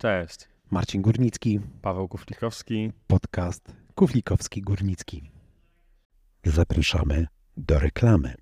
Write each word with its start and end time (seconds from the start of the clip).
Cześć. 0.00 0.48
Marcin 0.70 1.02
Górnicki, 1.02 1.60
Paweł 1.82 2.08
Kuflikowski. 2.08 2.92
podcast 3.06 3.72
Kuflikowski-Górnicki. 3.96 5.20
Zapraszamy 6.44 7.26
do 7.56 7.78
reklamy. 7.78 8.34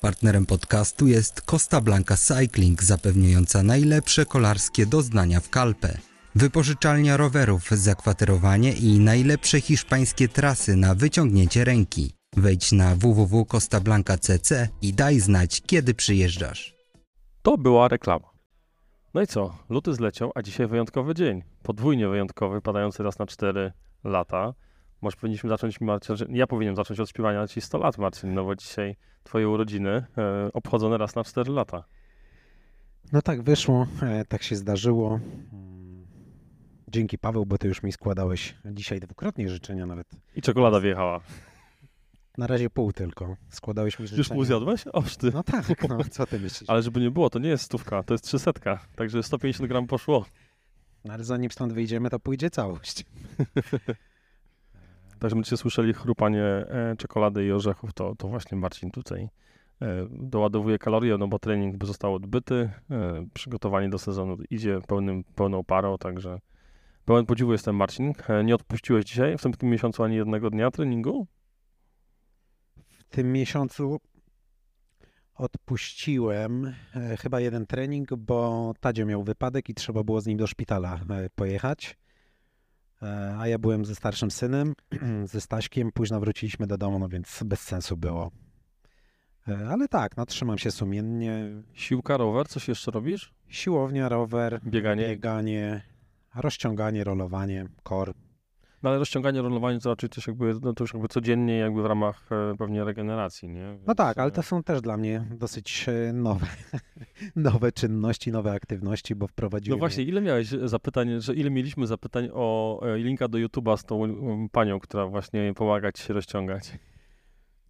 Partnerem 0.00 0.46
podcastu 0.46 1.06
jest 1.06 1.40
Costa 1.40 1.80
Blanca 1.80 2.16
Cycling, 2.16 2.82
zapewniająca 2.82 3.62
najlepsze 3.62 4.26
kolarskie 4.26 4.86
doznania 4.86 5.40
w 5.40 5.50
Kalpę. 5.50 5.98
Wypożyczalnia 6.34 7.16
rowerów, 7.16 7.70
zakwaterowanie 7.70 8.72
i 8.72 8.98
najlepsze 8.98 9.60
hiszpańskie 9.60 10.28
trasy 10.28 10.76
na 10.76 10.94
wyciągnięcie 10.94 11.64
ręki. 11.64 12.12
Wejdź 12.36 12.72
na 12.72 12.96
www.costablanca.cc 12.96 14.68
i 14.82 14.92
daj 14.92 15.20
znać, 15.20 15.62
kiedy 15.66 15.94
przyjeżdżasz. 15.94 16.74
To 17.42 17.58
była 17.58 17.88
reklama. 17.88 18.31
No 19.14 19.22
i 19.22 19.26
co? 19.26 19.54
Luty 19.68 19.94
zleciał, 19.94 20.32
a 20.34 20.42
dzisiaj 20.42 20.66
wyjątkowy 20.66 21.14
dzień. 21.14 21.42
Podwójnie 21.62 22.08
wyjątkowy, 22.08 22.60
padający 22.60 23.02
raz 23.02 23.18
na 23.18 23.26
4 23.26 23.72
lata. 24.04 24.54
Może 25.02 25.16
powinniśmy 25.16 25.50
zacząć, 25.50 25.80
Marcin, 25.80 26.16
ja 26.30 26.46
powinienem 26.46 26.76
zacząć 26.76 27.00
od 27.00 27.08
śpiewania 27.10 27.46
ci 27.48 27.60
100 27.60 27.78
lat, 27.78 27.98
Marcin, 27.98 28.34
no 28.34 28.44
bo 28.44 28.56
dzisiaj 28.56 28.96
twoje 29.24 29.48
urodziny 29.48 29.90
e, 29.90 30.04
obchodzone 30.52 30.98
raz 30.98 31.14
na 31.14 31.24
4 31.24 31.52
lata. 31.52 31.84
No 33.12 33.22
tak 33.22 33.42
wyszło, 33.42 33.86
e, 34.02 34.24
tak 34.24 34.42
się 34.42 34.56
zdarzyło. 34.56 35.20
Mm, 35.52 36.06
Dzięki 36.88 37.18
Paweł, 37.18 37.46
bo 37.46 37.58
ty 37.58 37.68
już 37.68 37.82
mi 37.82 37.92
składałeś 37.92 38.54
dzisiaj 38.64 39.00
dwukrotnie 39.00 39.48
życzenia 39.48 39.86
nawet. 39.86 40.06
I 40.36 40.42
czekolada 40.42 40.80
wjechała. 40.80 41.20
Na 42.38 42.46
razie 42.46 42.70
pół 42.70 42.92
tylko. 42.92 43.36
Składałeś 43.48 43.98
mi 43.98 44.06
życzenia. 44.06 44.18
Już 44.18 44.28
pół 44.28 44.44
zjadłeś? 44.44 44.84
Oż 44.92 45.16
ty. 45.16 45.30
No 45.34 45.42
tak, 45.42 45.88
no 45.88 45.98
co 46.10 46.26
ty 46.26 46.38
myślisz? 46.38 46.70
Ale 46.70 46.82
żeby 46.82 47.00
nie 47.00 47.10
było, 47.10 47.30
to 47.30 47.38
nie 47.38 47.48
jest 47.48 47.64
stówka, 47.64 48.02
to 48.02 48.14
jest 48.14 48.24
300. 48.24 48.52
Także 48.96 49.22
150 49.22 49.68
gram 49.68 49.86
poszło. 49.86 50.24
No, 51.04 51.12
ale 51.12 51.24
zanim 51.24 51.50
stąd 51.50 51.72
wyjdziemy, 51.72 52.10
to 52.10 52.20
pójdzie 52.20 52.50
całość. 52.50 53.04
Także 55.18 55.36
będziecie 55.36 55.56
słyszeli 55.56 55.94
chrupanie 55.94 56.44
e, 56.44 56.94
czekolady 56.98 57.46
i 57.46 57.52
orzechów, 57.52 57.92
to, 57.92 58.14
to 58.18 58.28
właśnie 58.28 58.58
Marcin 58.58 58.90
tutaj 58.90 59.28
e, 59.82 60.06
doładowuje 60.10 60.78
kalorie, 60.78 61.18
no 61.18 61.28
bo 61.28 61.38
trening 61.38 61.76
by 61.76 61.86
został 61.86 62.14
odbyty, 62.14 62.70
e, 62.90 63.26
przygotowanie 63.34 63.88
do 63.88 63.98
sezonu 63.98 64.36
idzie 64.50 64.78
pełnym, 64.88 65.24
pełną 65.34 65.64
parą, 65.64 65.98
także 65.98 66.38
pełen 67.04 67.26
podziwu 67.26 67.52
jestem 67.52 67.76
Marcin. 67.76 68.12
Nie 68.44 68.54
odpuściłeś 68.54 69.04
dzisiaj 69.04 69.38
w 69.38 69.56
tym 69.56 69.70
miesiącu 69.70 70.02
ani 70.02 70.16
jednego 70.16 70.50
dnia 70.50 70.70
treningu? 70.70 71.26
W 73.12 73.14
tym 73.14 73.32
miesiącu 73.32 74.00
odpuściłem 75.34 76.74
e, 76.96 77.16
chyba 77.16 77.40
jeden 77.40 77.66
trening, 77.66 78.14
bo 78.14 78.72
Tadzio 78.80 79.06
miał 79.06 79.22
wypadek 79.22 79.68
i 79.68 79.74
trzeba 79.74 80.04
było 80.04 80.20
z 80.20 80.26
nim 80.26 80.38
do 80.38 80.46
szpitala 80.46 81.00
e, 81.10 81.30
pojechać. 81.30 81.98
E, 83.02 83.36
a 83.38 83.48
ja 83.48 83.58
byłem 83.58 83.84
ze 83.84 83.94
starszym 83.94 84.30
synem, 84.30 84.74
ze 85.32 85.40
Staśkiem, 85.40 85.92
późno 85.92 86.20
wróciliśmy 86.20 86.66
do 86.66 86.78
domu, 86.78 86.98
no 86.98 87.08
więc 87.08 87.42
bez 87.44 87.60
sensu 87.60 87.96
było. 87.96 88.30
Ale 89.70 89.88
tak, 89.88 90.16
no 90.16 90.26
trzymam 90.26 90.58
się 90.58 90.70
sumiennie. 90.70 91.44
Siłka, 91.72 92.16
rower, 92.16 92.48
coś 92.48 92.68
jeszcze 92.68 92.90
robisz? 92.90 93.34
Siłownia, 93.48 94.08
rower, 94.08 94.60
Bieganie? 94.64 95.08
bieganie, 95.08 95.82
rozciąganie, 96.34 97.04
rolowanie, 97.04 97.66
kor. 97.82 98.14
No 98.82 98.90
ale 98.90 98.98
rozciąganie, 98.98 99.42
rolowanie 99.42 99.80
to 99.80 99.90
raczej 99.90 100.10
też 100.10 100.26
jakby, 100.26 100.54
no 100.62 100.72
to 100.72 100.84
już 100.84 100.94
jakby 100.94 101.08
codziennie 101.08 101.56
jakby 101.56 101.82
w 101.82 101.86
ramach 101.86 102.28
e, 102.32 102.56
pewnie 102.58 102.84
regeneracji, 102.84 103.48
nie? 103.48 103.64
No 103.64 103.78
Więc, 103.86 103.96
tak, 103.96 104.18
ale 104.18 104.28
e, 104.28 104.30
to 104.30 104.42
są 104.42 104.62
też 104.62 104.80
dla 104.80 104.96
mnie 104.96 105.24
dosyć 105.30 105.86
e, 105.88 106.12
nowe, 106.12 106.46
nowe 107.36 107.72
czynności, 107.72 108.32
nowe 108.32 108.52
aktywności, 108.52 109.14
bo 109.14 109.26
wprowadziłem. 109.26 109.78
No 109.78 109.80
właśnie, 109.80 110.04
ile 110.04 110.20
miałeś 110.20 110.48
zapytań, 110.48 111.20
że 111.20 111.34
ile 111.34 111.50
mieliśmy 111.50 111.86
zapytań 111.86 112.28
o 112.32 112.80
linka 112.94 113.28
do 113.28 113.38
YouTube'a 113.38 113.76
z 113.76 113.84
tą 113.84 113.96
um, 113.96 114.48
panią, 114.48 114.80
która 114.80 115.06
właśnie 115.06 115.54
pomaga 115.54 115.92
ci 115.92 116.02
się 116.02 116.14
rozciągać? 116.14 116.78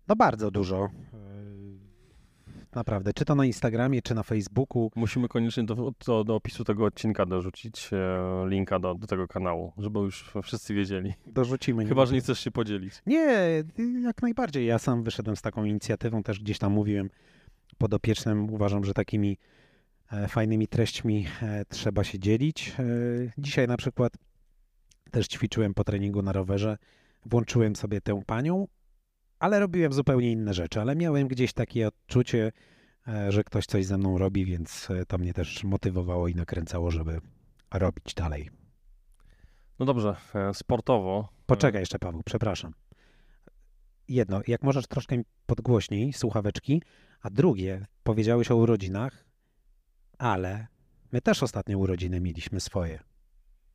No 0.09 0.17
bardzo 0.17 0.51
dużo. 0.51 0.89
Naprawdę, 2.75 3.13
czy 3.13 3.25
to 3.25 3.35
na 3.35 3.45
Instagramie, 3.45 4.03
czy 4.03 4.15
na 4.15 4.23
Facebooku. 4.23 4.91
Musimy 4.97 5.29
koniecznie 5.29 5.65
do, 5.65 5.93
do, 6.07 6.25
do 6.25 6.35
opisu 6.35 6.65
tego 6.65 6.85
odcinka 6.85 7.27
dorzucić 7.27 7.91
e, 7.93 8.49
linka 8.49 8.79
do, 8.79 8.95
do 8.95 9.07
tego 9.07 9.29
kanału, 9.29 9.73
żeby 9.79 9.99
już 9.99 10.33
wszyscy 10.43 10.75
wiedzieli. 10.75 11.15
Dorzucimy. 11.27 11.87
Chyba, 11.87 12.07
że 12.07 12.15
nie 12.15 12.21
chcesz 12.21 12.41
się 12.41 12.51
podzielić. 12.51 13.03
Nie, 13.07 13.49
jak 14.03 14.23
najbardziej. 14.23 14.67
Ja 14.67 14.79
sam 14.79 15.03
wyszedłem 15.03 15.37
z 15.37 15.43
taką 15.43 15.65
inicjatywą, 15.65 16.23
też 16.23 16.41
gdzieś 16.41 16.59
tam 16.59 16.73
mówiłem 16.73 17.11
podopiecznym. 17.79 18.51
Uważam, 18.55 18.85
że 18.85 18.95
takimi 18.95 19.39
e, 20.13 20.29
fajnymi 20.29 20.69
treśćmi 20.69 21.27
e, 21.43 21.65
trzeba 21.69 22.05
się 22.05 22.19
dzielić. 22.19 22.73
E, 22.79 22.83
Dzisiaj 23.39 23.69
na 23.69 23.77
przykład 23.77 24.13
też 25.11 25.29
ćwiczyłem 25.29 25.75
po 25.75 25.85
treningu 25.85 26.23
na 26.23 26.33
rowerze. 26.33 26.79
Włączyłem 27.27 27.77
sobie 27.77 28.01
tę 28.01 28.23
panią, 28.27 28.67
ale 29.43 29.61
robiłem 29.61 29.93
zupełnie 29.93 30.33
inne 30.33 30.55
rzeczy. 30.55 30.81
Ale 30.81 30.97
miałem 30.97 31.29
gdzieś 31.29 31.53
takie 31.53 31.89
odczucie, 31.89 32.53
e, 33.09 33.33
że 33.33 33.45
ktoś 33.45 33.67
coś 33.67 33.87
ze 33.87 33.99
mną 33.99 34.19
robi, 34.19 34.45
więc 34.45 34.91
e, 34.91 35.07
to 35.07 35.19
mnie 35.19 35.33
też 35.33 35.65
motywowało 35.65 36.29
i 36.29 36.35
nakręcało, 36.35 36.91
żeby 36.91 37.21
robić 37.75 38.15
dalej. 38.15 38.51
No 39.79 39.87
dobrze, 39.87 40.17
e, 40.35 40.55
sportowo. 40.55 41.29
Poczekaj 41.47 41.83
jeszcze, 41.83 41.99
Paweł, 41.99 42.23
przepraszam. 42.25 42.75
Jedno, 44.09 44.41
jak 44.47 44.63
możesz 44.63 44.87
troszkę 44.87 45.17
podgłośniej, 45.47 46.13
słuchaweczki, 46.13 46.83
a 47.21 47.31
drugie, 47.31 47.87
powiedziałeś 48.03 48.51
o 48.51 48.57
urodzinach, 48.57 49.25
ale 50.19 50.67
my 51.13 51.21
też 51.21 51.43
ostatnio 51.43 51.79
urodziny 51.79 52.21
mieliśmy 52.21 52.61
swoje. 52.61 52.99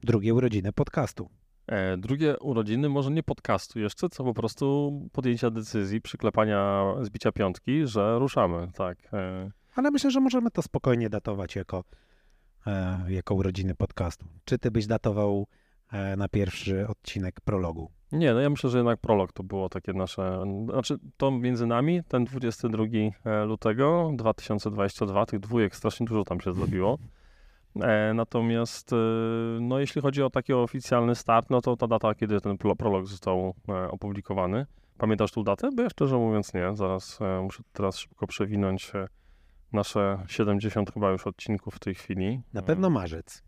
Drugie 0.03 0.33
urodziny 0.33 0.73
podcastu. 0.73 1.29
E, 1.67 1.97
drugie 1.97 2.39
urodziny, 2.39 2.89
może 2.89 3.11
nie 3.11 3.23
podcastu 3.23 3.79
jeszcze, 3.79 4.09
co 4.09 4.23
po 4.23 4.33
prostu 4.33 4.91
podjęcia 5.11 5.49
decyzji, 5.49 6.01
przyklepania 6.01 6.85
zbicia 7.01 7.31
piątki, 7.31 7.87
że 7.87 8.19
ruszamy, 8.19 8.67
tak. 8.73 8.97
E, 9.13 9.51
Ale 9.75 9.91
myślę, 9.91 10.11
że 10.11 10.19
możemy 10.19 10.51
to 10.51 10.61
spokojnie 10.61 11.09
datować 11.09 11.55
jako, 11.55 11.83
e, 12.67 13.05
jako 13.09 13.35
urodziny 13.35 13.75
podcastu. 13.75 14.25
Czy 14.45 14.57
ty 14.57 14.71
byś 14.71 14.87
datował 14.87 15.47
na 16.17 16.27
pierwszy 16.27 16.87
odcinek 16.87 17.41
prologu? 17.41 17.91
Nie, 18.11 18.33
no 18.33 18.39
ja 18.39 18.49
myślę, 18.49 18.69
że 18.69 18.77
jednak 18.77 18.99
prolog 18.99 19.33
to 19.33 19.43
było 19.43 19.69
takie 19.69 19.93
nasze, 19.93 20.43
znaczy 20.65 20.97
to 21.17 21.31
między 21.31 21.67
nami, 21.67 22.03
ten 22.07 22.25
22 22.25 22.83
lutego 23.45 24.11
2022, 24.15 25.25
tych 25.25 25.39
dwójek 25.39 25.75
strasznie 25.75 26.05
dużo 26.05 26.23
tam 26.23 26.41
się 26.41 26.53
zrobiło. 26.53 26.97
E, 27.75 28.13
natomiast, 28.13 28.93
e, 28.93 28.95
no 29.61 29.79
jeśli 29.79 30.01
chodzi 30.01 30.23
o 30.23 30.29
taki 30.29 30.53
oficjalny 30.53 31.15
start, 31.15 31.49
no 31.49 31.61
to 31.61 31.77
ta 31.77 31.87
data, 31.87 32.15
kiedy 32.15 32.41
ten 32.41 32.57
pro- 32.57 32.75
prolog 32.75 33.07
został 33.07 33.53
e, 33.69 33.91
opublikowany. 33.91 34.65
Pamiętasz 34.97 35.31
tą 35.31 35.43
datę? 35.43 35.69
Bo 35.75 35.83
ja 35.83 35.89
szczerze 35.89 36.17
mówiąc 36.17 36.53
nie. 36.53 36.75
Zaraz 36.75 37.19
muszę 37.43 37.63
teraz 37.73 37.97
szybko 37.97 38.27
przewinąć 38.27 38.91
nasze 39.73 40.23
70 40.27 40.93
chyba 40.93 41.11
już 41.11 41.27
odcinków 41.27 41.75
w 41.75 41.79
tej 41.79 41.95
chwili. 41.95 42.41
Na 42.53 42.61
pewno 42.61 42.89
marzec. 42.89 43.43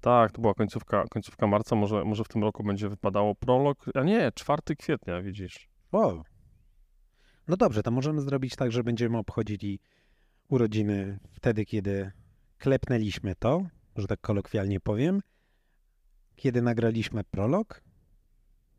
tak, 0.00 0.32
to 0.32 0.40
była 0.40 0.54
końcówka, 0.54 1.04
końcówka 1.10 1.46
marca, 1.46 1.76
może, 1.76 2.04
może 2.04 2.24
w 2.24 2.28
tym 2.28 2.42
roku 2.42 2.64
będzie 2.64 2.88
wypadało 2.88 3.34
prolog, 3.34 3.84
a 3.94 4.02
nie, 4.02 4.32
4 4.34 4.76
kwietnia, 4.78 5.22
widzisz. 5.22 5.68
O! 5.92 6.22
No 7.48 7.56
dobrze, 7.56 7.82
to 7.82 7.90
możemy 7.90 8.20
zrobić 8.20 8.56
tak, 8.56 8.72
że 8.72 8.84
będziemy 8.84 9.18
obchodzili 9.18 9.80
urodziny 10.48 11.18
wtedy, 11.32 11.64
kiedy 11.64 12.12
klepnęliśmy 12.58 13.34
to, 13.34 13.66
że 13.96 14.06
tak 14.06 14.20
kolokwialnie 14.20 14.80
powiem, 14.80 15.20
kiedy 16.36 16.62
nagraliśmy 16.62 17.24
prolog. 17.24 17.82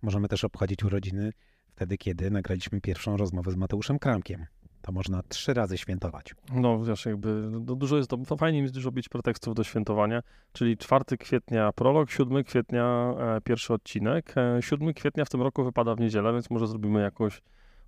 Możemy 0.01 0.27
też 0.27 0.43
obchodzić 0.43 0.83
urodziny 0.83 1.33
wtedy, 1.67 1.97
kiedy 1.97 2.31
nagraliśmy 2.31 2.81
pierwszą 2.81 3.17
rozmowę 3.17 3.51
z 3.51 3.55
Mateuszem 3.55 3.99
Kramkiem. 3.99 4.45
To 4.81 4.91
można 4.91 5.23
trzy 5.23 5.53
razy 5.53 5.77
świętować. 5.77 6.35
No 6.53 6.83
wiesz, 6.83 7.05
jakby 7.05 7.47
no, 7.51 7.59
dużo 7.59 7.97
jest, 7.97 8.09
to 8.09 8.37
fajnie 8.37 8.61
mi 8.61 8.71
dużo 8.71 8.91
być 8.91 9.09
pretekstów 9.09 9.55
do 9.55 9.63
świętowania, 9.63 10.21
czyli 10.53 10.77
4 10.77 11.17
kwietnia 11.19 11.71
prolog, 11.71 12.11
7 12.11 12.43
kwietnia 12.43 13.13
e, 13.19 13.41
pierwszy 13.41 13.73
odcinek, 13.73 14.33
e, 14.37 14.61
7 14.61 14.93
kwietnia 14.93 15.25
w 15.25 15.29
tym 15.29 15.41
roku 15.41 15.63
wypada 15.63 15.95
w 15.95 15.99
niedzielę, 15.99 16.33
więc 16.33 16.49
może 16.49 16.67
zrobimy 16.67 17.01
jakąś 17.01 17.41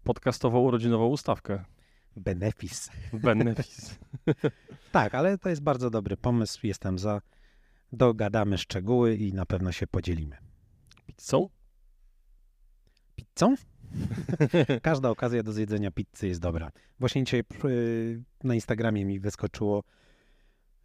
podcastową, 0.04 0.60
urodzinową 0.60 1.08
ustawkę. 1.08 1.64
Benefis. 2.18 2.90
Benefis. 3.14 3.96
Tak, 4.92 5.16
ale 5.16 5.38
to 5.38 5.50
jest 5.50 5.62
bardzo 5.62 5.90
dobry 5.90 6.18
pomysł. 6.18 6.68
Jestem 6.68 7.00
za. 7.00 7.22
Dogadamy 7.92 8.58
szczegóły 8.58 9.16
i 9.16 9.34
na 9.34 9.46
pewno 9.46 9.72
się 9.72 9.88
podzielimy. 9.88 10.38
Pizzą? 11.06 11.50
Pizzą? 13.16 13.56
Każda 14.82 15.10
okazja 15.10 15.44
do 15.44 15.54
zjedzenia 15.54 15.92
pizzy 15.92 16.28
jest 16.28 16.42
dobra. 16.42 16.72
Właśnie 17.00 17.24
dzisiaj 17.24 17.44
y, 17.66 18.24
na 18.44 18.56
Instagramie 18.56 19.06
mi 19.06 19.20
wyskoczyło, 19.20 19.84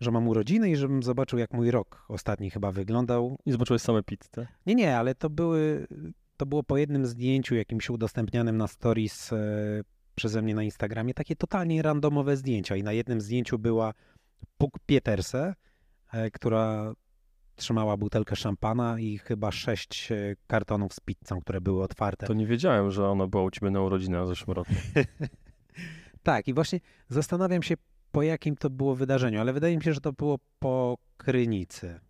że 0.00 0.11
mam 0.11 0.28
urodziny 0.28 0.70
i 0.70 0.76
żebym 0.76 1.02
zobaczył, 1.02 1.38
jak 1.38 1.52
mój 1.52 1.70
rok 1.70 2.05
ostatni 2.08 2.50
chyba 2.50 2.73
wyglądał. 2.73 3.38
I 3.46 3.52
zobaczyłeś 3.52 3.82
same 3.82 4.02
pizze. 4.02 4.46
Nie, 4.67 4.75
nie, 4.75 4.99
ale 4.99 5.14
to 5.14 5.31
były, 5.31 5.87
to 6.37 6.46
było 6.46 6.62
po 6.62 6.76
jednym 6.76 7.06
zdjęciu 7.06 7.55
jakimś 7.55 7.90
udostępnianym 7.90 8.56
na 8.56 8.67
stories 8.67 9.32
e, 9.32 9.37
przeze 10.14 10.43
mnie 10.43 10.55
na 10.55 10.62
Instagramie, 10.62 11.14
takie 11.14 11.37
totalnie 11.37 11.82
randomowe 11.82 12.37
zdjęcia 12.37 12.76
i 12.76 12.82
na 12.82 12.93
jednym 12.93 13.20
zdjęciu 13.20 13.59
była 13.59 13.93
Puk 14.59 14.79
Pieterse, 14.87 15.55
e, 16.12 16.31
która 16.31 16.93
trzymała 17.56 17.97
butelkę 17.97 18.37
szampana 18.37 19.00
i 19.00 19.19
chyba 19.19 19.53
sześć 19.53 20.12
e, 20.12 20.37
kartonów 20.47 20.94
z 20.94 21.00
pizzą, 21.00 21.41
które 21.41 21.61
były 21.61 21.82
otwarte. 21.82 22.26
To 22.26 22.35
nie 22.35 22.47
wiedziałem, 22.47 22.91
że 22.91 23.09
ona 23.09 23.26
była 23.26 23.43
u 23.43 23.50
ciebie 23.50 23.70
na 23.70 23.81
urodzinach 23.81 24.25
w 24.25 24.29
zeszłym 24.29 24.56
roku. 24.56 24.73
Tak, 26.23 26.49
i 26.49 26.55
właśnie 26.55 26.81
zastanawiam 27.09 27.62
się, 27.62 27.75
po 28.12 28.23
jakim 28.23 28.56
to 28.56 28.70
było 28.70 28.94
wydarzeniu, 28.94 29.41
ale 29.41 29.53
wydaje 29.53 29.76
mi 29.76 29.82
się, 29.82 29.93
że 29.93 30.00
to 30.00 30.12
było 30.12 30.38
po 30.59 30.99
Krynicy. 31.17 32.00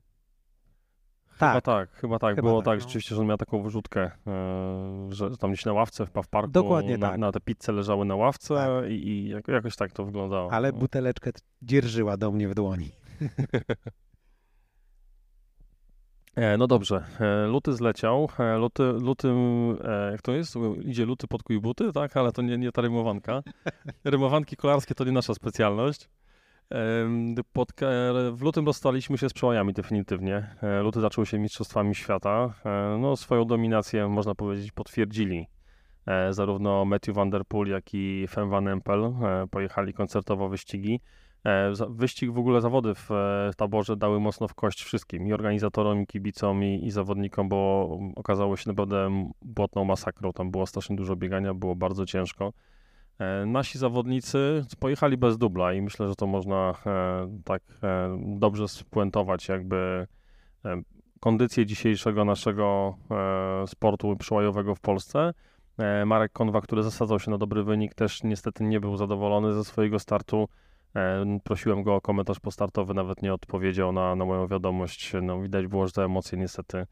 Chyba 1.32 1.52
Tak, 1.52 1.64
tak, 1.64 1.90
chyba 1.90 2.18
tak. 2.18 2.34
Chyba 2.36 2.48
Było 2.48 2.62
tak, 2.62 2.64
tak, 2.64 2.78
no. 2.78 2.80
rzeczywiście, 2.80 3.14
że 3.14 3.20
on 3.20 3.26
miał 3.26 3.36
taką 3.36 3.62
wyrzutkę, 3.62 4.10
e, 4.26 5.08
że 5.10 5.36
tam 5.36 5.52
gdzieś 5.52 5.64
na 5.64 5.72
ławce 5.72 6.06
w 6.06 6.10
parku 6.30 6.50
Dokładnie 6.50 6.98
na, 6.98 7.08
tak. 7.10 7.18
na 7.18 7.32
te 7.32 7.40
pizze 7.40 7.72
leżały 7.72 8.04
na 8.04 8.16
ławce 8.16 8.54
Tak. 8.54 8.90
i, 8.90 9.08
i 9.08 9.28
jak- 9.28 9.48
jakoś 9.48 9.76
tak 9.76 9.92
to 9.92 10.04
wyglądało. 10.04 10.52
ale 10.52 10.72
no. 10.72 10.78
buteleczkę 10.78 11.30
dzierżyła 11.62 12.16
do 12.16 12.30
mnie 12.30 12.48
w 12.48 12.54
dłoni. 12.54 12.90
E, 16.36 16.56
no 16.56 16.66
dobrze, 16.66 17.04
e, 17.20 17.46
luty 17.46 17.72
zleciał, 17.72 18.28
luty, 18.58 18.82
lutym, 18.82 19.36
jak 20.12 20.22
to 20.22 20.32
jest? 20.32 20.54
Idzie 20.82 21.04
luty 21.06 21.26
pod 21.26 21.42
kuj 21.42 21.60
buty, 21.60 21.92
tak? 21.92 22.16
Ale 22.16 22.32
to 22.32 22.42
nie, 22.42 22.58
nie 22.58 22.72
ta 22.72 22.82
rymowanka. 22.82 23.42
Rymowanki 24.04 24.56
kolarskie 24.56 24.94
to 24.94 25.04
nie 25.04 25.12
nasza 25.12 25.34
specjalność. 25.34 26.08
W 28.32 28.42
lutym 28.42 28.66
rozstaliśmy 28.66 29.18
się 29.18 29.28
z 29.28 29.32
przełajami 29.32 29.72
definitywnie. 29.72 30.56
E, 30.62 30.82
Luty 30.82 31.00
zaczął 31.00 31.26
się 31.26 31.38
mistrzostwami 31.38 31.94
świata. 31.94 32.54
E, 32.64 32.98
No, 33.00 33.16
swoją 33.16 33.44
dominację, 33.44 34.08
można 34.08 34.34
powiedzieć, 34.34 34.72
potwierdzili. 34.72 35.46
E, 36.06 36.32
Zarówno 36.32 36.84
Matthew 36.84 37.14
Van 37.14 37.30
Der 37.30 37.44
Poel, 37.48 37.68
jak 37.68 37.94
i 37.94 38.26
Fem 38.28 38.50
Van 38.50 38.68
Empel 38.68 39.12
pojechali 39.50 39.92
koncertowo 39.92 40.48
wyścigi. 40.48 41.00
Wyścig 41.88 42.30
w 42.30 42.38
ogóle 42.38 42.60
zawody 42.60 42.94
w 42.94 43.08
taborze 43.56 43.96
dały 43.96 44.20
mocno 44.20 44.48
w 44.48 44.54
kość 44.54 44.82
wszystkim, 44.82 45.26
i 45.26 45.32
organizatorom, 45.32 46.02
i 46.02 46.06
kibicom, 46.06 46.64
i, 46.64 46.86
i 46.86 46.90
zawodnikom, 46.90 47.48
bo 47.48 47.90
okazało 48.16 48.56
się 48.56 48.70
naprawdę 48.70 49.28
błotną 49.42 49.84
masakrą. 49.84 50.32
Tam 50.32 50.50
było 50.50 50.66
strasznie 50.66 50.96
dużo 50.96 51.16
biegania, 51.16 51.54
było 51.54 51.76
bardzo 51.76 52.06
ciężko. 52.06 52.52
E, 53.18 53.46
Nasi 53.46 53.78
zawodnicy 53.78 54.64
pojechali 54.80 55.16
bez 55.16 55.38
dubla 55.38 55.72
i 55.72 55.82
myślę, 55.82 56.08
że 56.08 56.14
to 56.14 56.26
można 56.26 56.74
e, 56.86 57.40
tak 57.44 57.62
e, 57.82 58.18
dobrze 58.38 58.68
spuentować, 58.68 59.48
jakby 59.48 60.06
kondycję 61.20 61.66
dzisiejszego 61.66 62.24
naszego 62.24 62.96
sportu 63.66 64.16
przełajowego 64.16 64.74
w 64.74 64.80
Polsce. 64.80 65.34
Marek 66.06 66.32
Konwa, 66.32 66.60
który 66.60 66.82
zasadzał 66.82 67.20
się 67.20 67.30
na 67.30 67.38
dobry 67.38 67.64
wynik, 67.64 67.94
też 67.94 68.22
niestety 68.22 68.64
nie 68.64 68.80
był 68.80 68.96
zadowolony 68.96 69.54
ze 69.54 69.64
swojego 69.64 69.98
startu. 69.98 70.48
Prosiłem 71.44 71.82
go 71.82 71.94
o 71.94 72.00
komentarz 72.00 72.40
postartowy, 72.40 72.94
nawet 72.94 73.22
nie 73.22 73.34
odpowiedział 73.34 73.92
na, 73.92 74.16
na 74.16 74.24
moją 74.24 74.46
wiadomość. 74.46 75.12
No, 75.22 75.40
widać 75.40 75.66
było, 75.66 75.86
że 75.86 75.92
te 75.92 76.04
emocje 76.04 76.38
niestety 76.38 76.86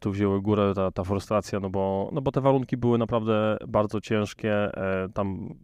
tu 0.00 0.10
wzięły 0.10 0.42
górę, 0.42 0.72
ta, 0.76 0.90
ta 0.90 1.04
frustracja, 1.04 1.60
no 1.60 1.70
bo, 1.70 2.10
no 2.12 2.20
bo 2.20 2.32
te 2.32 2.40
warunki 2.40 2.76
były 2.76 2.98
naprawdę 2.98 3.56
bardzo 3.68 4.00
ciężkie. 4.00 4.52
e, 4.52 5.08
Tam 5.14 5.54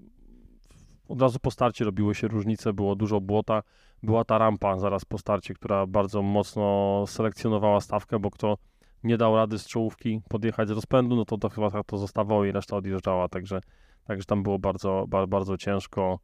od 1.09 1.23
razu 1.23 1.39
po 1.39 1.51
starcie 1.51 1.85
robiły 1.85 2.15
się 2.15 2.29
różnice, 2.29 2.73
było 2.73 2.97
dużo 2.97 3.21
błota. 3.21 3.63
Była 4.03 4.25
ta 4.25 4.39
rampa 4.39 4.79
zaraz 4.79 5.05
po 5.05 5.19
starcie, 5.19 5.55
która 5.55 5.87
bardzo 5.87 6.23
mocno 6.23 7.05
selekcjonowała 7.07 7.81
stawkę, 7.81 8.19
bo 8.19 8.31
kto 8.31 8.57
nie 9.05 9.17
dał 9.17 9.37
rady 9.37 9.59
z 9.59 9.67
czołówki 9.67 10.21
podjechać 10.29 10.69
z 10.69 10.71
rozpędu, 10.71 11.17
no 11.17 11.25
to, 11.25 11.39
to 11.39 11.49
chyba 11.49 11.71
tak 11.71 11.87
to 11.87 11.99
zostawało 11.99 12.45
i 12.45 12.53
reszta 12.53 12.77
odjeżdżała, 12.77 13.29
także, 13.29 13.61
także 14.05 14.25
tam 14.25 14.43
było 14.43 14.59
bardzo, 14.59 15.05
ba, 15.09 15.27
bardzo 15.27 15.57
ciężko. 15.57 16.19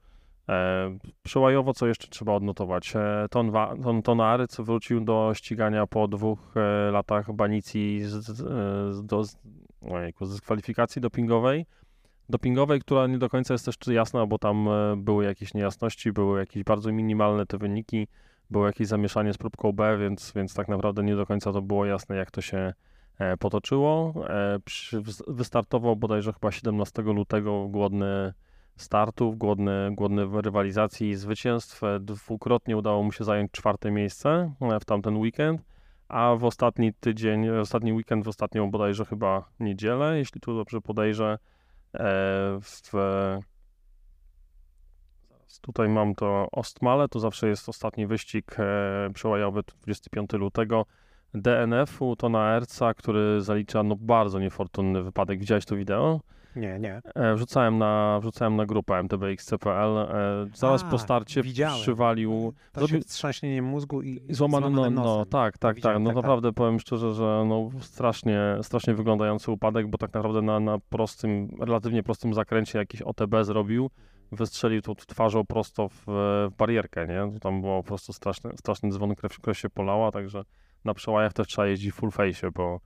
E, 0.49 0.99
przełajowo, 1.23 1.75
co 1.75 1.87
jeszcze 1.87 2.09
trzeba 2.09 2.33
odnotować? 2.33 2.97
E, 2.97 3.27
ton, 3.31 3.53
ton, 3.83 4.03
ton 4.03 4.21
Aryc 4.21 4.57
wrócił 4.57 5.01
do 5.01 5.33
ścigania 5.35 5.87
po 5.87 6.09
dwóch 6.09 6.55
e, 6.57 6.91
latach 6.91 7.33
banicji 7.33 8.03
z, 8.05 8.13
z, 8.13 9.07
do, 9.07 9.25
ojejku, 9.91 10.27
z 10.27 10.31
dyskwalifikacji 10.31 11.03
dopingowej. 11.03 11.67
Dopingowej, 12.29 12.81
która 12.81 13.07
nie 13.07 13.19
do 13.19 13.29
końca 13.29 13.55
jest 13.55 13.65
też 13.65 13.75
jasna, 13.87 14.27
bo 14.27 14.39
tam 14.39 14.69
były 14.97 15.25
jakieś 15.25 15.55
niejasności, 15.55 16.13
były 16.13 16.41
jakieś 16.41 16.65
bardzo 16.65 16.93
minimalne 16.93 17.47
te 17.47 17.59
wyniki, 17.59 18.09
było 18.51 18.67
jakieś 18.67 18.87
zamieszanie 18.87 19.33
z 19.33 19.39
próbką 19.39 19.73
B, 19.73 19.99
więc, 19.99 20.33
więc 20.37 20.55
tak 20.55 20.69
naprawdę 20.69 21.03
nie 21.03 21.17
do 21.17 21.27
końca 21.27 21.53
to 21.53 21.63
było 21.63 21.87
jasne, 21.87 22.17
jak 22.17 22.31
to 22.31 22.41
się 22.41 22.73
potoczyło. 23.39 24.15
Wystartował 25.29 25.97
bodajże 25.97 26.33
chyba 26.33 26.53
17 26.53 27.03
lutego 27.03 27.69
głodny 27.69 28.33
startów, 28.77 29.39
głodny, 29.39 29.91
głodny 29.93 30.43
rywalizacji 30.43 31.09
i 31.09 31.15
zwycięstw. 31.15 31.85
E, 31.85 32.01
Dwukrotnie 32.01 32.77
udało 32.77 33.03
mu 33.03 33.13
się 33.13 33.25
zająć 33.25 33.51
czwarte 33.51 33.91
miejsce 33.91 34.53
e, 34.61 34.81
w 34.81 34.85
tamten 34.85 35.17
weekend, 35.17 35.63
a 36.09 36.35
w 36.37 36.45
ostatni 36.45 36.93
tydzień, 36.95 37.51
w 37.51 37.61
ostatni 37.61 37.93
weekend, 37.93 38.25
w 38.25 38.29
ostatnią 38.29 38.71
bodajże 38.71 39.05
chyba 39.05 39.51
niedzielę, 39.61 40.19
jeśli 40.19 40.41
tu 40.41 40.57
dobrze 40.57 40.81
podejrzę, 40.81 41.39
e, 41.95 41.99
w 42.61 42.81
tutaj 45.61 45.89
mam 45.89 46.15
to 46.15 46.49
Ostmale, 46.53 47.09
to 47.09 47.21
zawsze 47.21 47.49
jest 47.49 47.69
ostatni 47.69 48.07
wyścig 48.07 48.57
e, 48.59 49.11
przełajowy 49.15 49.63
25 49.83 50.33
lutego. 50.33 50.87
DNF-u 51.35 52.17
to 52.17 52.29
na 52.29 52.57
Erca, 52.57 52.95
który 52.95 53.41
zalicza 53.41 53.83
no 53.83 53.97
bardzo 53.97 54.39
niefortunny 54.39 55.03
wypadek. 55.03 55.39
Widziałeś 55.39 55.65
to 55.65 55.77
wideo? 55.77 56.21
Nie, 56.57 56.79
nie. 56.79 57.01
E, 57.15 57.35
Wrzucałem 57.35 57.79
na, 57.79 58.19
wrzucałem 58.21 58.57
na 58.57 58.67
grupę 58.67 59.03
mtbxc.pl. 59.03 59.99
E, 59.99 60.47
Zaraz 60.55 60.85
A, 60.85 60.91
po 60.91 60.99
starcie 60.99 61.43
widziałem. 61.43 61.77
przywalił. 61.81 62.53
To 62.73 62.81
Zrobił- 62.81 62.99
się 63.03 63.09
wstrząśnieniem 63.09 63.65
mózgu 63.65 64.03
i 64.03 64.21
i 64.29 64.35
Złamany, 64.35 64.71
no, 64.71 64.91
no 64.91 65.25
tak, 65.25 65.31
tak, 65.31 65.59
tak. 65.59 65.77
Widziałem, 65.77 66.03
No 66.03 66.11
tak, 66.11 66.15
tak. 66.17 66.23
naprawdę 66.25 66.53
powiem 66.53 66.81
szczerze, 66.81 67.15
że 67.15 67.45
no, 67.49 67.71
strasznie, 67.81 68.41
strasznie 68.63 68.95
wyglądający 68.95 69.51
upadek, 69.51 69.87
bo 69.91 69.99
tak 69.99 70.15
naprawdę 70.15 70.43
na, 70.43 70.61
na 70.61 70.79
prostym, 70.89 71.49
relatywnie 71.61 72.03
prostym 72.03 72.35
zakręcie 72.35 72.79
jakiś 72.79 73.03
OTB 73.03 73.35
zrobił, 73.43 73.91
wystrzelił 74.33 74.83
tu 74.83 74.95
twarzą 74.95 75.45
prosto 75.47 75.89
w, 75.89 76.03
w 76.07 76.57
barierkę, 76.59 77.07
nie? 77.07 77.41
Tam 77.41 77.61
było 77.61 77.83
po 77.83 77.89
prostu 77.89 78.13
straszny, 78.13 78.51
straszny 78.59 78.91
dzwon, 78.91 79.15
krew, 79.15 79.41
krew 79.41 79.59
się 79.59 79.71
polała, 79.71 80.13
także 80.13 80.43
na 80.85 80.95
przełajach 80.95 81.33
też 81.33 81.47
trzeba 81.47 81.67
jeździć 81.69 81.93
full 81.93 82.11
face, 82.11 82.51
bo 82.51 82.81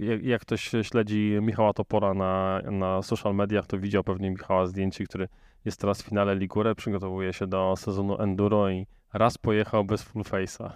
jak, 0.00 0.22
jak 0.22 0.42
ktoś 0.42 0.70
śledzi 0.82 1.38
Michała 1.42 1.72
Topora 1.72 2.14
na, 2.14 2.60
na 2.70 3.02
social 3.02 3.34
mediach, 3.34 3.66
to 3.66 3.78
widział 3.78 4.04
pewnie 4.04 4.30
Michała 4.30 4.66
zdjęcie, 4.66 5.04
który 5.04 5.28
jest 5.64 5.80
teraz 5.80 6.02
w 6.02 6.06
finale 6.06 6.34
Ligure, 6.34 6.74
przygotowuje 6.74 7.32
się 7.32 7.46
do 7.46 7.74
sezonu 7.76 8.20
Enduro 8.22 8.70
i 8.70 8.86
raz 9.12 9.38
pojechał 9.38 9.84
bez 9.84 10.02
full 10.02 10.22
face'a. 10.22 10.70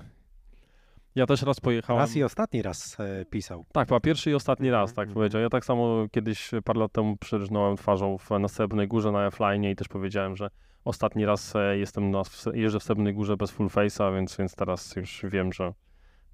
Ja 1.15 1.27
też 1.27 1.43
raz 1.43 1.61
pojechałem. 1.61 2.01
Raz 2.01 2.17
i 2.17 2.25
ostatni 2.25 2.63
raz 2.63 3.01
e, 3.01 3.25
pisał. 3.25 3.65
Tak, 3.73 3.89
chyba 3.89 4.01
pierwszy 4.01 4.31
i 4.31 4.35
ostatni 4.35 4.71
raz, 4.71 4.95
tak 4.95 5.03
Mhm. 5.09 5.15
powiedział. 5.15 5.41
Ja 5.41 5.49
tak 5.49 5.65
samo 5.65 6.07
kiedyś 6.11 6.51
parę 6.65 6.81
lat 6.81 6.93
temu 6.93 7.17
przyrżnąłem 7.17 7.77
twarzą 7.77 8.19
w, 8.19 8.31
na 8.31 8.49
Srebrnej 8.49 8.89
Górze 8.89 9.13
na 9.13 9.27
F-Line 9.27 9.65
i 9.65 9.77
też 9.77 9.89
powiedziałem, 9.89 10.37
że 10.37 10.51
ostatni 10.85 11.27
raz 11.27 11.57
e, 11.57 11.79
jestem 11.79 12.11
na, 12.11 12.23
jeżdżę 12.55 12.81
w 12.81 12.83
Srebrnej 12.83 13.15
Górze 13.15 13.37
bez 13.37 13.51
full 13.51 13.67
face'a, 13.69 14.15
więc, 14.15 14.37
więc 14.37 14.55
teraz 14.55 14.97
już 14.97 15.23
wiem, 15.25 15.53
że 15.53 15.73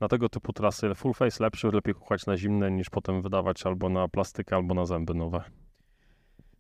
na 0.00 0.08
tego 0.08 0.28
typu 0.28 0.52
trasy 0.52 0.94
full 0.94 1.12
face 1.14 1.44
lepszy, 1.44 1.68
lepiej 1.72 1.94
kuchać 1.94 2.26
na 2.26 2.36
zimne 2.36 2.70
niż 2.70 2.90
potem 2.90 3.22
wydawać 3.22 3.66
albo 3.66 3.88
na 3.88 4.08
plastykę, 4.08 4.56
albo 4.56 4.74
na 4.74 4.86
zęby 4.86 5.14
nowe. 5.14 5.44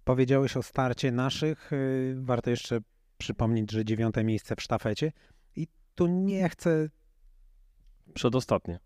Powiedziałeś 0.04 0.56
o 0.56 0.62
starcie 0.62 1.12
naszych. 1.12 1.72
y, 1.72 2.14
Warto 2.18 2.50
jeszcze 2.50 2.78
przypomnieć, 3.18 3.70
że 3.72 3.84
dziewiąte 3.84 4.24
miejsce 4.24 4.56
w 4.56 4.62
sztafecie. 4.62 5.12
I 5.56 5.66
tu 5.94 6.06
nie 6.06 6.48
chcę. 6.48 6.88
Przedostatnie. 8.14 8.78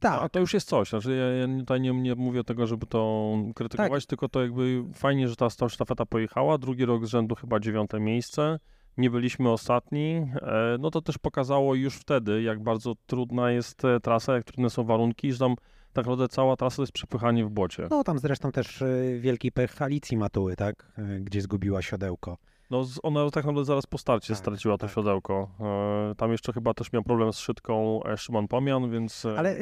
Tak, 0.00 0.22
A 0.22 0.28
to 0.28 0.40
już 0.40 0.54
jest 0.54 0.68
coś. 0.68 0.88
Znaczy 0.88 1.16
ja, 1.16 1.26
ja 1.28 1.58
tutaj 1.58 1.80
nie, 1.80 1.90
nie 1.92 2.14
mówię 2.14 2.44
tego, 2.44 2.66
żeby 2.66 2.86
to 2.86 3.32
krytykować, 3.54 4.06
tylko 4.06 4.28
to 4.28 4.42
jakby 4.42 4.84
fajnie, 4.94 5.28
że 5.28 5.36
ta 5.36 5.50
sto- 5.50 5.68
sztafeta 5.68 6.06
pojechała. 6.06 6.58
Drugi 6.58 6.84
rok 6.84 7.06
z 7.06 7.08
rzędu 7.08 7.34
chyba 7.34 7.60
dziewiąte 7.60 8.00
miejsce. 8.00 8.58
Nie 8.96 9.10
byliśmy 9.10 9.50
ostatni. 9.50 10.26
E, 10.42 10.76
no 10.80 10.90
to 10.90 11.02
też 11.02 11.18
pokazało 11.18 11.74
już 11.74 11.96
wtedy, 11.96 12.42
jak 12.42 12.62
bardzo 12.62 12.94
trudna 13.06 13.50
jest 13.50 13.84
e, 13.84 14.00
trasa, 14.00 14.34
jak 14.34 14.44
trudne 14.44 14.70
są 14.70 14.84
warunki, 14.84 15.32
że 15.32 15.38
tam 15.38 15.54
tak 15.92 16.04
naprawdę 16.04 16.28
cała 16.28 16.56
trasa 16.56 16.82
jest 16.82 16.92
przepychanie 16.92 17.44
w 17.44 17.50
błocie. 17.50 17.86
No 17.90 18.04
tam 18.04 18.18
zresztą 18.18 18.52
też 18.52 18.82
y, 18.82 19.18
wielki 19.20 19.52
pech 19.52 19.82
Alicji 19.82 20.16
Matuły, 20.16 20.56
tak? 20.56 20.92
Gdzie 21.20 21.40
zgubiła 21.40 21.82
siodełko. 21.82 22.36
No 22.70 22.84
ona 23.02 23.30
tak 23.30 23.44
naprawdę 23.44 23.64
zaraz 23.64 23.86
po 23.86 23.98
starcie 23.98 24.28
Tak, 24.28 24.38
straciła 24.38 24.78
to 24.78 24.86
tak. 24.86 24.94
siodełko. 24.94 25.50
E, 25.60 26.14
tam 26.14 26.32
jeszcze 26.32 26.52
chyba 26.52 26.74
też 26.74 26.92
miał 26.92 27.02
problem 27.02 27.32
z 27.32 27.38
szydką 27.38 28.02
e, 28.04 28.16
Szymon 28.16 28.48
Pomian, 28.48 28.90
więc... 28.90 29.24
e, 29.24 29.38
Ale 29.38 29.56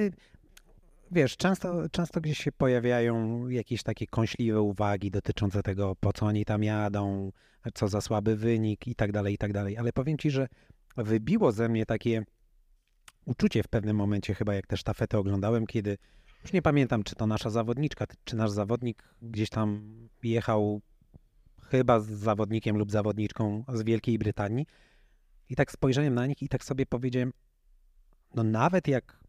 wiesz, 1.10 1.36
często, 1.36 1.88
często 1.90 2.20
gdzieś 2.20 2.38
się 2.38 2.52
pojawiają 2.52 3.48
jakieś 3.48 3.82
takie 3.82 4.06
kąśliwe 4.06 4.60
uwagi 4.60 5.10
dotyczące 5.10 5.62
tego, 5.62 5.96
po 6.00 6.12
co 6.12 6.26
oni 6.26 6.44
tam 6.44 6.64
jadą, 6.64 7.32
co 7.74 7.88
za 7.88 8.00
słaby 8.00 8.36
wynik 8.36 8.88
i 8.88 8.94
tak 8.94 9.12
dalej, 9.12 9.34
i 9.34 9.38
tak 9.38 9.52
dalej. 9.52 9.76
Ale 9.78 9.92
powiem 9.92 10.18
ci, 10.18 10.30
że 10.30 10.48
wybiło 10.96 11.52
ze 11.52 11.68
mnie 11.68 11.86
takie 11.86 12.24
uczucie 13.24 13.62
w 13.62 13.68
pewnym 13.68 13.96
momencie, 13.96 14.34
chyba 14.34 14.54
jak 14.54 14.66
te 14.66 14.76
sztafety 14.76 15.18
oglądałem, 15.18 15.66
kiedy 15.66 15.98
już 16.42 16.52
nie 16.52 16.62
pamiętam, 16.62 17.02
czy 17.02 17.14
to 17.14 17.26
nasza 17.26 17.50
zawodniczka, 17.50 18.06
czy 18.24 18.36
nasz 18.36 18.50
zawodnik 18.50 19.02
gdzieś 19.22 19.50
tam 19.50 19.92
jechał 20.22 20.80
chyba 21.62 22.00
z 22.00 22.06
zawodnikiem 22.06 22.78
lub 22.78 22.90
zawodniczką 22.90 23.64
z 23.74 23.82
Wielkiej 23.82 24.18
Brytanii. 24.18 24.66
I 25.48 25.56
tak 25.56 25.72
spojrzałem 25.72 26.14
na 26.14 26.26
nich 26.26 26.42
i 26.42 26.48
tak 26.48 26.64
sobie 26.64 26.86
powiedziałem, 26.86 27.32
no 28.34 28.42
nawet 28.42 28.88
jak 28.88 29.19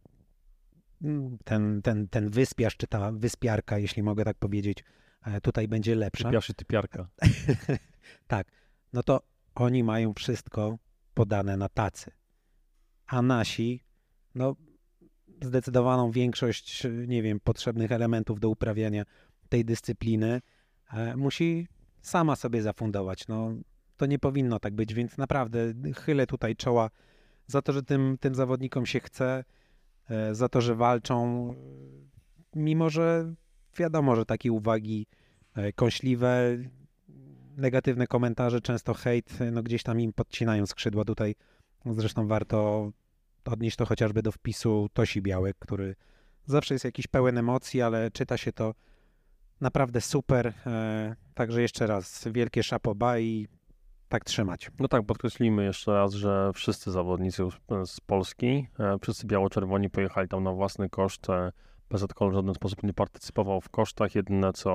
ten, 1.43 1.81
ten, 1.81 2.08
ten 2.08 2.29
wyspiarz, 2.29 2.77
czy 2.77 2.88
ta 2.88 3.12
wyspiarka, 3.12 3.77
jeśli 3.77 4.03
mogę 4.03 4.25
tak 4.25 4.38
powiedzieć, 4.38 4.84
e, 5.25 5.41
tutaj 5.41 5.67
będzie 5.67 5.96
lepsza. 5.96 6.29
Typiarz 6.29 6.50
i 6.50 6.53
typiarka. 6.53 7.08
tak, 8.27 8.48
no 8.93 9.03
to 9.03 9.22
oni 9.55 9.84
mają 9.84 10.13
wszystko 10.13 10.77
podane 11.13 11.58
na 11.58 11.70
tacy. 11.70 12.12
A 13.08 13.22
nasi, 13.22 13.84
no 14.36 14.55
zdecydowaną 15.43 16.12
większość, 16.12 16.88
nie 17.08 17.24
wiem, 17.24 17.39
potrzebnych 17.39 17.91
elementów 17.91 18.39
do 18.39 18.50
uprawiania 18.50 19.03
tej 19.50 19.65
dyscypliny 19.65 20.41
e, 20.93 21.15
musi 21.15 21.67
sama 22.01 22.36
sobie 22.36 22.62
zafundować. 22.62 23.27
No, 23.27 23.53
to 23.98 24.05
nie 24.05 24.20
powinno 24.20 24.60
tak 24.60 24.75
być, 24.75 24.93
więc 24.93 25.17
naprawdę 25.17 25.74
chylę 25.96 26.27
tutaj 26.27 26.55
czoła 26.55 26.89
za 27.48 27.62
to, 27.62 27.74
że 27.74 27.84
tym, 27.84 28.17
tym 28.20 28.36
zawodnikom 28.36 28.86
się 28.86 29.00
chce, 29.00 29.43
za 30.32 30.50
to, 30.50 30.62
że 30.62 30.75
walczą, 30.75 31.53
mimo 32.56 32.89
że 32.89 33.34
wiadomo, 33.77 34.15
że 34.15 34.25
takie 34.25 34.51
uwagi 34.51 35.08
e, 35.56 35.74
kąśliwe, 35.74 36.58
negatywne 37.58 38.08
komentarze, 38.08 38.62
często 38.62 38.94
hejt, 38.94 39.39
no 39.51 39.63
gdzieś 39.63 39.84
tam 39.84 40.00
im 40.00 40.13
podcinają 40.13 40.65
skrzydła 40.65 41.06
tutaj. 41.06 41.36
Zresztą 41.86 42.27
warto 42.27 42.91
odnieść 43.46 43.77
to 43.77 43.86
chociażby 43.86 44.22
do 44.22 44.32
wpisu 44.32 44.89
Tosi 44.94 45.22
Białek, 45.22 45.58
który 45.60 45.96
zawsze 46.46 46.74
jest 46.75 46.86
jakiś 46.86 47.08
pełen 47.08 47.38
emocji, 47.38 47.82
ale 47.82 48.12
czyta 48.12 48.38
się 48.38 48.53
to 48.53 48.74
naprawdę 49.62 50.01
super. 50.01 50.53
E, 50.65 51.15
także 51.34 51.62
jeszcze 51.62 51.88
raz 51.88 52.27
wielkie 52.32 52.63
szapoba 52.63 53.20
i 53.20 53.48
tak 54.12 54.25
trzymać. 54.25 54.72
No 54.80 54.88
tak, 54.88 55.06
podkreślimy 55.06 55.63
jeszcze 55.63 55.94
raz, 55.94 56.13
że 56.13 56.51
wszyscy 56.53 56.91
zawodnicy 56.91 57.44
z 57.86 58.00
Polski, 58.00 58.68
e, 58.80 58.98
wszyscy 59.01 59.27
biało-czerwoni 59.27 59.89
pojechali 59.89 60.27
tam 60.27 60.44
na 60.44 60.51
własny 60.51 60.89
koszt. 60.89 61.30
E, 61.30 61.51
PZK 61.88 62.20
w 62.30 62.34
żaden 62.34 62.53
sposób 62.53 62.84
nie 62.84 62.94
partycypował 62.94 63.62
w 63.62 63.70
kosztach. 63.70 64.15
Jedyne 64.15 64.53
co 64.53 64.72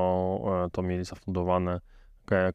to 0.73 0.83
mieli 0.83 1.05
zafundowane 1.05 1.81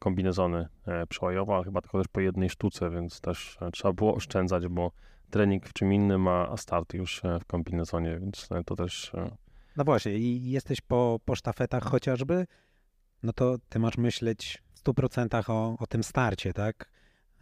kombinezony 0.00 0.68
przełajowe, 1.08 1.54
ale 1.54 1.64
chyba 1.64 1.80
tylko 1.80 1.98
też 1.98 2.08
po 2.08 2.20
jednej 2.20 2.50
sztuce, 2.50 2.90
więc 2.90 3.20
też 3.20 3.58
trzeba 3.72 3.92
było 3.92 4.14
oszczędzać, 4.14 4.68
bo 4.68 4.92
trening 5.30 5.66
w 5.66 5.72
czym 5.72 5.92
innym, 5.92 6.28
a 6.28 6.56
start 6.56 6.94
już 6.94 7.22
w 7.40 7.44
kombinezonie, 7.44 8.18
więc 8.20 8.48
to 8.66 8.76
też 8.76 9.12
no 9.76 9.84
właśnie, 9.84 10.14
i 10.14 10.50
jesteś 10.50 10.80
po, 10.80 11.20
po 11.24 11.34
sztafetach 11.34 11.84
chociażby, 11.84 12.46
no 13.22 13.32
to 13.32 13.56
ty 13.68 13.78
masz 13.78 13.98
myśleć 13.98 14.62
100% 14.84 15.50
o, 15.50 15.76
o 15.78 15.86
tym 15.86 16.02
starcie, 16.02 16.52
tak? 16.52 16.90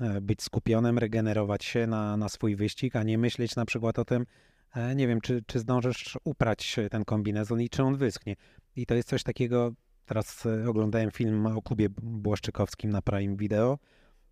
E, 0.00 0.20
być 0.20 0.42
skupionym, 0.42 0.98
regenerować 0.98 1.64
się 1.64 1.86
na, 1.86 2.16
na 2.16 2.28
swój 2.28 2.56
wyścig, 2.56 2.96
a 2.96 3.02
nie 3.02 3.18
myśleć 3.18 3.56
na 3.56 3.64
przykład 3.64 3.98
o 3.98 4.04
tym, 4.04 4.26
e, 4.74 4.94
nie 4.94 5.08
wiem, 5.08 5.20
czy, 5.20 5.42
czy 5.46 5.58
zdążysz 5.58 6.18
uprać 6.24 6.76
ten 6.90 7.04
kombinezon 7.04 7.60
i 7.60 7.68
czy 7.68 7.82
on 7.82 7.96
wyschnie. 7.96 8.36
I 8.76 8.86
to 8.86 8.94
jest 8.94 9.08
coś 9.08 9.22
takiego, 9.22 9.72
teraz 10.06 10.46
e, 10.46 10.68
oglądałem 10.68 11.10
film 11.10 11.46
o 11.46 11.62
Kubie 11.62 11.88
Błaszczykowskim 12.02 12.90
na 12.90 13.02
Prime 13.02 13.36
Video, 13.36 13.78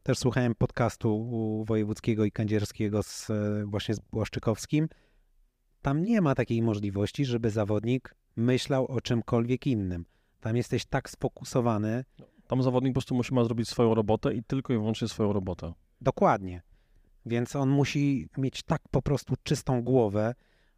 też 0.03 0.19
słuchałem 0.19 0.55
podcastu 0.55 1.17
u 1.17 1.65
Wojewódzkiego 1.65 2.25
i 2.25 2.33
Kędzierskiego 2.33 3.03
z, 3.03 3.29
właśnie 3.65 3.95
z 3.95 3.99
Błaszczykowskim, 4.00 4.88
tam 5.83 6.03
nie 6.03 6.21
ma 6.21 6.35
takiej 6.35 6.62
możliwości, 6.62 7.25
żeby 7.25 7.50
zawodnik 7.50 8.15
myślał 8.37 8.87
o 8.87 9.00
czymkolwiek 9.00 9.67
innym. 9.67 10.05
Tam 10.41 10.57
jesteś 10.57 10.87
tak 10.87 11.11
sfokusowany. 11.11 12.05
Tam 12.49 12.62
zawodnik 12.62 12.93
po 12.93 12.95
prostu 12.95 13.14
musi 13.14 13.35
ma 13.35 13.45
zrobić 13.45 13.69
swoją 13.69 13.95
robotę 13.95 14.35
i 14.35 14.43
tylko 14.43 14.73
i 14.73 14.76
wyłącznie 14.76 15.09
swoją 15.09 15.33
robotę. 15.33 15.73
Dokładnie. 16.00 16.62
Więc 17.26 17.57
on 17.57 17.69
musi 17.69 18.28
mieć 18.38 18.62
tak 18.62 18.83
po 18.90 19.02
prostu 19.02 19.35
czystą 19.43 19.83
głowę. 19.83 20.35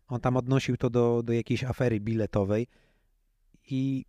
On 0.09 0.21
tam 0.21 0.37
odnosił 0.37 0.77
to 0.77 0.91
do, 0.91 1.23
do 1.23 1.33
jakiejś 1.33 1.65
afery 1.65 2.01
biletowej 2.01 2.67
i 3.71 4.05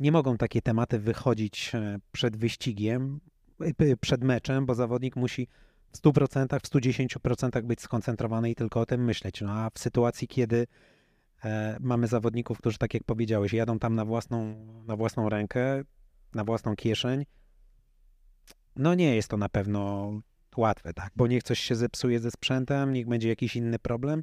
nie 0.00 0.12
mogą 0.12 0.36
takie 0.36 0.62
tematy 0.62 0.98
wychodzić 0.98 1.74
e, 1.74 1.98
przed 2.12 2.36
wyścigiem, 2.36 3.20
e, 3.60 3.96
przed 3.96 4.24
meczem, 4.24 4.66
bo 4.66 4.74
zawodnik 4.74 5.16
musi 5.16 5.48
w 5.92 5.98
100%, 5.98 6.60
w 6.60 6.68
110% 6.68 7.62
być 7.62 7.80
skoncentrowany 7.80 8.50
i 8.50 8.54
tylko 8.54 8.80
o 8.80 8.86
tym 8.86 9.04
myśleć. 9.04 9.40
No 9.40 9.52
a 9.52 9.70
w 9.70 9.78
sytuacji, 9.78 10.28
kiedy 10.28 10.66
e, 11.44 11.76
mamy 11.80 12.06
zawodników, 12.06 12.58
którzy, 12.58 12.78
tak 12.78 12.94
jak 12.94 13.04
powiedziałeś, 13.04 13.52
jadą 13.52 13.78
tam 13.78 13.94
na 13.94 14.04
własną, 14.04 14.66
na 14.86 14.96
własną 14.96 15.28
rękę, 15.28 15.82
na 16.34 16.44
własną 16.44 16.76
kieszeń, 16.76 17.24
no 18.76 18.94
nie 18.94 19.16
jest 19.16 19.28
to 19.28 19.36
na 19.36 19.48
pewno 19.48 20.12
łatwe, 20.56 20.94
tak? 20.94 21.10
Bo 21.16 21.26
niech 21.26 21.42
coś 21.42 21.58
się 21.58 21.74
zepsuje 21.74 22.20
ze 22.20 22.30
sprzętem, 22.30 22.92
niech 22.92 23.06
będzie 23.08 23.28
jakiś 23.28 23.56
inny 23.56 23.78
problem, 23.78 24.22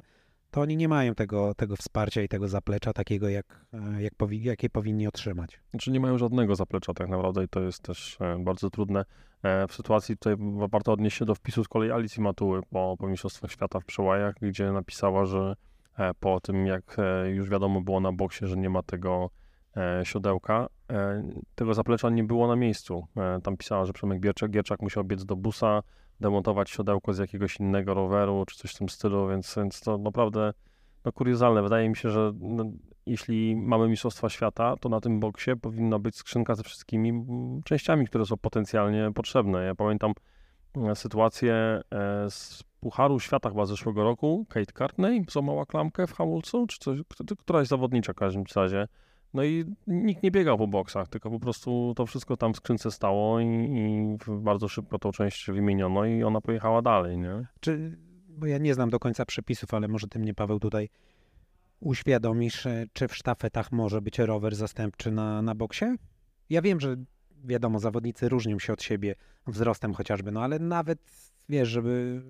to 0.54 0.60
oni 0.60 0.76
nie 0.76 0.88
mają 0.88 1.14
tego, 1.14 1.54
tego 1.54 1.76
wsparcia 1.76 2.22
i 2.22 2.28
tego 2.28 2.48
zaplecza 2.48 2.92
takiego, 2.92 3.28
jak, 3.28 3.66
e, 3.72 4.02
jak 4.02 4.14
powi 4.14 4.42
jakie 4.42 4.70
powinni 4.70 5.06
otrzymać. 5.06 5.60
Znaczy 5.70 5.90
nie 5.90 6.00
mają 6.00 6.18
żadnego 6.18 6.56
zaplecza 6.56 6.94
tak 6.94 7.08
naprawdę 7.08 7.44
i 7.44 7.48
to 7.48 7.60
jest 7.60 7.82
też 7.82 8.16
e, 8.20 8.38
bardzo 8.38 8.70
trudne. 8.70 9.04
E, 9.42 9.68
w 9.68 9.74
sytuacji 9.74 10.16
tutaj 10.16 10.36
warto 10.68 10.92
odnieść 10.92 11.18
się 11.18 11.24
do 11.24 11.34
wpisu 11.34 11.64
z 11.64 11.68
kolei 11.68 11.90
Alicji 11.90 12.22
Matuły 12.22 12.60
po, 12.70 12.96
po 12.98 13.08
Mistrzostwach 13.08 13.50
Świata 13.50 13.80
w 13.80 13.84
Przełajach, 13.84 14.34
gdzie 14.42 14.72
napisała, 14.72 15.26
że 15.26 15.54
po 16.20 16.40
tym 16.40 16.66
jak 16.66 16.96
już 17.32 17.50
wiadomo 17.50 17.80
było 17.80 18.00
na 18.00 18.12
boksie, 18.12 18.46
że 18.46 18.56
nie 18.56 18.70
ma 18.70 18.82
tego 18.82 19.30
siodełka, 20.04 20.66
tego 21.54 21.74
zaplecza 21.74 22.10
nie 22.10 22.24
było 22.24 22.48
na 22.48 22.56
miejscu. 22.56 23.06
Tam 23.42 23.56
pisała, 23.56 23.84
że 23.84 23.92
Przemek 23.92 24.20
Gierczak, 24.20 24.82
musiał 24.82 25.04
biec 25.04 25.24
do 25.24 25.36
busa, 25.36 25.82
demontować 26.20 26.70
siodełko 26.70 27.12
z 27.12 27.18
jakiegoś 27.18 27.60
innego 27.60 27.94
roweru, 27.94 28.44
czy 28.46 28.56
coś 28.56 28.74
w 28.74 28.78
tym 28.78 28.88
stylu, 28.88 29.28
więc, 29.28 29.54
więc 29.56 29.80
to 29.80 29.98
naprawdę 29.98 30.52
no, 31.04 31.12
kuriozalne. 31.12 31.62
Wydaje 31.62 31.88
mi 31.88 31.96
się, 31.96 32.10
że 32.10 32.32
no, 32.40 32.64
jeśli 33.06 33.56
mamy 33.56 33.88
Mistrzostwa 33.88 34.28
Świata, 34.28 34.74
to 34.80 34.88
na 34.88 35.00
tym 35.00 35.20
boksie 35.20 35.50
powinna 35.62 35.98
być 35.98 36.16
skrzynka 36.16 36.54
ze 36.54 36.62
wszystkimi 36.62 37.26
częściami, 37.64 38.06
które 38.06 38.26
są 38.26 38.36
potencjalnie 38.36 39.10
potrzebne. 39.14 39.64
Ja 39.64 39.74
pamiętam 39.74 40.12
e, 40.76 40.94
sytuację 40.94 41.54
e, 41.54 41.80
z 42.30 42.64
Pucharu 42.80 43.20
Świata 43.20 43.48
chyba 43.48 43.66
zeszłego 43.66 44.04
roku. 44.04 44.46
Kate 44.48 44.72
Cartney 44.78 45.24
złamała 45.30 45.66
klamkę 45.66 46.06
w 46.06 46.12
hamulcu, 46.12 46.66
czy 46.66 46.78
coś, 46.78 47.00
któraś 47.38 47.68
zawodnicza 47.68 48.12
w 48.12 48.16
każdym 48.16 48.44
razie. 48.56 48.88
No 49.34 49.44
i 49.44 49.64
nikt 49.86 50.22
nie 50.22 50.30
biegał 50.30 50.58
po 50.58 50.66
boksach, 50.66 51.08
tylko 51.08 51.30
po 51.30 51.40
prostu 51.40 51.92
to 51.96 52.06
wszystko 52.06 52.36
tam 52.36 52.54
w 52.54 52.56
skrzynce 52.56 52.90
stało 52.90 53.40
i, 53.40 53.46
i 53.46 54.18
bardzo 54.28 54.68
szybko 54.68 54.98
tą 54.98 55.12
część 55.12 55.50
wymieniono 55.50 56.04
i 56.04 56.22
ona 56.22 56.40
pojechała 56.40 56.82
dalej, 56.82 57.18
nie? 57.18 57.46
Czy, 57.60 57.98
bo 58.28 58.46
ja 58.46 58.58
nie 58.58 58.74
znam 58.74 58.90
do 58.90 58.98
końca 58.98 59.24
przepisów, 59.24 59.74
ale 59.74 59.88
może 59.88 60.06
ty 60.06 60.18
mnie, 60.18 60.34
Paweł, 60.34 60.60
tutaj 60.60 60.88
uświadomisz, 61.80 62.66
e, 62.66 62.86
czy 62.92 63.08
w 63.08 63.16
sztafetach 63.16 63.72
może 63.72 64.02
być 64.02 64.18
rower 64.18 64.54
zastępczy 64.54 65.10
na, 65.10 65.42
na 65.42 65.54
boksie? 65.54 65.84
Ja 66.50 66.62
wiem, 66.62 66.80
że 66.80 66.96
wiadomo, 67.44 67.78
zawodnicy 67.78 68.28
różnią 68.28 68.58
się 68.58 68.72
od 68.72 68.82
siebie 68.82 69.14
wzrostem 69.46 69.94
chociażby, 69.94 70.32
no 70.32 70.42
ale 70.42 70.58
nawet, 70.58 70.98
wiesz, 71.48 71.68
żeby, 71.68 72.22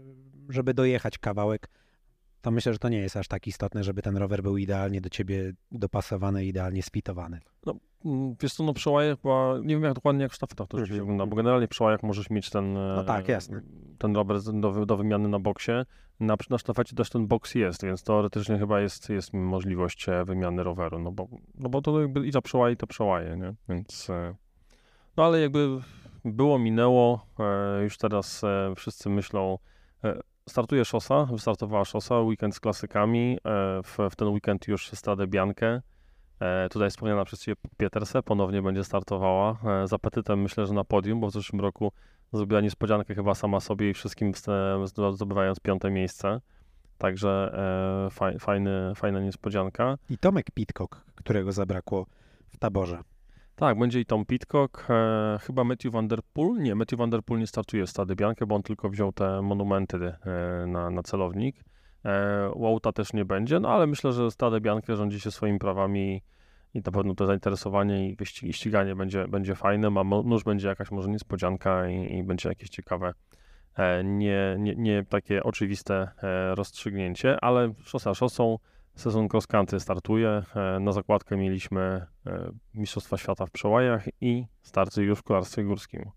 żeby 0.48 0.74
dojechać 0.74 1.18
kawałek, 1.18 1.68
to 2.44 2.50
myślę, 2.50 2.72
że 2.72 2.78
to 2.78 2.88
nie 2.88 2.98
jest 2.98 3.16
aż 3.16 3.28
tak 3.28 3.46
istotne, 3.46 3.84
żeby 3.84 4.02
ten 4.02 4.16
rower 4.16 4.42
był 4.42 4.56
idealnie 4.56 5.00
do 5.00 5.08
ciebie 5.08 5.52
dopasowany, 5.72 6.44
idealnie 6.44 6.82
spitowany. 6.82 7.40
No, 7.66 7.74
mm, 8.04 8.34
wiesz 8.40 8.54
co, 8.54 8.64
no 8.64 8.72
przy 8.74 8.90
łajach 8.90 9.20
chyba, 9.22 9.58
nie 9.58 9.74
wiem 9.74 9.82
jak 9.82 9.94
dokładnie 9.94 10.22
jak 10.22 10.32
w 10.32 10.34
sztafetach 10.34 10.68
to 10.68 10.78
rzeczywiście 10.78 11.00
wygląda, 11.00 11.26
bo 11.26 11.36
generalnie 11.36 11.68
przy 11.68 11.82
łajach 11.84 12.02
możesz 12.02 12.30
mieć 12.30 12.50
ten, 12.50 12.74
no 12.74 13.04
tak, 13.04 13.28
jasne. 13.28 13.62
ten 13.98 14.16
rower 14.16 14.42
do, 14.42 14.86
do 14.86 14.96
wymiany 14.96 15.28
na 15.28 15.38
boksie. 15.38 15.72
Na, 16.20 16.36
na 16.50 16.58
sztafecie 16.58 16.96
też 16.96 17.10
ten 17.10 17.26
boks 17.26 17.54
jest, 17.54 17.84
więc 17.84 18.02
teoretycznie 18.02 18.58
chyba 18.58 18.80
jest, 18.80 19.08
jest 19.08 19.32
możliwość 19.32 20.08
e, 20.08 20.24
wymiany 20.24 20.62
roweru, 20.62 20.98
no 20.98 21.12
bo, 21.12 21.28
no 21.54 21.68
bo 21.68 21.82
to 21.82 22.00
jakby 22.00 22.26
i 22.26 22.32
to 22.32 22.42
przełaje, 22.42 22.74
i 22.74 22.76
to 22.76 22.86
przełaje, 22.86 23.36
nie? 23.36 23.54
Więc, 23.68 24.10
e, 24.10 24.34
no 25.16 25.24
ale 25.24 25.40
jakby 25.40 25.80
było, 26.24 26.58
minęło, 26.58 27.26
e, 27.38 27.82
już 27.82 27.98
teraz 27.98 28.42
wszyscy 28.76 29.10
myślą, 29.10 29.58
startuje 30.48 30.84
szosa, 30.84 31.24
wystartowała 31.24 31.84
szosa, 31.84 32.20
weekend 32.20 32.54
z 32.54 32.60
klasykami, 32.60 33.38
e, 33.44 33.82
w, 33.82 33.98
w 34.10 34.16
ten 34.16 34.28
weekend 34.28 34.68
już 34.68 34.90
Stradę 34.90 35.26
Biankę. 35.26 35.82
E, 36.40 36.68
tutaj 36.68 36.90
wspomniana 36.90 37.24
przez 37.24 37.42
Ciebie 37.42 37.56
Pieterse 37.76 38.22
ponownie 38.22 38.62
będzie 38.62 38.84
startowała 38.84 39.56
e, 39.64 39.88
z 39.88 39.92
apetytem 39.92 40.42
myślę, 40.42 40.66
że 40.66 40.74
na 40.74 40.84
podium, 40.84 41.20
bo 41.20 41.26
w 41.26 41.32
zeszłym 41.32 41.60
roku 41.60 41.92
zrobiła 42.32 42.60
niespodziankę 42.60 43.14
chyba 43.14 43.34
sama 43.34 43.60
sobie 43.60 43.90
i 43.90 43.94
wszystkim 43.94 44.32
zdobywając 45.12 45.60
piąte 45.60 45.90
miejsce. 45.90 46.40
Także 46.98 47.58
fajny, 48.40 48.92
fajna 48.94 49.20
niespodzianka. 49.20 49.98
I 50.10 50.18
Tomek 50.18 50.50
Pitcock, 50.54 51.00
którego 51.14 51.52
zabrakło 51.52 52.06
w 52.48 52.58
taborze. 52.58 53.02
Tak, 53.56 53.78
będzie 53.78 54.00
i 54.00 54.06
Tom 54.06 54.24
Pitcock, 54.24 54.86
e, 54.90 55.38
chyba 55.40 55.64
Matthew 55.64 55.92
Van 55.92 56.08
Der 56.08 56.20
Poel. 56.32 56.62
Nie, 56.62 56.74
Matthew 56.74 56.98
Van 56.98 57.10
Der 57.10 57.22
Poel 57.22 57.40
nie 57.40 57.46
startuje 57.46 57.86
w 57.86 57.90
Stady 57.90 58.16
Biankę, 58.16 58.46
bo 58.46 58.54
on 58.54 58.62
tylko 58.62 58.88
wziął 58.88 59.12
te 59.12 59.42
monumenty 59.42 59.96
e, 59.96 60.66
na, 60.66 60.90
na 60.90 61.02
celownik. 61.02 61.64
E, 62.04 62.50
Wouta 62.56 62.92
też 62.92 63.12
nie 63.12 63.24
będzie, 63.24 63.60
no 63.60 63.68
ale 63.68 63.86
myślę, 63.86 64.12
że 64.12 64.30
Stade 64.30 64.60
Biankę 64.60 64.96
rządzi 64.96 65.20
się 65.20 65.30
swoimi 65.30 65.58
prawami 65.58 66.22
i 66.74 66.80
na 66.86 66.92
pewno 66.92 67.14
to 67.14 67.26
zainteresowanie 67.26 68.08
i 68.08 68.16
wyścig, 68.16 68.48
i 68.48 68.52
ściganie 68.52 68.96
będzie, 68.96 69.28
będzie 69.28 69.54
fajne, 69.54 69.88
a 69.88 70.04
nóż 70.04 70.44
będzie 70.44 70.68
jakaś 70.68 70.90
może 70.90 71.08
niespodzianka 71.08 71.88
i, 71.88 72.18
i 72.18 72.22
będzie 72.22 72.48
jakieś 72.48 72.68
ciekawe, 72.68 73.14
e, 73.76 74.04
nie, 74.04 74.56
nie, 74.58 74.74
nie 74.76 75.04
takie 75.08 75.42
oczywiste 75.42 76.08
e, 76.22 76.54
rozstrzygnięcie, 76.54 77.40
ale 77.40 77.72
szosa 77.84 78.14
szosą, 78.14 78.58
sezon 78.94 79.28
cross 79.32 79.46
country 79.46 79.80
startuje. 79.80 80.42
E, 80.56 80.80
na 80.80 80.92
zakładkę 80.92 81.36
mieliśmy 81.36 81.80
e, 82.26 82.50
Mistrzostwa 82.74 83.16
Świata 83.18 83.46
w 83.46 83.50
przełajach 83.50 84.04
i 84.20 84.46
starty 84.62 85.02
już 85.02 85.18
w 85.18 85.22
kolarstwie 85.22 85.64
górskim. 85.64 86.10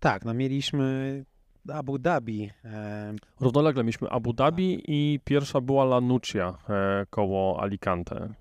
Tak, 0.00 0.24
no 0.24 0.34
mieliśmy 0.34 1.24
Abu 1.72 1.98
Dhabi. 1.98 2.50
E, 2.64 3.14
Równolegle 3.40 3.82
mieliśmy 3.84 4.08
Abu 4.10 4.32
Dhabi 4.32 4.82
i 4.88 5.20
pierwsza 5.24 5.60
była 5.60 5.84
La 5.84 6.00
Nucia 6.00 6.58
e, 6.68 7.06
koło 7.10 7.62
Alicante. 7.62 8.34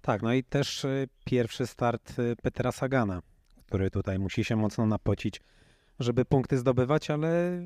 tak, 0.00 0.22
no 0.22 0.32
i 0.32 0.44
też 0.44 0.86
pierwszy 1.24 1.66
start 1.66 2.14
Petera 2.42 2.72
Sagana, 2.72 3.22
który 3.66 3.90
tutaj 3.90 4.18
musi 4.18 4.44
się 4.44 4.56
mocno 4.56 4.86
napocić, 4.86 5.40
żeby 6.00 6.24
punkty 6.24 6.58
zdobywać, 6.58 7.10
ale 7.10 7.60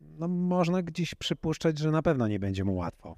no, 0.00 0.28
można 0.28 0.82
gdzieś 0.82 1.14
przypuszczać, 1.14 1.78
że 1.78 1.90
na 1.90 2.02
pewno 2.02 2.28
nie 2.28 2.38
będzie 2.38 2.64
mu 2.64 2.74
łatwo. 2.76 3.16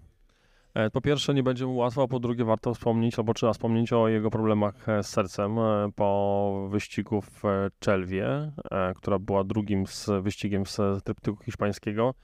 E, 0.75 0.91
Po 0.91 1.01
pierwsze 1.01 1.35
nie 1.35 1.43
będzie 1.43 1.67
mu 1.67 1.77
łatwo, 1.77 2.03
a 2.03 2.09
po 2.09 2.21
drugie 2.21 2.45
warto 2.45 2.75
wspomnieć, 2.75 3.19
albo 3.19 3.35
trzeba 3.35 3.53
wspomnieć 3.53 3.93
o 3.93 4.09
jego 4.09 4.31
problemach 4.31 4.89
e, 4.89 5.03
z 5.03 5.09
sercem 5.09 5.59
e, 5.59 5.89
po 5.97 6.69
wyścigu 6.71 7.21
w 7.21 7.43
Czelwie, 7.79 8.53
która 8.97 9.19
była 9.19 9.45
drugim 9.45 9.87
z 9.87 10.11
wyścigiem 10.23 10.67
z 10.67 11.05
tryptyku 11.05 11.45
hiszpańskiego. 11.45 12.15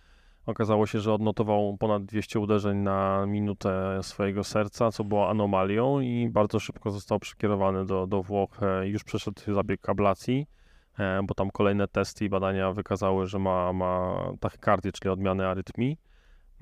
Okazało 0.47 0.87
się, 0.87 1.01
że 1.01 1.15
odnotował 1.15 1.77
ponad 1.77 2.05
200 2.05 2.41
uderzeń 2.41 2.79
na 2.79 3.27
minutę 3.27 3.99
swojego 4.03 4.45
serca, 4.45 4.93
co 4.93 5.05
było 5.05 5.31
anomalią 5.31 6.01
i 6.01 6.29
bardzo 6.29 6.61
szybko 6.61 6.91
został 6.91 7.19
przekierowany 7.19 7.87
do, 7.87 8.07
do 8.07 8.23
Włoch. 8.23 8.61
Już 8.85 9.05
przeszedł 9.05 9.55
zabieg 9.55 9.89
ablacji, 9.89 10.47
bo 11.25 11.35
tam 11.35 11.51
kolejne 11.51 11.89
testy 11.89 12.25
i 12.25 12.29
badania 12.29 12.73
wykazały, 12.73 13.27
że 13.27 13.39
ma, 13.39 13.73
ma 13.73 14.19
tachykardię, 14.41 14.93
czyli 14.93 15.11
odmianę 15.11 15.49
arytmii. 15.49 15.99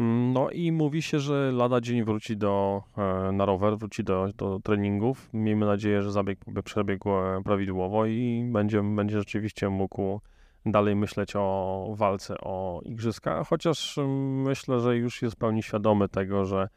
Mm, 0.01 0.33
No 0.33 0.51
i 0.51 0.73
mówi 0.73 1.03
się, 1.03 1.21
że 1.21 1.53
lada 1.53 1.81
dzień 1.81 2.05
wróci 2.05 2.37
do, 2.37 2.83
e, 2.99 3.33
na 3.33 3.45
rower, 3.45 3.79
wróci 3.79 4.05
do, 4.05 4.29
do 4.37 4.61
treningów. 4.61 5.31
Miejmy 5.33 5.67
nadzieję, 5.67 6.03
że 6.03 6.13
zabieg 6.13 6.39
przebiegł 6.65 7.11
e, 7.11 7.43
prawidłowo 7.45 8.07
i 8.07 8.49
będzie, 8.53 8.83
będzie 8.83 9.19
rzeczywiście 9.19 9.69
mógł 9.69 10.21
dalej 10.67 10.97
myśleć 10.97 11.33
o 11.37 11.87
walce 11.97 12.35
o 12.41 12.81
igrzyska, 12.85 13.45
chociaż 13.45 13.99
mm, 13.99 14.43
myślę, 14.43 14.81
że 14.81 14.97
już 14.97 15.23
jest 15.23 15.35
w 15.35 15.39
pełni 15.39 15.63
świadomy 15.63 16.09
tego, 16.09 16.45
że 16.45 16.63
e, 16.63 16.69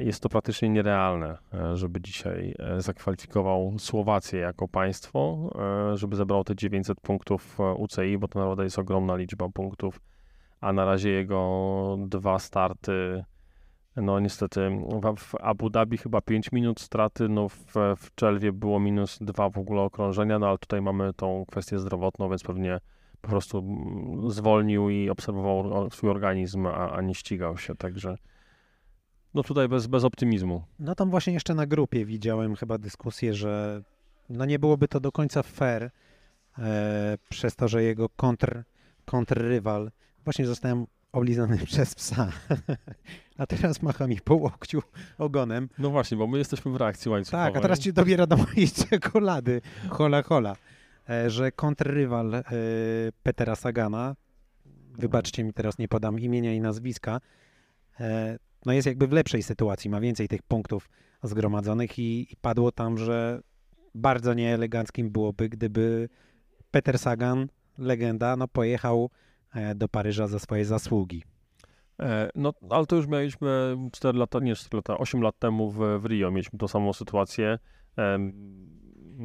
jest 0.00 0.22
to 0.22 0.28
praktycznie 0.28 0.68
nierealne, 0.68 1.38
e, 1.54 1.76
żeby 1.76 2.00
dzisiaj 2.00 2.54
e, 2.58 2.80
zakwalifikował 2.80 3.74
Słowację 3.78 4.40
jako 4.40 4.68
państwo, 4.68 5.50
e, 5.92 5.96
żeby 5.96 6.16
zebrał 6.16 6.44
te 6.44 6.56
900 6.56 7.00
punktów 7.00 7.60
e, 7.60 7.74
UCI, 7.74 8.18
bo 8.18 8.28
to 8.28 8.38
naprawdę 8.38 8.64
jest 8.64 8.78
ogromna 8.78 9.16
liczba 9.16 9.48
punktów 9.48 10.00
a 10.60 10.72
na 10.72 10.84
razie 10.84 11.10
jego 11.10 11.96
dwa 12.06 12.38
starty, 12.38 13.24
no 13.96 14.20
niestety 14.20 14.70
w- 15.16 15.34
Abu 15.40 15.70
Dhabi 15.70 15.98
chyba 15.98 16.20
5 16.20 16.52
minut 16.52 16.80
straty, 16.80 17.28
no 17.28 17.48
w, 17.48 17.74
w 17.96 18.14
Czelwie 18.14 18.52
było 18.52 18.80
minus 18.80 19.18
2 19.20 19.50
w 19.50 19.58
ogóle 19.58 19.80
okrążenia, 19.80 20.38
no 20.38 20.48
ale 20.48 20.58
tutaj 20.58 20.82
mamy 20.82 21.12
tą 21.14 21.44
kwestię 21.48 21.78
zdrowotną, 21.78 22.28
więc 22.28 22.42
pewnie 22.42 22.80
po 23.20 23.28
prostu 23.28 23.58
mm, 23.58 24.30
zwolnił 24.30 24.90
i 24.90 25.10
obserwował 25.10 25.90
swój 25.90 26.10
organizm, 26.10 26.66
a, 26.66 26.90
a 26.90 27.02
nie 27.02 27.14
ścigał 27.14 27.58
się, 27.58 27.74
także 27.74 28.16
no 29.34 29.42
tutaj 29.42 29.68
bez, 29.68 29.86
bez 29.86 30.04
optymizmu. 30.04 30.62
No 30.78 30.94
tam 30.94 31.10
właśnie 31.10 31.32
jeszcze 31.32 31.54
na 31.54 31.66
grupie 31.66 32.04
widziałem 32.04 32.56
chyba 32.56 32.78
dyskusję, 32.78 33.34
że 33.34 33.82
no 34.28 34.44
nie 34.44 34.58
byłoby 34.58 34.88
to 34.88 35.00
do 35.00 35.12
końca 35.12 35.42
fair 35.42 35.90
e, 36.58 37.18
przez 37.28 37.56
to, 37.56 37.68
że 37.68 37.82
jego 37.82 38.08
kontr, 38.08 38.62
kontrrywal 39.04 39.90
właśnie 40.24 40.46
zostałem 40.46 40.86
oblizany 41.12 41.58
przez 41.66 41.94
psa, 41.94 42.32
a 43.38 43.46
teraz 43.46 43.82
macha 43.82 44.06
mi 44.06 44.20
po 44.20 44.34
łokciu 44.34 44.82
ogonem. 45.18 45.68
No 45.78 45.90
właśnie, 45.90 46.16
bo 46.16 46.26
my 46.26 46.38
jesteśmy 46.38 46.72
w 46.72 46.76
reakcji 46.76 47.10
łańcuchowej. 47.10 47.46
Tak, 47.46 47.56
a 47.56 47.60
teraz 47.60 47.78
ci 47.78 47.92
dobiera 47.92 48.26
do 48.26 48.36
mojej 48.36 48.68
czekolady. 48.90 49.60
Hola, 49.90 50.22
hola. 50.22 50.56
E, 51.10 51.30
że 51.30 51.52
kontrrywal 51.52 52.34
e, 52.34 52.42
Petera 53.22 53.56
Sagana, 53.56 54.16
wybaczcie 54.98 55.44
mi 55.44 55.52
teraz 55.52 55.78
nie 55.78 55.88
podam 55.88 56.20
imienia 56.20 56.54
i 56.54 56.60
nazwiska, 56.60 57.20
e, 58.00 58.38
no 58.66 58.72
jest 58.72 58.86
jakby 58.86 59.06
w 59.06 59.12
lepszej 59.12 59.42
sytuacji, 59.42 59.90
ma 59.90 60.00
więcej 60.00 60.28
tych 60.28 60.42
punktów 60.42 60.88
zgromadzonych 61.22 61.98
i, 61.98 62.32
i 62.32 62.36
padło 62.36 62.72
tam, 62.72 62.98
że 62.98 63.40
bardzo 63.94 64.34
nieeleganckim 64.34 65.10
byłoby, 65.10 65.48
gdyby 65.48 66.08
Peter 66.70 66.98
Sagan, 66.98 67.48
legenda, 67.78 68.36
no 68.36 68.48
pojechał 68.48 69.10
e, 69.54 69.74
do 69.74 69.88
Paryża 69.88 70.26
za 70.26 70.38
swoje 70.38 70.64
zasługi. 70.64 71.22
E, 72.00 72.30
No, 72.34 72.52
ale 72.70 72.86
to 72.86 72.96
już 72.96 73.06
mieliśmy 73.06 73.76
4 73.92 74.18
lata, 74.18 74.38
nie 74.38 74.54
4 74.54 74.76
lata, 74.76 74.98
8 74.98 75.22
lat 75.22 75.38
temu 75.38 75.70
w, 75.70 75.78
w 76.00 76.04
Rio 76.04 76.30
mieliśmy 76.30 76.58
tą 76.58 76.68
samą 76.68 76.92
sytuację. 76.92 77.58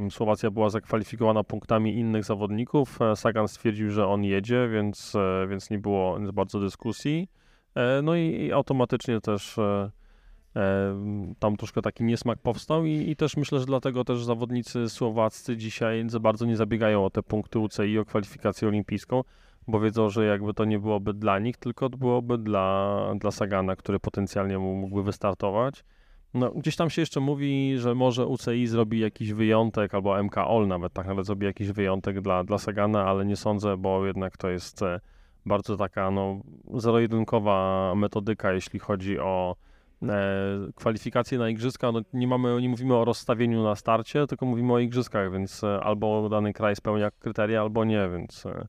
Słowacja 0.10 0.52
była 0.52 0.70
zakwalifikowana 0.70 1.44
punktami 1.44 1.98
innych 1.98 2.24
zawodników. 2.24 3.02
E, 3.02 3.16
Sagan 3.16 3.48
stwierdził, 3.48 3.92
że 3.92 4.08
on 4.08 4.24
jedzie, 4.24 4.70
więc, 4.70 5.14
więc 5.50 5.70
nie 5.70 5.80
było 5.80 6.20
bardzo 6.34 6.60
dyskusji. 6.60 7.28
E, 7.76 8.02
No 8.02 8.16
i, 8.16 8.46
i 8.46 8.52
automatycznie 8.52 9.22
też 9.22 9.58
e, 9.58 9.92
e, 10.56 10.96
tam 11.40 11.58
troszkę 11.58 11.82
taki 11.82 12.04
niesmak 12.04 12.40
powstał 12.40 12.86
i, 12.86 13.10
i 13.10 13.16
też 13.16 13.38
myślę, 13.38 13.60
że 13.60 13.66
dlatego 13.66 14.04
też 14.04 14.24
zawodnicy 14.24 14.90
słowaccy 14.90 15.58
dzisiaj 15.58 16.04
za 16.10 16.20
bardzo 16.20 16.46
nie 16.46 16.58
zabiegają 16.58 17.06
o 17.06 17.10
te 17.10 17.24
punkty 17.24 17.60
UCI, 17.60 18.00
o 18.00 18.06
kwalifikację 18.06 18.68
olimpijską, 18.68 19.24
bo 19.68 19.80
wiedzą, 19.80 20.10
że 20.10 20.26
jakby 20.26 20.54
to 20.54 20.66
nie 20.66 20.80
byłoby 20.80 21.14
dla 21.14 21.40
nich, 21.40 21.58
tylko 21.58 21.90
byłoby 21.90 22.38
dla, 22.38 23.00
dla 23.20 23.32
Sagana, 23.32 23.76
który 23.76 24.00
potencjalnie 24.00 24.60
mógłby 24.60 25.04
wystartować. 25.04 25.84
No, 26.34 26.52
gdzieś 26.52 26.76
tam 26.76 26.90
się 26.90 27.02
jeszcze 27.02 27.20
mówi, 27.20 27.78
że 27.78 27.96
może 27.96 28.26
UCI 28.26 28.68
zrobi 28.68 29.00
jakiś 29.00 29.34
wyjątek, 29.34 29.94
albo 29.94 30.24
MK 30.24 30.38
All 30.38 30.68
nawet 30.68 30.94
tak 30.94 31.08
nawet 31.08 31.26
zrobi 31.26 31.46
jakiś 31.46 31.72
wyjątek 31.72 32.22
dla, 32.22 32.44
dla 32.44 32.58
Sagana, 32.58 33.06
ale 33.06 33.26
nie 33.26 33.36
sądzę, 33.36 33.78
bo 33.78 34.06
jednak 34.06 34.38
to 34.38 34.50
jest 34.50 34.82
bardzo 35.46 35.78
taka 35.78 36.12
no, 36.12 36.42
zero-jedynkowa 36.74 37.94
metodyka, 37.96 38.54
jeśli 38.54 38.80
chodzi 38.80 39.20
o 39.20 39.56
e, 40.04 40.38
kwalifikacje 40.76 41.38
na 41.38 41.50
igrzyska. 41.50 41.92
No, 41.92 42.02
nie, 42.14 42.28
mamy, 42.28 42.62
nie 42.62 42.70
mówimy 42.70 42.96
o 42.96 43.06
rozstawieniu 43.06 43.64
na 43.64 43.76
starcie, 43.76 44.28
tylko 44.28 44.46
mówimy 44.46 44.74
o 44.74 44.80
igrzyskach, 44.80 45.32
więc 45.32 45.64
e, 45.64 45.84
albo 45.84 46.30
dany 46.30 46.54
kraj 46.54 46.76
spełnia 46.76 47.12
kryteria, 47.12 47.62
albo 47.62 47.86
nie, 47.86 48.10
więc 48.10 48.46
e, 48.46 48.68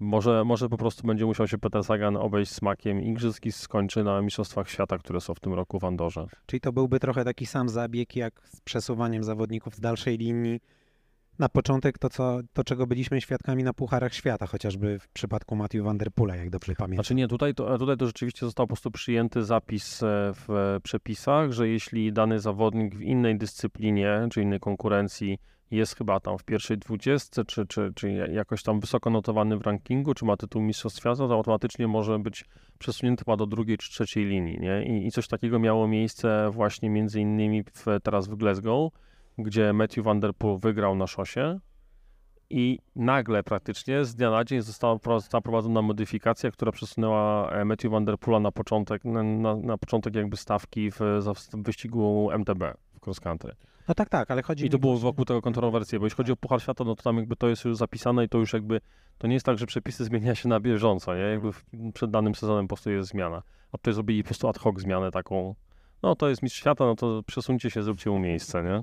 może, 0.00 0.44
może 0.44 0.68
po 0.68 0.76
prostu 0.76 1.06
będzie 1.06 1.26
musiał 1.26 1.48
się 1.48 1.58
Peter 1.58 1.84
Sagan 1.84 2.16
obejść 2.16 2.52
smakiem 2.52 3.02
igrzysk 3.02 3.46
i 3.46 3.52
skończy 3.52 4.04
na 4.04 4.22
Mistrzostwach 4.22 4.70
Świata, 4.70 4.98
które 4.98 5.20
są 5.20 5.34
w 5.34 5.40
tym 5.40 5.54
roku 5.54 5.78
w 5.78 5.84
Andorze. 5.84 6.26
Czyli 6.46 6.60
to 6.60 6.72
byłby 6.72 7.00
trochę 7.00 7.24
taki 7.24 7.46
sam 7.46 7.68
zabieg 7.68 8.16
jak 8.16 8.48
z 8.48 8.60
przesuwaniem 8.60 9.24
zawodników 9.24 9.74
z 9.74 9.80
dalszej 9.80 10.18
linii. 10.18 10.60
Na 11.38 11.48
początek 11.48 11.98
to, 11.98 12.10
co, 12.10 12.40
to 12.52 12.64
czego 12.64 12.86
byliśmy 12.86 13.20
świadkami 13.20 13.64
na 13.64 13.72
Pucharach 13.72 14.14
Świata, 14.14 14.46
chociażby 14.46 14.98
w 14.98 15.08
przypadku 15.08 15.56
Matthew 15.56 15.84
Van 15.84 15.98
Der 15.98 16.12
Poola, 16.12 16.36
jak 16.36 16.50
dobrze 16.50 16.74
pamiętam. 16.74 16.96
Znaczy 17.04 17.14
nie, 17.14 17.28
tutaj 17.28 17.54
to, 17.54 17.78
tutaj 17.78 17.96
to 17.96 18.06
rzeczywiście 18.06 18.46
został 18.46 18.66
po 18.66 18.68
prostu 18.68 18.90
przyjęty 18.90 19.44
zapis 19.44 20.02
e, 20.02 20.06
w 20.34 20.78
przepisach, 20.82 21.52
że 21.52 21.68
jeśli 21.68 22.12
dany 22.12 22.40
zawodnik 22.40 22.94
w 22.94 23.00
innej 23.00 23.38
dyscyplinie, 23.38 24.28
czy 24.30 24.42
innej 24.42 24.60
konkurencji 24.60 25.38
jest 25.70 25.96
chyba 25.96 26.20
tam 26.20 26.38
w 26.38 26.44
pierwszej 26.44 26.78
dwudziestce, 26.78 27.44
czy, 27.44 27.66
czy, 27.66 27.92
czy 27.94 28.10
jakoś 28.12 28.62
tam 28.62 28.80
wysoko 28.80 29.10
notowany 29.10 29.58
w 29.58 29.62
rankingu, 29.62 30.14
czy 30.14 30.24
ma 30.24 30.36
tytuł 30.36 30.62
Mistrzostw 30.62 30.98
Świata, 30.98 31.28
to 31.28 31.34
automatycznie 31.34 31.88
może 31.88 32.18
być 32.18 32.44
przesunięty 32.78 33.24
chyba 33.24 33.36
do 33.36 33.46
drugiej 33.46 33.78
czy 33.78 33.90
trzeciej 33.90 34.24
linii, 34.24 34.60
nie? 34.60 34.84
I, 34.84 35.06
I 35.06 35.10
coś 35.10 35.28
takiego 35.28 35.58
miało 35.58 35.88
miejsce 35.88 36.50
właśnie 36.50 36.90
między 36.90 37.20
innymi 37.20 37.62
w, 37.62 37.84
teraz 38.02 38.28
w 38.28 38.34
Glasgow, 38.34 38.92
gdzie 39.38 39.72
Matthew 39.72 40.04
Van 40.04 40.20
Der 40.20 40.34
Poel 40.34 40.58
wygrał 40.58 40.94
na 40.94 41.06
szosie 41.06 41.60
i 42.50 42.78
nagle 42.96 43.42
praktycznie 43.42 44.04
z 44.04 44.14
dnia 44.14 44.30
na 44.30 44.44
dzień 44.44 44.62
została 44.62 44.98
zaprowadzona 45.30 45.82
modyfikacja, 45.82 46.50
która 46.50 46.72
przesunęła 46.72 47.50
e, 47.50 47.64
Matthew 47.64 47.90
Van 47.90 48.04
Der 48.04 48.18
Poola 48.18 48.40
na 48.40 48.52
początek, 48.52 49.04
na, 49.04 49.22
na, 49.56 49.78
początek 49.78 50.14
jakby 50.14 50.36
stawki 50.36 50.90
w, 50.90 50.98
w 51.54 51.62
wyścigu 51.62 52.30
MTB 52.32 52.62
w 52.94 53.06
cross 53.06 53.20
country. 53.20 53.54
No 53.88 53.94
tak, 53.94 54.08
tak, 54.08 54.30
ale 54.30 54.42
chodzi 54.42 54.66
I 54.66 54.70
to 54.70 54.78
było 54.78 54.96
wokół 54.96 55.24
tego 55.24 55.42
kontrowersje, 55.42 55.98
bo 55.98 56.06
jeśli 56.06 56.16
chodzi 56.16 56.32
o 56.32 56.36
Puchar 56.36 56.62
Świata, 56.62 56.84
no 56.84 56.94
to 56.94 57.02
tam 57.02 57.16
jakby 57.16 57.36
to 57.36 57.48
jest 57.48 57.64
już 57.64 57.76
zapisane 57.76 58.24
i 58.24 58.28
to 58.28 58.38
już 58.38 58.52
jakby, 58.52 58.80
to 59.18 59.26
nie 59.26 59.34
jest 59.34 59.46
tak, 59.46 59.58
że 59.58 59.66
przepisy 59.66 60.04
zmienia 60.10 60.34
się 60.34 60.48
na 60.48 60.60
bieżąco, 60.60 61.14
nie? 61.14 61.20
Jakby 61.20 61.50
przed 61.94 62.10
danym 62.10 62.34
sezonem 62.34 62.68
po 62.68 62.74
prostu 62.74 62.90
jest 62.90 63.08
zmiana. 63.08 63.42
A 63.72 63.78
tutaj 63.78 63.94
zrobili 63.94 64.22
po 64.22 64.26
prostu 64.26 64.48
ad 64.48 64.58
hoc 64.58 64.80
zmianę 64.80 65.10
taką, 65.10 65.54
no 66.02 66.16
to 66.16 66.28
jest 66.28 66.42
mistrz 66.42 66.60
świata, 66.60 66.84
no 66.84 66.94
to 66.94 67.22
przesuńcie 67.26 67.70
się, 67.70 67.82
zróbcie 67.82 68.10
mu 68.10 68.18
miejsce, 68.18 68.62
nie? 68.62 68.82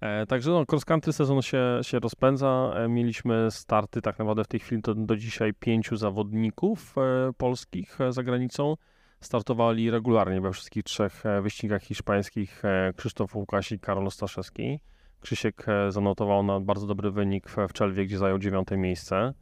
E, 0.00 0.26
także 0.26 0.50
no, 0.50 0.64
cross 0.72 0.84
country 0.84 1.12
sezon 1.12 1.42
się, 1.42 1.80
się 1.82 1.98
rozpędza. 1.98 2.72
E, 2.74 2.88
mieliśmy 2.88 3.50
starty 3.50 4.02
tak 4.02 4.18
naprawdę 4.18 4.44
w 4.44 4.48
tej 4.48 4.60
chwili 4.60 4.82
do, 4.82 4.94
do 4.94 5.16
dzisiaj 5.16 5.54
pięciu 5.54 5.96
zawodników 5.96 6.94
e, 6.98 7.32
polskich 7.32 7.98
za 8.10 8.22
granicą. 8.22 8.74
Startowali 9.20 9.90
regularnie 9.90 10.40
we 10.40 10.52
wszystkich 10.52 10.84
trzech 10.84 11.22
wyścigach 11.42 11.82
hiszpańskich 11.82 12.62
Krzysztof 12.96 13.36
Łukasik, 13.36 13.80
Karol 13.80 14.10
Staszewski. 14.10 14.80
Krzysiek 15.20 15.66
zanotował 15.88 16.42
na 16.42 16.60
bardzo 16.60 16.86
dobry 16.86 17.10
wynik 17.10 17.48
w, 17.50 17.72
Czelwie, 17.72 18.06
gdzie 18.06 18.18
zajął 18.18 18.38
dziewiąte 18.38 18.76
miejsce. 18.76 19.34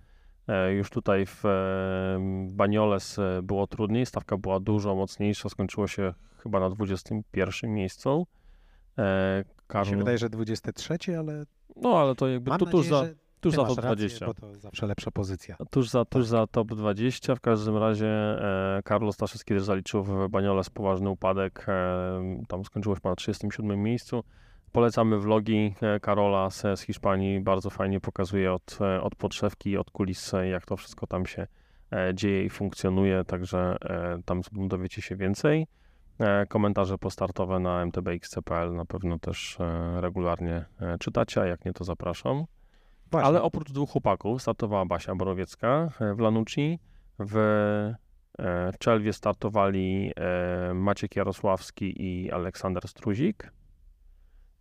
Już 0.76 0.90
tutaj 0.90 1.24
w 1.26 1.42
Banioles 2.52 3.16
było 3.42 3.66
trudniej, 3.66 4.06
stawka 4.06 4.36
była 4.36 4.60
dużo 4.60 4.94
mocniejsza, 4.94 5.48
skończyło 5.48 5.86
się 5.86 6.14
chyba 6.42 6.60
na 6.60 6.70
21 6.70 7.74
miejscu. 7.74 8.26
E, 9.66 9.68
Mi 9.68 9.72
Karol, 9.72 9.86
się 9.86 9.96
wydaje, 9.96 10.18
że 10.18 10.30
23, 10.30 11.18
ale 11.18 11.44
no 11.76 11.98
ale 11.98 12.14
to 12.14 12.28
jakby 12.28 12.58
tu, 12.58 12.66
tuż 12.66 12.86
za, 12.86 13.04
tuż 13.40 13.54
za 13.54 13.64
top 13.64 13.78
rację, 13.78 13.96
20. 13.96 14.26
bo 14.26 14.34
to 14.34 14.54
zawsze 14.54 14.86
lepsza 14.86 15.10
pozycja. 15.10 15.56
Tuż 15.70 15.88
za, 15.88 16.04
tuż 16.04 16.22
Tak. 16.22 16.30
za 16.30 16.46
top 16.46 16.74
20. 16.74 17.34
W 17.34 17.40
każdym 17.40 17.76
razie 17.76 18.06
e, 18.06 18.82
Carlos 18.88 19.14
Staszewski 19.14 19.54
też 19.54 19.62
zaliczył 19.62 20.02
w 20.04 20.28
Banioles 20.28 20.70
poważny 20.70 21.10
upadek. 21.10 21.64
E, 21.68 22.44
tam 22.48 22.64
skończyło 22.64 22.94
się 22.94 23.00
na 23.04 23.16
37 23.16 23.82
miejscu. 23.82 24.24
Polecamy 24.72 25.18
vlogi 25.18 25.74
e, 25.82 26.00
Karola 26.00 26.50
z, 26.50 26.62
z 26.78 26.80
Hiszpanii. 26.80 27.40
Bardzo 27.40 27.70
fajnie 27.70 28.00
pokazuje 28.00 28.52
od, 28.52 28.78
e, 28.80 29.02
od 29.02 29.14
podszewki, 29.14 29.76
od 29.76 29.90
kulis, 29.90 30.34
e, 30.34 30.48
jak 30.48 30.66
to 30.66 30.76
wszystko 30.76 31.06
tam 31.06 31.26
się 31.26 31.46
dzieje 32.14 32.44
i 32.44 32.50
funkcjonuje. 32.50 33.24
Także 33.24 33.76
e, 33.80 34.22
tam 34.24 34.40
dowiecie 34.52 35.02
się 35.02 35.16
więcej. 35.16 35.66
E, 36.20 36.46
komentarze 36.46 36.98
postartowe 36.98 37.58
na 37.60 37.86
mtbx.pl 37.86 38.74
na 38.74 38.84
pewno 38.84 39.18
też 39.18 39.60
e, 39.60 40.00
regularnie 40.00 40.64
e, 40.80 40.98
czytacie, 40.98 41.40
a 41.40 41.46
jak 41.46 41.64
nie, 41.64 41.72
to 41.72 41.84
zapraszam. 41.84 42.44
Właśnie. 43.10 43.26
Ale 43.28 43.42
oprócz 43.42 43.72
dwóch 43.72 43.90
chłopaków 43.90 44.42
startowała 44.42 44.86
Basia 44.86 45.14
Borowiecka 45.14 45.88
w 46.16 46.18
Lanucci. 46.18 46.78
W 47.18 47.92
Czelwie 48.78 49.12
startowali 49.12 50.12
Maciek 50.74 51.16
Jarosławski 51.16 52.02
i 52.02 52.32
Aleksander 52.32 52.88
Struzik. 52.88 53.52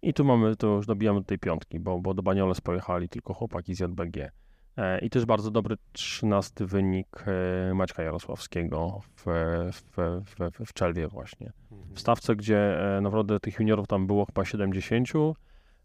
I 0.01 0.13
tu 0.13 0.25
mamy, 0.25 0.55
to 0.55 0.67
już 0.67 0.85
dobijamy 0.85 1.19
do 1.19 1.25
tej 1.25 1.39
piątki, 1.39 1.79
bo, 1.79 1.99
bo 1.99 2.13
do 2.13 2.23
Banioles 2.23 2.61
pojechali 2.61 3.09
tylko 3.09 3.33
chłopaki 3.33 3.75
z 3.75 3.79
JBG. 3.79 4.31
E, 4.77 4.99
I 4.99 5.09
też 5.09 5.25
bardzo 5.25 5.51
dobry 5.51 5.77
trzynasty 5.91 6.65
wynik 6.65 7.25
e, 7.27 7.73
Maćka 7.73 8.03
Jarosławskiego 8.03 9.01
w, 9.15 9.25
w, 9.71 10.21
w, 10.25 10.65
w 10.65 10.73
Czelwie 10.73 11.07
właśnie 11.07 11.51
Mhm. 11.71 11.95
w 11.95 11.99
stawce, 11.99 12.35
gdzie 12.35 12.57
e, 12.97 13.01
naprawdę 13.01 13.39
tych 13.39 13.59
juniorów 13.59 13.87
tam 13.87 14.07
było 14.07 14.25
chyba 14.25 14.45
70, 14.45 15.09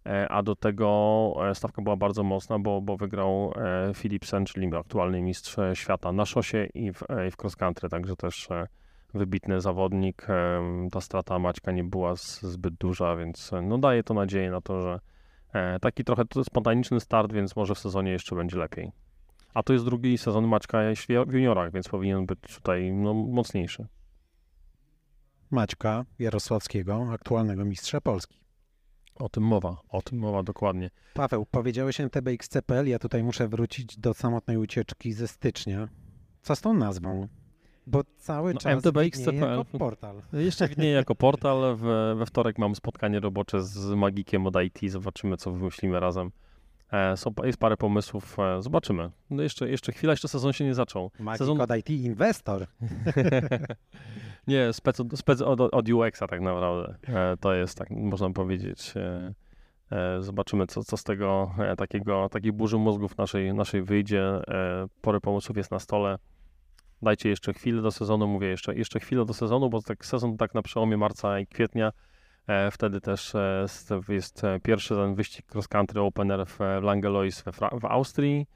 e, 0.07 0.29
a 0.29 0.43
do 0.43 0.57
tego 0.57 1.35
stawka 1.55 1.83
była 1.83 1.97
bardzo 1.97 2.23
mocna, 2.23 2.59
bo, 2.59 2.81
bo 2.81 2.97
wygrał 2.97 3.53
Philipsen, 3.95 4.45
czyli 4.45 4.77
aktualny 4.77 5.23
mistrz 5.23 5.57
świata 5.75 6.13
na 6.13 6.25
szosie 6.25 6.65
i 6.75 6.93
w, 6.93 7.03
i 7.29 7.31
w 7.31 7.37
cross 7.43 7.57
country, 7.57 7.89
także 7.89 8.17
też 8.17 8.49
wybitny 9.15 9.61
zawodnik. 9.61 10.27
Ta 10.93 11.01
strata 11.01 11.39
Maćka 11.39 11.73
nie 11.73 11.85
była 11.85 12.15
zbyt 12.43 12.75
duża, 12.75 13.17
więc 13.17 13.51
no 13.63 13.79
daje 13.79 14.03
to 14.03 14.15
nadzieję 14.15 14.51
na 14.51 14.61
to, 14.61 14.83
że 14.83 15.01
taki 15.81 16.05
trochę 16.05 16.25
spontaniczny 16.45 17.01
start, 17.01 17.33
więc 17.33 17.57
może 17.57 17.75
w 17.75 17.79
sezonie 17.79 18.11
jeszcze 18.11 18.37
będzie 18.37 18.57
lepiej. 18.57 18.93
A 19.55 19.63
to 19.63 19.73
jest 19.73 19.85
drugi 19.85 20.19
sezon 20.19 20.47
Maćka 20.47 20.79
w 21.27 21.33
juniorach, 21.33 21.73
więc 21.73 21.89
powinien 21.89 22.27
być 22.27 22.39
tutaj 22.55 22.93
no, 22.93 23.15
mocniejszy. 23.15 23.87
Maćka 25.51 26.05
Jarosławskiego, 26.19 27.09
aktualnego 27.13 27.65
mistrza 27.65 28.01
Polski. 28.01 28.41
O 29.15 29.29
tym 29.29 29.43
mowa, 29.43 29.77
o 29.89 30.03
tym 30.03 30.19
mowa 30.19 30.43
dokładnie. 30.43 30.91
Paweł, 31.15 31.47
powiedziałeś 31.51 32.01
MTBX.pl, 32.01 32.89
ja 32.89 32.99
tutaj 32.99 33.23
muszę 33.23 33.49
wrócić 33.49 33.99
do 33.99 34.15
samotnej 34.15 34.57
ucieczki 34.57 35.13
ze 35.13 35.29
stycznia. 35.29 35.89
Co 36.43 36.57
z 36.57 36.61
tą 36.61 36.75
nazwą? 36.75 37.29
Bo 37.87 38.03
cały 38.17 38.55
No, 38.55 38.61
czas 38.61 38.83
widnieje 38.85 39.41
jako 39.47 39.79
portal. 39.79 40.23
Jeszcze 40.33 40.69
nie 40.77 40.91
jako 40.91 41.15
portal. 41.15 41.77
We, 41.77 42.15
we 42.15 42.27
wtorek 42.27 42.59
mam 42.59 42.75
spotkanie 42.75 43.21
robocze 43.21 43.63
z 43.63 43.87
Magikiem 43.95 44.47
od 44.47 44.55
IT. 44.63 44.91
Zobaczymy, 44.93 45.37
co 45.37 45.53
wymyślimy 45.53 46.01
razem. 46.01 46.31
E, 46.93 47.17
są, 47.17 47.31
jest 47.45 47.59
parę 47.59 47.77
pomysłów. 47.77 48.37
E, 48.39 48.63
zobaczymy. 48.63 49.11
No 49.31 49.43
jeszcze, 49.43 49.69
jeszcze 49.69 49.93
chwila, 49.93 50.13
jeszcze 50.13 50.29
sezon 50.29 50.53
się 50.53 50.65
nie 50.65 50.75
zaczął. 50.75 51.11
Magic 51.21 51.43
Sezon- 51.43 51.61
od 51.63 51.77
IT 51.77 51.91
Inwestor. 51.91 52.67
nie, 54.47 54.73
spec, 54.73 55.01
od- 55.01 55.19
spec 55.19 55.41
od, 55.43 55.61
od 55.61 55.89
UX-a 55.89 56.27
tak 56.29 56.41
naprawdę. 56.41 56.95
E, 57.09 57.37
to 57.41 57.55
jest, 57.55 57.79
tak 57.79 57.91
można 57.91 58.31
powiedzieć. 58.31 58.95
Zobaczymy, 60.21 60.67
co, 60.67 60.85
co 60.85 60.97
z 60.97 61.05
tego 61.05 61.55
takiego, 61.79 62.29
takiej 62.29 62.53
burzy 62.53 62.77
mózgów 62.79 63.19
naszej, 63.19 63.55
naszej 63.55 63.83
wyjdzie. 63.83 64.25
Parę 65.03 65.21
pomysłów 65.21 65.57
jest 65.57 65.71
na 65.71 65.79
stole. 65.79 66.19
Dajcie 67.03 67.29
jeszcze 67.29 67.53
chwilę 67.53 67.83
do 67.83 67.91
sezonu, 67.91 68.27
mówię 68.27 68.49
jeszcze, 68.49 68.75
jeszcze 68.75 69.01
chwilę 69.01 69.25
do 69.25 69.35
sezonu, 69.35 69.71
bo 69.71 69.83
tak 69.83 70.07
sezon 70.07 70.37
tak 70.37 70.55
na 70.55 70.63
przełomie 70.63 70.97
marca 70.97 71.41
i 71.41 71.47
kwietnia. 71.47 71.93
E, 72.47 72.71
wtedy 72.71 73.01
też 73.01 73.35
e, 73.35 73.67
jest, 74.09 74.45
e, 74.45 74.61
pierwszy 74.61 74.95
ten 74.95 75.15
wyścig 75.15 75.55
cross 75.55 75.69
country 75.69 76.01
opener 76.01 76.47
w 76.47 76.59
Langelois 76.83 77.45
w 77.81 77.85
Austrii. 77.85 78.47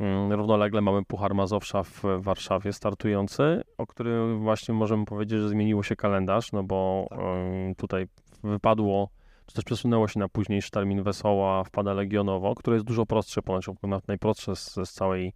Mm, 0.00 0.32
Równolegle 0.32 0.80
mamy 0.80 1.04
Puchar 1.04 1.34
Mazowsza 1.34 1.82
w 1.82 2.02
Warszawie 2.18 2.72
startujący, 2.72 3.62
o 3.78 3.86
którym 3.86 4.40
właśnie 4.40 4.74
możemy 4.74 5.04
powiedzieć, 5.04 5.40
że 5.40 5.48
zmieniło 5.48 5.82
się 5.82 5.96
kalendarz, 5.96 6.52
no 6.52 6.62
bo 6.62 7.06
Tak. 7.10 7.18
tutaj 7.76 8.06
wypadło, 8.42 9.10
czy 9.46 9.54
też 9.54 9.64
przesunęło 9.64 10.08
się 10.08 10.20
na 10.20 10.28
późniejszy 10.28 10.70
termin 10.70 11.02
Wesoła 11.02 11.64
wpada 11.64 11.92
Legionowo, 11.92 12.54
które 12.54 12.76
jest 12.76 12.86
dużo 12.86 13.06
prostsze, 13.06 13.42
ponoć 13.42 13.66
najprostsze 14.08 14.56
z, 14.56 14.74
z, 14.74 14.92
całej, 14.92 15.32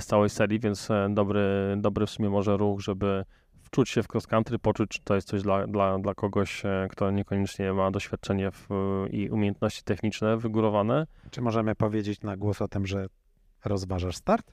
z 0.00 0.06
całej 0.06 0.30
serii, 0.30 0.60
więc 0.60 0.90
e, 0.90 1.08
dobry, 1.10 1.74
dobry 1.76 2.06
w 2.06 2.10
sumie 2.10 2.30
może 2.30 2.56
ruch, 2.56 2.80
żeby 2.80 3.24
wczuć 3.62 3.88
się 3.88 4.02
w 4.02 4.08
cross 4.14 4.26
country, 4.26 4.58
poczuć, 4.58 4.90
czy 4.90 5.00
to 5.04 5.14
jest 5.14 5.28
coś 5.28 5.42
dla, 5.42 5.66
dla, 5.66 5.98
dla 5.98 6.14
kogoś, 6.14 6.64
e, 6.64 6.88
kto 6.90 7.10
niekoniecznie 7.10 7.72
ma 7.72 7.90
doświadczenie 7.90 8.50
w, 8.50 8.68
i 9.10 9.30
umiejętności 9.30 9.82
techniczne 9.82 10.36
wygórowane. 10.36 11.06
Czy 11.30 11.40
możemy 11.40 11.74
powiedzieć 11.74 12.20
na 12.20 12.36
głos 12.36 12.62
o 12.62 12.68
tym, 12.68 12.86
że 12.86 13.06
rozważasz 13.64 14.16
start? 14.16 14.52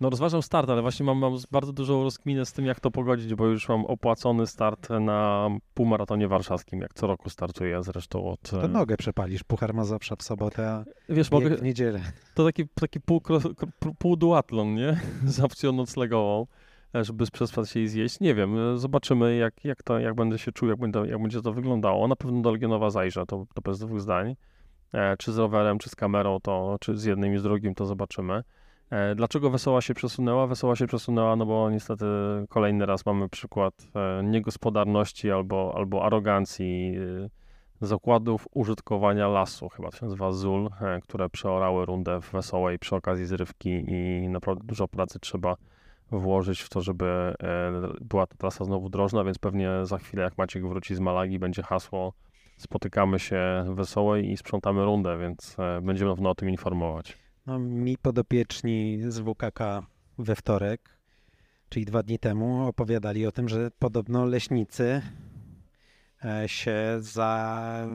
No 0.00 0.10
rozważam 0.10 0.42
start, 0.42 0.70
ale 0.70 0.82
właśnie 0.82 1.06
mam, 1.06 1.18
mam 1.18 1.36
bardzo 1.50 1.72
dużą 1.72 2.02
rozkminę 2.02 2.46
z 2.46 2.52
tym, 2.52 2.66
jak 2.66 2.80
to 2.80 2.90
pogodzić, 2.90 3.34
bo 3.34 3.46
już 3.46 3.68
mam 3.68 3.86
opłacony 3.86 4.46
start 4.46 4.90
na 4.90 5.48
półmaratonie 5.74 6.28
warszawskim, 6.28 6.80
jak 6.80 6.94
co 6.94 7.06
roku 7.06 7.30
startuję 7.30 7.82
zresztą 7.82 8.30
od... 8.30 8.40
To 8.40 8.64
e, 8.64 8.68
nogę 8.68 8.96
przepalisz. 8.96 9.44
Puchar 9.44 9.74
Mazowsza 9.74 10.16
w 10.16 10.22
sobotę, 10.22 10.70
a 10.70 10.84
Wiesz, 11.08 11.30
mogę, 11.30 11.56
w 11.56 11.62
niedzielę. 11.62 12.00
to 12.34 12.44
taki, 12.44 12.68
taki 12.68 13.00
pół, 13.00 13.22
pół 13.98 14.16
duatlon, 14.16 14.74
nie? 14.74 15.00
Z 15.26 15.40
opcją 15.40 15.72
noclegową, 15.72 16.46
e, 16.94 17.04
żeby 17.04 17.26
przespać 17.32 17.70
się 17.70 17.80
i 17.80 17.88
zjeść. 17.88 18.20
Nie 18.20 18.34
wiem, 18.34 18.58
e, 18.58 18.78
zobaczymy 18.78 19.36
jak, 19.36 19.64
jak, 19.64 19.82
to, 19.82 19.98
jak 19.98 20.14
będę 20.14 20.38
się 20.38 20.52
czuł, 20.52 20.68
jak, 20.68 20.78
będę, 20.78 21.06
jak 21.06 21.22
będzie 21.22 21.42
to 21.42 21.52
wyglądało. 21.52 22.08
Na 22.08 22.16
pewno 22.16 22.42
do 22.42 22.50
Legionowa 22.52 22.90
zajrzę, 22.90 23.26
to, 23.26 23.46
to 23.54 23.62
bez 23.62 23.78
dwóch 23.78 24.00
zdań. 24.00 24.36
E, 24.92 25.16
Czy 25.16 25.32
z 25.32 25.38
rowerem, 25.38 25.78
czy 25.78 25.88
z 25.90 25.94
kamerą, 25.96 26.40
to, 26.40 26.76
czy 26.80 26.96
z 26.96 27.04
jednym 27.04 27.34
i 27.34 27.38
z 27.38 27.42
drugim, 27.42 27.74
to 27.74 27.86
zobaczymy. 27.86 28.42
E, 28.90 29.14
Dlaczego 29.14 29.50
Wesoła 29.50 29.80
się 29.80 29.94
przesunęła? 29.94 30.46
Wesoła 30.46 30.76
się 30.76 30.86
przesunęła, 30.86 31.36
no 31.36 31.46
bo 31.46 31.70
niestety 31.70 32.06
kolejny 32.48 32.86
raz 32.86 33.06
mamy 33.06 33.28
przykład 33.28 33.74
e, 33.94 34.24
niegospodarności 34.24 35.30
albo, 35.30 35.72
albo 35.76 36.04
arogancji 36.04 36.94
e, 37.84 37.86
zakładów 37.86 38.48
użytkowania 38.54 39.28
lasu, 39.28 39.68
chyba 39.68 39.90
to 39.90 39.96
się 39.96 40.06
nazywa 40.06 40.32
ZUL, 40.32 40.70
które 41.02 41.30
przeorały 41.30 41.86
rundę 41.86 42.20
w 42.20 42.30
Wesołej 42.32 42.78
przy 42.78 42.96
okazji 42.96 43.26
zrywki 43.26 43.84
i 43.88 44.28
naprawdę 44.28 44.64
dużo 44.66 44.88
pracy 44.88 45.18
trzeba 45.20 45.56
włożyć 46.10 46.60
w 46.60 46.68
to, 46.68 46.80
żeby 46.80 47.34
była 48.00 48.26
ta 48.26 48.36
trasa 48.36 48.64
znowu 48.64 48.88
drożna, 48.88 49.24
więc 49.24 49.38
pewnie 49.38 49.70
za 49.82 49.98
chwilę 49.98 50.22
jak 50.22 50.38
Maciek 50.38 50.68
wróci 50.68 50.94
z 50.94 51.00
Malagi 51.00 51.38
będzie 51.38 51.62
hasło 51.62 52.12
spotykamy 52.56 53.18
się 53.18 53.64
w 53.66 53.74
Wesołej 53.74 54.30
i 54.30 54.36
sprzątamy 54.36 54.84
rundę, 54.84 55.18
więc 55.18 55.56
będziemy 55.82 56.10
na 56.10 56.14
pewno 56.14 56.30
o 56.30 56.34
tym 56.34 56.50
informować. 56.50 57.27
No, 57.48 57.58
mi 57.58 57.98
podopieczni 57.98 58.98
z 59.08 59.18
WKK 59.18 59.86
we 60.18 60.36
wtorek, 60.36 60.98
czyli 61.68 61.86
dwa 61.86 62.02
dni 62.02 62.18
temu, 62.18 62.66
opowiadali 62.66 63.26
o 63.26 63.32
tym, 63.32 63.48
że 63.48 63.70
podobno 63.78 64.24
leśnicy 64.24 65.02
e, 66.24 66.48
się 66.48 66.96
za. 66.98 67.88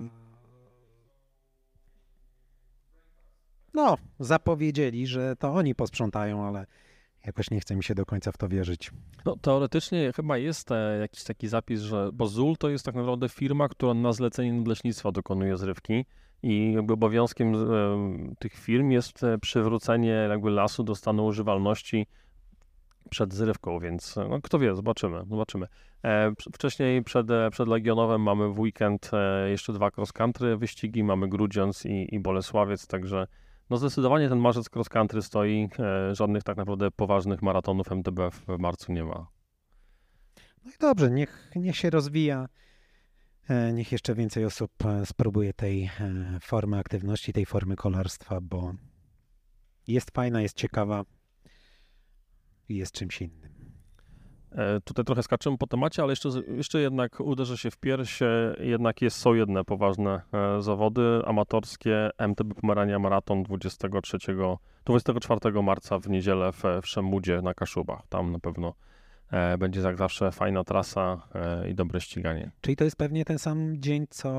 No, 3.73 3.97
zapowiedzieli, 4.19 5.07
że 5.07 5.35
to 5.35 5.53
oni 5.53 5.75
posprzątają, 5.75 6.47
ale 6.47 6.65
jakoś 7.25 7.51
nie 7.51 7.59
chce 7.59 7.75
mi 7.75 7.83
się 7.83 7.95
do 7.95 8.05
końca 8.05 8.31
w 8.31 8.37
to 8.37 8.47
wierzyć. 8.47 8.91
No, 9.25 9.37
teoretycznie 9.41 10.11
chyba 10.15 10.37
jest 10.37 10.71
e, 10.71 10.97
jakiś 10.99 11.23
taki 11.23 11.47
zapis, 11.47 11.81
że 11.81 12.09
bo 12.13 12.27
ZUL 12.27 12.57
to 12.57 12.69
jest 12.69 12.85
tak 12.85 12.95
naprawdę 12.95 13.29
firma, 13.29 13.69
która 13.69 13.93
na 13.93 14.13
zlecenie 14.13 14.53
nadleśnictwa 14.53 15.11
dokonuje 15.11 15.57
zrywki 15.57 16.05
i 16.43 16.73
jakby 16.73 16.93
obowiązkiem 16.93 17.53
tych 18.39 18.53
firm 18.53 18.91
jest 18.91 19.23
e, 19.23 19.37
przywrócenie 19.37 20.27
jakby 20.29 20.51
lasu 20.51 20.83
do 20.83 20.95
stanu 20.95 21.25
używalności 21.25 22.07
przed 23.09 23.33
zrywką, 23.33 23.79
więc 23.79 24.17
e, 24.17 24.27
no, 24.29 24.41
kto 24.41 24.59
wie, 24.59 24.75
zobaczymy, 24.75 25.23
zobaczymy. 25.29 25.67
E, 26.03 26.31
wcześniej 26.53 27.03
przed, 27.03 27.31
e, 27.31 27.49
przed 27.51 27.67
Legionowem 27.67 28.21
mamy 28.21 28.49
w 28.49 28.59
weekend 28.59 29.11
jeszcze 29.49 29.73
dwa 29.73 29.91
cross 29.97 30.11
country 30.11 30.57
wyścigi, 30.57 31.03
mamy 31.03 31.29
Grudziądz 31.29 31.85
i, 31.85 32.15
i 32.15 32.19
Bolesławiec, 32.19 32.87
także 32.87 33.27
no 33.69 33.77
zdecydowanie 33.77 34.29
ten 34.29 34.39
marzec 34.39 34.69
cross 34.75 34.89
country 34.89 35.21
stoi, 35.21 35.69
e, 35.79 36.15
żadnych 36.15 36.43
tak 36.43 36.57
naprawdę 36.57 36.91
poważnych 36.91 37.41
maratonów 37.41 37.91
MTB 37.91 38.19
w 38.31 38.59
marcu 38.59 38.93
nie 38.93 39.03
ma. 39.03 39.27
No 40.65 40.71
i 40.71 40.73
dobrze, 40.79 41.11
niech, 41.11 41.51
niech 41.55 41.75
się 41.75 41.89
rozwija. 41.89 42.47
E, 43.49 43.73
Niech 43.73 43.91
jeszcze 43.91 44.15
więcej 44.15 44.45
osób 44.45 44.71
e, 44.85 45.05
spróbuje 45.05 45.53
tej 45.53 45.83
e, 45.83 45.89
formy 46.41 46.77
aktywności, 46.77 47.33
tej 47.33 47.45
formy 47.45 47.75
kolarstwa, 47.75 48.41
bo 48.41 48.73
jest 49.87 50.11
fajna, 50.11 50.41
jest 50.41 50.57
ciekawa. 50.57 51.03
jest 52.69 52.93
czymś 52.93 53.21
innym. 53.21 53.53
Tutaj 54.83 55.05
trochę 55.05 55.23
skaczymy 55.23 55.57
po 55.57 55.67
temacie, 55.67 56.03
ale 56.03 56.11
jeszcze, 56.11 56.29
jeszcze 56.47 56.79
jednak 56.79 57.19
uderzę 57.19 57.57
się 57.57 57.71
w 57.71 57.77
pierś. 57.77 58.19
Jednak 58.59 59.01
jest, 59.01 59.17
są 59.17 59.33
jedne 59.33 59.63
poważne 59.63 60.21
zawody 60.59 61.21
amatorskie. 61.25 62.09
MTB 62.17 62.53
Pomerania 62.61 62.99
Maraton 62.99 63.43
23, 63.43 64.17
24 64.85 65.63
marca 65.63 65.99
w 65.99 66.09
niedzielę 66.09 66.51
w, 66.51 66.63
w 66.81 66.87
Szemudzie 66.87 67.41
na 67.41 67.53
Kaszubach. 67.53 68.07
Tam 68.09 68.31
na 68.31 68.39
pewno 68.39 68.73
będzie 69.57 69.81
jak 69.81 69.97
zawsze 69.97 70.31
fajna 70.31 70.63
trasa 70.63 71.27
e, 71.35 71.69
i 71.69 71.75
dobre 71.75 72.01
ściganie. 72.01 72.51
Czyli 72.61 72.75
to 72.75 72.83
jest 72.83 72.95
pewnie 72.95 73.25
ten 73.25 73.39
sam 73.39 73.81
dzień, 73.81 74.05
co 74.09 74.29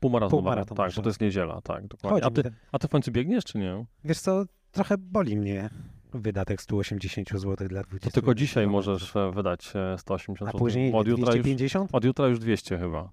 Półmaraton, 0.00 0.30
Półmaraton, 0.30 0.76
tak, 0.76 0.92
bo 0.96 1.02
to 1.02 1.08
jest 1.08 1.20
niedziela, 1.20 1.60
tak, 1.60 1.86
dokładnie. 1.86 2.24
A 2.24 2.30
ty, 2.30 2.42
ten- 2.42 2.54
a 2.72 2.78
ty 2.78 2.88
w 2.88 2.90
końcu 2.90 3.12
biegniesz, 3.12 3.44
czy 3.44 3.58
nie? 3.58 3.84
Wiesz 4.04 4.20
co, 4.20 4.44
trochę 4.70 4.98
boli 4.98 5.36
mnie 5.36 5.70
wydatek 6.14 6.62
180 6.62 7.30
zł 7.30 7.68
dla 7.68 7.82
20 7.82 8.10
To 8.10 8.14
tylko 8.14 8.34
dzisiaj 8.34 8.66
możesz 8.66 9.16
e, 9.16 9.30
wydać 9.32 9.72
e, 9.74 9.98
180 9.98 10.48
A 10.48 10.52
zł. 10.52 10.58
później 10.58 10.92
Od 10.92 11.06
jutra, 11.06 11.20
już, 11.34 11.42
250? 11.42 11.90
od 11.92 12.04
jutra 12.04 12.26
już 12.26 12.38
200 12.38 12.78
chyba. 12.78 13.10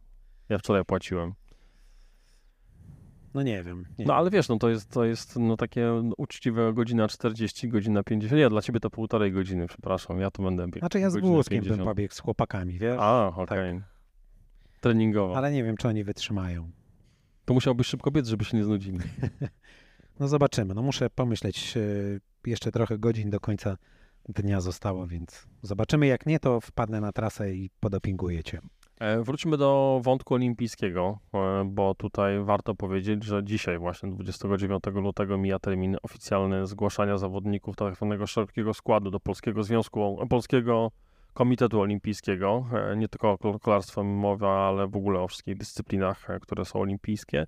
Ja 0.49 0.57
wczoraj 0.57 0.85
płaciłem. 0.85 1.33
No 3.33 3.43
nie 3.43 3.63
wiem. 3.63 3.77
Nie 3.79 4.05
No 4.05 4.13
wiem. 4.13 4.17
ale 4.17 4.29
wiesz, 4.29 4.49
no 4.49 4.57
to 4.57 4.69
jest, 4.69 4.89
to 4.91 5.05
jest 5.05 5.35
no, 5.39 5.57
takie 5.57 5.91
uczciwe 6.17 6.73
godzina 6.73 7.07
40, 7.07 7.69
godzina 7.69 8.03
50. 8.03 8.39
Nie, 8.39 8.49
dla 8.49 8.61
ciebie 8.61 8.79
to 8.79 8.89
półtorej 8.89 9.31
godziny, 9.31 9.67
przepraszam. 9.67 10.19
Ja 10.19 10.31
to 10.31 10.43
będę 10.43 10.65
biegł. 10.65 10.79
Znaczy 10.79 10.99
ja 10.99 11.09
z 11.09 11.17
włoskiem 11.17 11.57
bym 11.59 11.63
50. 11.69 11.89
pobiegł 11.89 12.13
z 12.13 12.19
chłopakami, 12.19 12.79
wiesz? 12.79 12.97
A, 12.99 13.27
okej. 13.35 13.81
Treningowo. 14.81 15.37
Ale 15.37 15.51
nie 15.51 15.63
wiem, 15.63 15.77
czy 15.77 15.87
oni 15.87 16.03
wytrzymają. 16.03 16.71
To 17.45 17.53
musiałbyś 17.53 17.87
szybko 17.87 18.11
biec, 18.11 18.27
żeby 18.27 18.45
się 18.45 18.57
nie 18.57 18.63
znudzili. 18.63 18.99
No 20.19 20.27
zobaczymy. 20.27 20.73
No 20.73 20.81
muszę 20.81 21.09
pomyśleć. 21.09 21.77
e, 21.77 21.81
Jeszcze 22.49 22.71
trochę 22.71 22.97
godzin 22.97 23.29
do 23.29 23.39
końca 23.39 23.77
dnia 24.29 24.61
zostało, 24.61 25.07
więc 25.07 25.47
zobaczymy. 25.61 26.07
Jak 26.07 26.25
nie, 26.25 26.39
to 26.39 26.61
wpadnę 26.61 27.01
na 27.01 27.11
trasę 27.11 27.53
i 27.55 27.69
podopinguję 27.79 28.43
cię. 28.43 28.59
E, 28.99 29.23
Wróćmy 29.23 29.57
do 29.57 29.99
wątku 30.03 30.33
olimpijskiego, 30.33 31.19
e, 31.33 31.63
bo 31.65 31.95
tutaj 31.95 32.43
warto 32.43 32.75
powiedzieć, 32.75 33.23
że 33.23 33.43
dzisiaj 33.43 33.77
właśnie 33.79 34.09
29 34.11 34.83
lutego 34.93 35.37
mija 35.37 35.59
termin 35.59 35.97
oficjalny 36.03 36.67
zgłaszania 36.67 37.17
zawodników 37.17 37.75
zwanego 37.95 38.27
szerokiego 38.27 38.73
składu 38.73 39.11
do 39.11 39.19
Polskiego 39.19 39.63
Związku, 39.63 40.27
Polskiego 40.29 40.91
Komitetu 41.33 41.81
Olimpijskiego. 41.81 42.65
E, 42.91 42.95
Nie 42.97 43.07
tylko 43.07 43.31
o 43.31 43.37
kol- 43.37 43.59
kolarstwo 43.59 44.03
mowa, 44.03 44.67
ale 44.67 44.87
w 44.87 44.95
ogóle 44.95 45.19
o 45.19 45.27
wszystkich 45.27 45.57
dyscyplinach, 45.57 46.27
które 46.41 46.65
są 46.65 46.79
olimpijskie. 46.79 47.45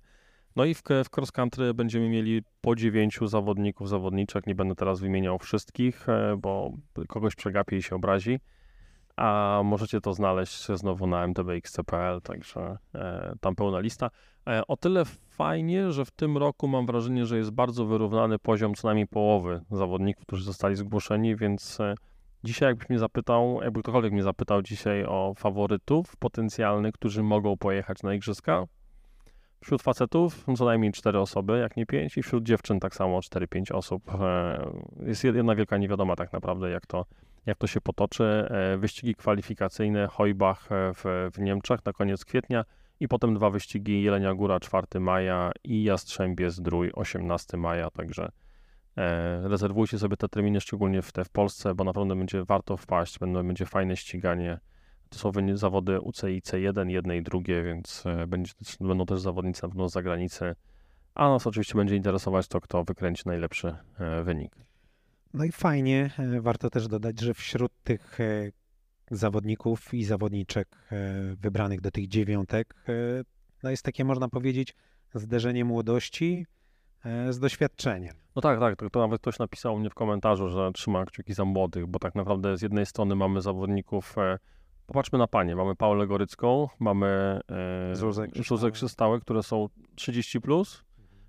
No 0.56 0.64
i 0.64 0.74
w, 0.74 0.82
w 1.04 1.16
cross 1.16 1.32
country 1.32 1.74
będziemy 1.74 2.08
mieli 2.08 2.42
po 2.60 2.76
dziewięciu 2.76 3.26
zawodników, 3.26 3.88
zawodniczek. 3.88 4.46
Nie 4.46 4.54
będę 4.54 4.74
teraz 4.74 5.00
wymieniał 5.00 5.38
wszystkich, 5.38 6.06
bo 6.38 6.70
kogoś 7.08 7.34
przegapi 7.34 7.76
i 7.76 7.82
się 7.82 7.96
obrazi 7.96 8.40
a 9.22 9.60
możecie 9.64 10.00
to 10.00 10.14
znaleźć 10.14 10.66
znowu 10.74 11.06
na 11.06 11.26
mtbxc.pl, 11.26 12.20
także 12.20 12.78
e, 12.94 13.34
tam 13.40 13.54
pełna 13.54 13.80
lista. 13.80 14.10
E, 14.48 14.66
o 14.66 14.76
tyle 14.76 15.04
fajnie, 15.30 15.92
że 15.92 16.04
w 16.04 16.10
tym 16.10 16.38
roku 16.38 16.68
mam 16.68 16.86
wrażenie, 16.86 17.26
że 17.26 17.36
jest 17.36 17.50
bardzo 17.50 17.86
wyrównany 17.86 18.38
poziom 18.38 18.74
co 18.74 18.88
najmniej 18.88 19.06
połowy 19.06 19.60
zawodników, 19.70 20.26
którzy 20.26 20.44
zostali 20.44 20.76
zgłoszeni, 20.76 21.36
więc 21.36 21.80
e, 21.80 21.94
dzisiaj 22.44 22.68
jakbyś 22.68 22.88
mnie 22.88 22.98
zapytał, 22.98 23.60
jakby 23.62 23.82
ktokolwiek 23.82 24.12
mnie 24.12 24.22
zapytał 24.22 24.62
dzisiaj 24.62 25.04
o 25.04 25.34
faworytów 25.36 26.16
potencjalnych, 26.16 26.94
którzy 26.94 27.22
mogą 27.22 27.56
pojechać 27.56 28.02
na 28.02 28.14
igrzyska, 28.14 28.64
wśród 29.60 29.82
facetów 29.82 30.44
co 30.56 30.64
najmniej 30.64 30.92
cztery 30.92 31.18
osoby, 31.20 31.58
jak 31.58 31.76
nie 31.76 31.86
pięć, 31.86 32.16
i 32.16 32.22
wśród 32.22 32.44
dziewczyn 32.44 32.80
tak 32.80 32.94
samo 32.94 33.18
4-5 33.18 33.74
osób. 33.74 34.02
Jest 35.06 35.24
jedna 35.24 35.54
wielka 35.54 35.78
niewiadoma 35.78 36.16
tak 36.16 36.32
naprawdę, 36.32 36.70
jak 36.70 36.86
to 36.86 37.04
jak 37.46 37.58
to 37.58 37.66
się 37.66 37.80
potoczy. 37.80 38.24
E, 38.24 38.76
Wyścigi 38.76 39.14
kwalifikacyjne 39.14 40.06
Hojbach 40.06 40.72
e, 40.72 40.92
w, 40.94 41.30
w 41.34 41.38
Niemczech 41.38 41.84
na 41.84 41.92
koniec 41.92 42.24
kwietnia 42.24 42.64
i 43.00 43.08
potem 43.08 43.34
dwa 43.34 43.50
wyścigi 43.50 44.02
Jelenia 44.02 44.34
Góra 44.34 44.60
4 44.60 45.00
maja 45.00 45.52
i 45.64 45.84
Jastrzębie 45.84 46.50
Zdrój 46.50 46.90
18 46.92 47.56
maja, 47.56 47.90
także 47.90 48.30
e, 48.96 49.48
rezerwujcie 49.48 49.98
sobie 49.98 50.16
te 50.16 50.28
terminy, 50.28 50.60
szczególnie 50.60 51.02
w 51.02 51.12
te 51.12 51.24
w 51.24 51.30
Polsce, 51.30 51.74
bo 51.74 51.84
naprawdę 51.84 52.16
będzie 52.16 52.44
warto 52.44 52.76
wpaść, 52.76 53.18
będą, 53.18 53.46
będzie 53.46 53.66
fajne 53.66 53.96
ściganie. 53.96 54.58
To 55.08 55.18
są 55.18 55.32
zawody 55.54 56.00
UCI 56.00 56.42
C1, 56.42 56.88
jedne 56.90 57.16
i 57.16 57.22
drugie, 57.22 57.62
więc 57.62 58.04
e, 58.06 58.26
będzie, 58.26 58.52
będą 58.80 59.06
też 59.06 59.20
zawodnicy 59.20 59.62
na 59.62 59.68
pewno 59.68 59.88
z 59.88 59.92
zagranicy. 59.92 60.54
A 61.14 61.28
nas 61.28 61.46
oczywiście 61.46 61.74
będzie 61.74 61.96
interesować 61.96 62.48
to, 62.48 62.60
kto 62.60 62.84
wykręci 62.84 63.22
najlepszy 63.26 63.76
wynik. 64.24 64.71
No 65.34 65.44
i 65.44 65.52
fajnie, 65.52 66.10
e, 66.18 66.40
warto 66.40 66.70
też 66.70 66.88
dodać, 66.88 67.20
że 67.20 67.34
wśród 67.34 67.72
tych 67.84 68.20
e, 68.20 68.52
zawodników 69.10 69.94
i 69.94 70.04
zawodniczek 70.04 70.68
e, 70.92 71.36
wybranych 71.36 71.80
do 71.80 71.90
tych 71.90 72.08
dziewiątek, 72.08 72.74
no 73.62 73.70
jest 73.70 73.82
takie, 73.82 74.04
można 74.04 74.28
powiedzieć, 74.28 74.74
zderzenie 75.14 75.64
młodości 75.64 76.46
z 77.30 77.38
doświadczeniem. 77.38 78.14
No 78.36 78.42
tak, 78.42 78.60
tak, 78.60 78.76
to, 78.76 78.90
to 78.90 79.00
nawet 79.00 79.20
ktoś 79.20 79.38
napisał 79.38 79.78
mnie 79.78 79.90
w 79.90 79.94
komentarzu, 79.94 80.48
że 80.48 80.70
trzyma 80.72 81.04
kciuki 81.04 81.34
za 81.34 81.44
młodych, 81.44 81.86
bo 81.86 81.98
tak 81.98 82.14
naprawdę 82.14 82.56
z 82.56 82.62
jednej 82.62 82.86
strony 82.86 83.14
mamy 83.14 83.42
zawodników, 83.42 84.16
popatrzmy 84.86 85.18
na 85.18 85.26
panie, 85.26 85.56
mamy 85.56 85.76
Paulę 85.76 86.06
Gorycką, 86.06 86.68
mamy 86.78 87.40
e, 87.92 87.96
Zuzę. 88.42 88.70
Krzystałę, 88.72 89.20
które 89.20 89.42
są 89.42 89.68
30+, 89.96 90.40
plus, 90.40 90.84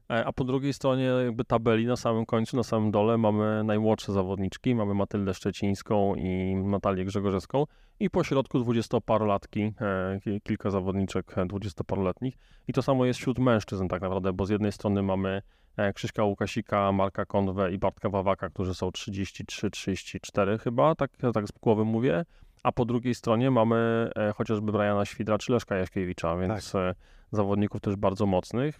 a 0.07 0.33
po 0.33 0.43
drugiej 0.43 0.73
stronie 0.73 1.03
jakby 1.03 1.45
tabeli 1.45 1.85
na 1.85 1.95
samym 1.95 2.25
końcu, 2.25 2.57
na 2.57 2.63
samym 2.63 2.91
dole 2.91 3.17
mamy 3.17 3.63
najmłodsze 3.63 4.13
zawodniczki, 4.13 4.75
mamy 4.75 4.93
Matyldę 4.93 5.33
Szczecińską 5.33 6.15
i 6.15 6.55
Natalię 6.55 7.05
Grzegorzewską. 7.05 7.65
I 7.99 8.09
po 8.09 8.23
środku 8.23 8.59
dwudziestoparolatki, 8.59 9.61
e, 9.81 10.19
ki- 10.23 10.41
kilka 10.41 10.69
zawodniczek 10.69 11.37
e, 11.37 11.45
dwudziestoparoletnich. 11.45 12.37
I 12.67 12.73
to 12.73 12.81
samo 12.81 13.05
jest 13.05 13.19
wśród 13.19 13.39
mężczyzn 13.39 13.87
tak 13.87 14.01
naprawdę, 14.01 14.33
bo 14.33 14.45
z 14.45 14.49
jednej 14.49 14.71
strony 14.71 15.03
mamy 15.03 15.41
e, 15.77 15.93
Krzyśka 15.93 16.23
Łukasika, 16.23 16.91
Marka 16.91 17.25
Konwę 17.25 17.71
i 17.71 17.77
Bartka 17.77 18.09
Wawaka, 18.09 18.49
którzy 18.49 18.73
są 18.73 18.89
33-34 18.89 20.59
chyba, 20.59 20.95
tak, 20.95 21.11
tak 21.33 21.47
z 21.47 21.51
głowy 21.51 21.85
mówię, 21.85 22.25
a 22.63 22.71
po 22.71 22.85
drugiej 22.85 23.15
stronie 23.15 23.51
mamy 23.51 24.09
e, 24.15 24.33
chociażby 24.33 24.71
Briana 24.71 25.05
Świdra 25.05 25.37
czy 25.37 25.51
Leszka 25.51 25.75
Jaśkiewicza, 25.75 26.37
więc 26.37 26.75
e, 26.75 26.95
zawodników 27.31 27.81
też 27.81 27.95
bardzo 27.95 28.25
mocnych. 28.25 28.79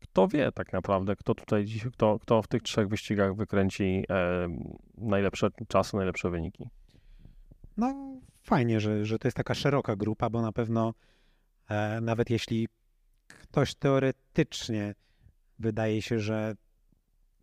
Kto 0.00 0.28
wie 0.28 0.52
tak 0.52 0.72
naprawdę, 0.72 1.16
kto 1.16 1.34
tutaj 1.34 1.64
dziś, 1.64 1.84
kto, 1.92 2.18
kto 2.18 2.42
w 2.42 2.48
tych 2.48 2.62
trzech 2.62 2.88
wyścigach 2.88 3.36
wykręci 3.36 4.04
e, 4.10 4.48
najlepsze 4.98 5.48
czasy, 5.68 5.96
najlepsze 5.96 6.30
wyniki. 6.30 6.68
No 7.76 8.20
fajnie, 8.42 8.80
że, 8.80 9.04
że 9.04 9.18
to 9.18 9.28
jest 9.28 9.36
taka 9.36 9.54
szeroka 9.54 9.96
grupa, 9.96 10.30
bo 10.30 10.42
na 10.42 10.52
pewno 10.52 10.94
e, 11.68 12.00
nawet 12.00 12.30
jeśli 12.30 12.68
ktoś 13.26 13.74
teoretycznie 13.74 14.94
wydaje 15.58 16.02
się, 16.02 16.18
że 16.18 16.54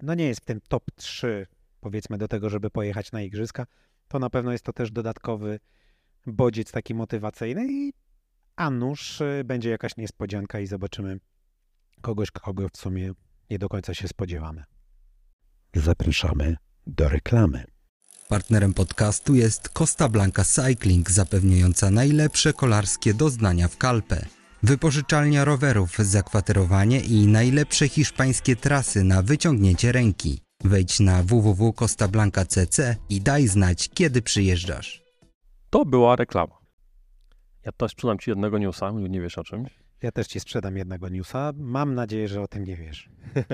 no 0.01 0.13
nie 0.13 0.25
jest 0.25 0.41
w 0.41 0.45
tym 0.45 0.61
top 0.67 0.83
3 0.95 1.47
powiedzmy 1.79 2.17
do 2.17 2.27
tego, 2.27 2.49
żeby 2.49 2.69
pojechać 2.69 3.11
na 3.11 3.21
igrzyska, 3.21 3.65
to 4.07 4.19
na 4.19 4.29
pewno 4.29 4.51
jest 4.51 4.63
to 4.63 4.73
też 4.73 4.91
dodatkowy 4.91 5.59
bodziec 6.27 6.71
taki 6.71 6.93
motywacyjny 6.93 7.67
i 7.71 7.93
a 8.55 8.69
nuż 8.69 9.21
e, 9.21 9.43
będzie 9.43 9.69
jakaś 9.69 9.97
niespodzianka 9.97 10.59
i 10.59 10.67
zobaczymy 10.67 11.19
kogoś, 12.01 12.31
kogo 12.31 12.67
w 12.73 12.77
sumie 12.77 13.11
nie 13.49 13.59
do 13.59 13.69
końca 13.69 13.93
się 13.93 14.07
spodziewamy. 14.07 14.63
Zapraszamy 15.75 16.55
do 16.87 17.09
reklamy. 17.09 17.65
Partnerem 18.29 18.73
podcastu 18.73 19.35
jest 19.35 19.69
Costa 19.69 20.09
Blanca 20.09 20.43
Cycling, 20.43 21.11
zapewniająca 21.11 21.91
najlepsze 21.91 22.53
kolarskie 22.53 23.13
doznania 23.13 23.67
w 23.67 23.77
Kalpę. 23.77 24.25
Wypożyczalnia 24.63 25.45
rowerów, 25.45 25.97
zakwaterowanie 25.97 26.99
i 26.99 27.27
najlepsze 27.27 27.87
hiszpańskie 27.87 28.55
trasy 28.55 29.03
na 29.03 29.21
wyciągnięcie 29.21 29.91
ręki. 29.91 30.41
Wejdź 30.63 30.99
na 30.99 31.23
www.costablanca.cc 31.23 32.95
i 33.09 33.21
daj 33.21 33.47
znać, 33.47 33.89
kiedy 33.89 34.21
przyjeżdżasz. 34.21 35.03
To 35.69 35.85
była 35.85 36.15
reklama. 36.15 36.57
Ja 37.65 37.71
też 37.71 37.91
sprzedam 37.91 38.19
Ci 38.19 38.29
jednego 38.29 38.57
newsa, 38.57 38.91
nie 38.91 39.21
wiesz 39.21 39.37
o 39.37 39.43
czymś. 39.43 39.82
Ja 40.03 40.11
też 40.11 40.27
ci 40.27 40.39
sprzedam 40.39 40.77
jednego 40.77 41.09
newsa. 41.09 41.53
Mam 41.57 41.95
nadzieję, 41.95 42.27
że 42.27 42.41
o 42.41 42.47
tym 42.47 42.63
nie 42.63 42.75
wiesz. 42.75 43.09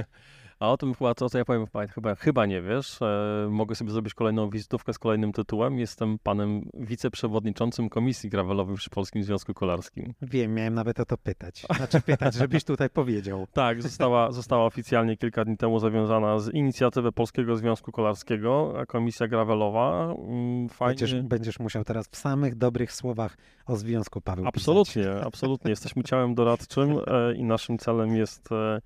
A 0.59 0.71
o 0.71 0.77
tym 0.77 0.93
chyba, 0.93 1.13
to 1.15 1.29
co 1.29 1.37
ja 1.37 1.45
powiem, 1.45 1.65
chyba- 1.93 2.15
chyba, 2.15 2.45
nie 2.45 2.61
wiesz. 2.61 3.01
E, 3.01 3.47
mogę 3.49 3.75
sobie 3.75 3.91
zrobić 3.91 4.13
kolejną 4.13 4.49
wizytówkę 4.49 4.93
z 4.93 4.99
kolejnym 4.99 5.31
tytułem. 5.33 5.79
Jestem 5.79 6.17
panem 6.23 6.69
wiceprzewodniczącym 6.73 7.89
Komisji 7.89 8.29
Gravelowej 8.29 8.75
przy 8.75 8.89
Polskim 8.89 9.23
Związku 9.23 9.53
Kolarskim. 9.53 10.13
Wiem, 10.21 10.53
miałem 10.53 10.73
nawet 10.73 10.99
o 10.99 11.05
to 11.05 11.17
pytać. 11.17 11.65
Znaczy 11.77 12.01
pytać, 12.01 12.33
żebyś 12.35 12.63
tutaj 12.63 12.89
powiedział. 12.89 13.47
Tak, 13.53 13.81
została, 13.81 14.31
została 14.31 14.65
oficjalnie 14.65 15.17
kilka 15.17 15.45
dni 15.45 15.57
temu 15.57 15.79
zawiązana 15.79 16.39
z 16.39 16.53
inicjatywy 16.53 17.11
Polskiego 17.11 17.55
Związku 17.55 17.91
Kolarskiego, 17.91 18.73
a 18.79 18.85
Komisja 18.85 19.27
Gravelowa. 19.27 20.13
mm, 20.13 20.69
Fajnie. 20.69 20.89
Będziesz, 20.99 21.21
będziesz 21.21 21.59
musiał 21.59 21.83
teraz 21.83 22.07
w 22.07 22.15
samych 22.17 22.55
dobrych 22.55 22.91
słowach 22.91 23.37
o 23.65 23.75
związku 23.75 24.21
Paweł 24.21 24.45
pisać. 24.45 24.55
Absolutnie, 24.55 25.11
absolutnie. 25.25 25.69
Jesteśmy 25.79 26.03
ciałem 26.03 26.35
doradczym 26.35 26.91
e, 27.07 27.35
i 27.35 27.43
naszym 27.43 27.77
celem 27.77 28.15
jest 28.15 28.51
e, 28.51 28.81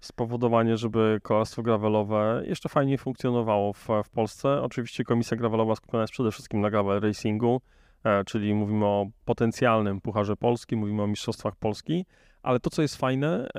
spowodowanie, 0.00 0.76
żeby 0.76 1.18
kolarstwo 1.22 1.62
gravelowe 1.62 2.42
jeszcze 2.46 2.68
fajniej 2.68 2.98
funkcjonowało 2.98 3.72
w, 3.72 3.88
w 4.04 4.10
Polsce. 4.10 4.62
Oczywiście 4.62 5.04
komisja 5.04 5.36
gravelowa 5.36 5.76
skupiona 5.76 6.02
jest 6.02 6.12
przede 6.12 6.30
wszystkim 6.30 6.60
na 6.60 6.70
gravel 6.70 7.00
racingu, 7.00 7.60
e, 8.04 8.24
czyli 8.24 8.54
mówimy 8.54 8.86
o 8.86 9.06
potencjalnym 9.24 10.00
Pucharze 10.00 10.36
Polski, 10.36 10.76
mówimy 10.76 11.02
o 11.02 11.06
Mistrzostwach 11.06 11.56
Polski, 11.56 12.06
ale 12.42 12.60
to, 12.60 12.70
co 12.70 12.82
jest 12.82 12.96
fajne, 12.96 13.48
e, 13.48 13.50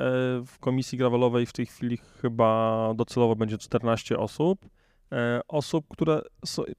w 0.46 0.60
komisji 0.60 0.98
gravelowej 0.98 1.46
w 1.46 1.54
tej 1.54 1.66
chwili 1.66 1.98
chyba 2.22 2.92
docelowo 2.96 3.36
będzie 3.36 3.58
14 3.58 4.18
osób, 4.18 4.70
e, 5.12 5.42
osób, 5.48 5.86
które 5.90 6.22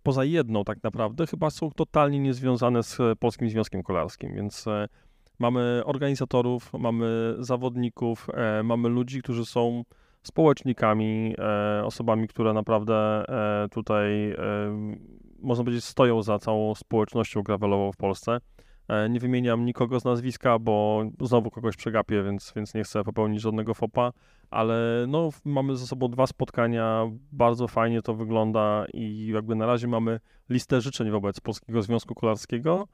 poza 0.03 0.25
jedną 0.25 0.65
tak 0.65 0.83
naprawdę 0.83 1.27
chyba 1.27 1.51
są 1.51 1.71
totalnie 1.71 2.19
niezwiązane 2.19 2.83
z 2.83 2.99
Polskim 3.19 3.51
Związkiem 3.51 3.83
Kolarskim, 3.83 4.35
więc 4.35 4.65
mamy 5.39 5.83
organizatorów, 5.85 6.73
mamy 6.73 7.37
zawodników, 7.39 8.27
e, 8.35 8.63
mamy 8.63 8.89
ludzi, 8.89 9.23
którzy 9.23 9.47
są 9.47 9.85
społecznikami, 10.23 11.35
e, 11.39 11.85
osobami, 11.85 12.29
które 12.29 12.53
naprawdę 12.53 12.95
e, 12.95 13.69
tutaj, 13.69 14.35
można 15.39 15.65
powiedzieć, 15.65 15.85
stoją 15.85 16.23
za 16.23 16.39
całą 16.39 16.75
społecznością 16.75 17.43
gravelową 17.43 17.93
w 17.93 17.97
Polsce. 17.97 18.39
Nie 19.11 19.21
wymieniam 19.21 19.65
nikogo 19.65 20.01
z 20.01 20.05
nazwiska, 20.05 20.59
bo 20.59 21.05
znowu 21.21 21.51
kogoś 21.51 21.77
przegapię, 21.77 22.23
więc, 22.23 22.53
więc 22.57 22.75
nie 22.75 22.85
chcę 22.85 23.05
popełnić 23.05 23.41
żadnego 23.41 23.75
fopa, 23.75 24.13
ale 24.51 25.05
no, 25.09 25.29
mamy 25.45 25.77
ze 25.77 25.87
sobą 25.87 26.09
dwa 26.09 26.27
spotkania, 26.27 27.11
bardzo 27.33 27.69
fajnie 27.69 28.03
to 28.03 28.15
wygląda 28.15 28.87
i 28.95 29.27
jakby 29.27 29.55
na 29.55 29.67
razie 29.67 29.89
mamy 29.89 30.21
listę 30.51 30.81
życzeń 30.81 31.11
wobec 31.11 31.41
Polskiego 31.41 31.83
Związku 31.83 32.15
Kolarskiego, 32.15 32.89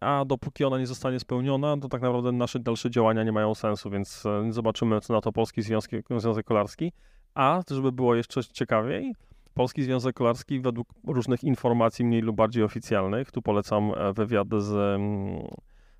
a 0.00 0.24
dopóki 0.24 0.64
ona 0.64 0.78
nie 0.78 0.86
zostanie 0.86 1.20
spełniona, 1.20 1.76
to 1.76 1.88
tak 1.88 2.02
naprawdę 2.02 2.32
nasze 2.32 2.58
dalsze 2.58 2.90
działania 2.90 3.24
nie 3.24 3.32
mają 3.32 3.54
sensu, 3.54 3.90
więc 3.90 4.26
e, 4.26 4.52
zobaczymy, 4.52 5.00
co 5.00 5.12
na 5.14 5.20
to 5.20 5.32
Polski 5.32 5.62
Związek, 5.62 6.04
Związek 6.16 6.46
Kolarski. 6.46 6.92
A, 7.34 7.62
żeby 7.70 7.92
było 7.92 8.14
jeszcze 8.14 8.44
ciekawiej, 8.44 9.14
Polski 9.54 9.82
Związek 9.82 10.16
Kolarski 10.16 10.60
według 10.60 10.88
różnych 11.06 11.44
informacji 11.44 12.04
mniej 12.04 12.22
lub 12.22 12.36
bardziej 12.36 12.62
oficjalnych, 12.62 13.30
tu 13.30 13.42
polecam 13.42 13.92
e, 13.96 14.12
wywiad 14.12 14.48
z, 14.58 14.72
mm, 14.72 15.46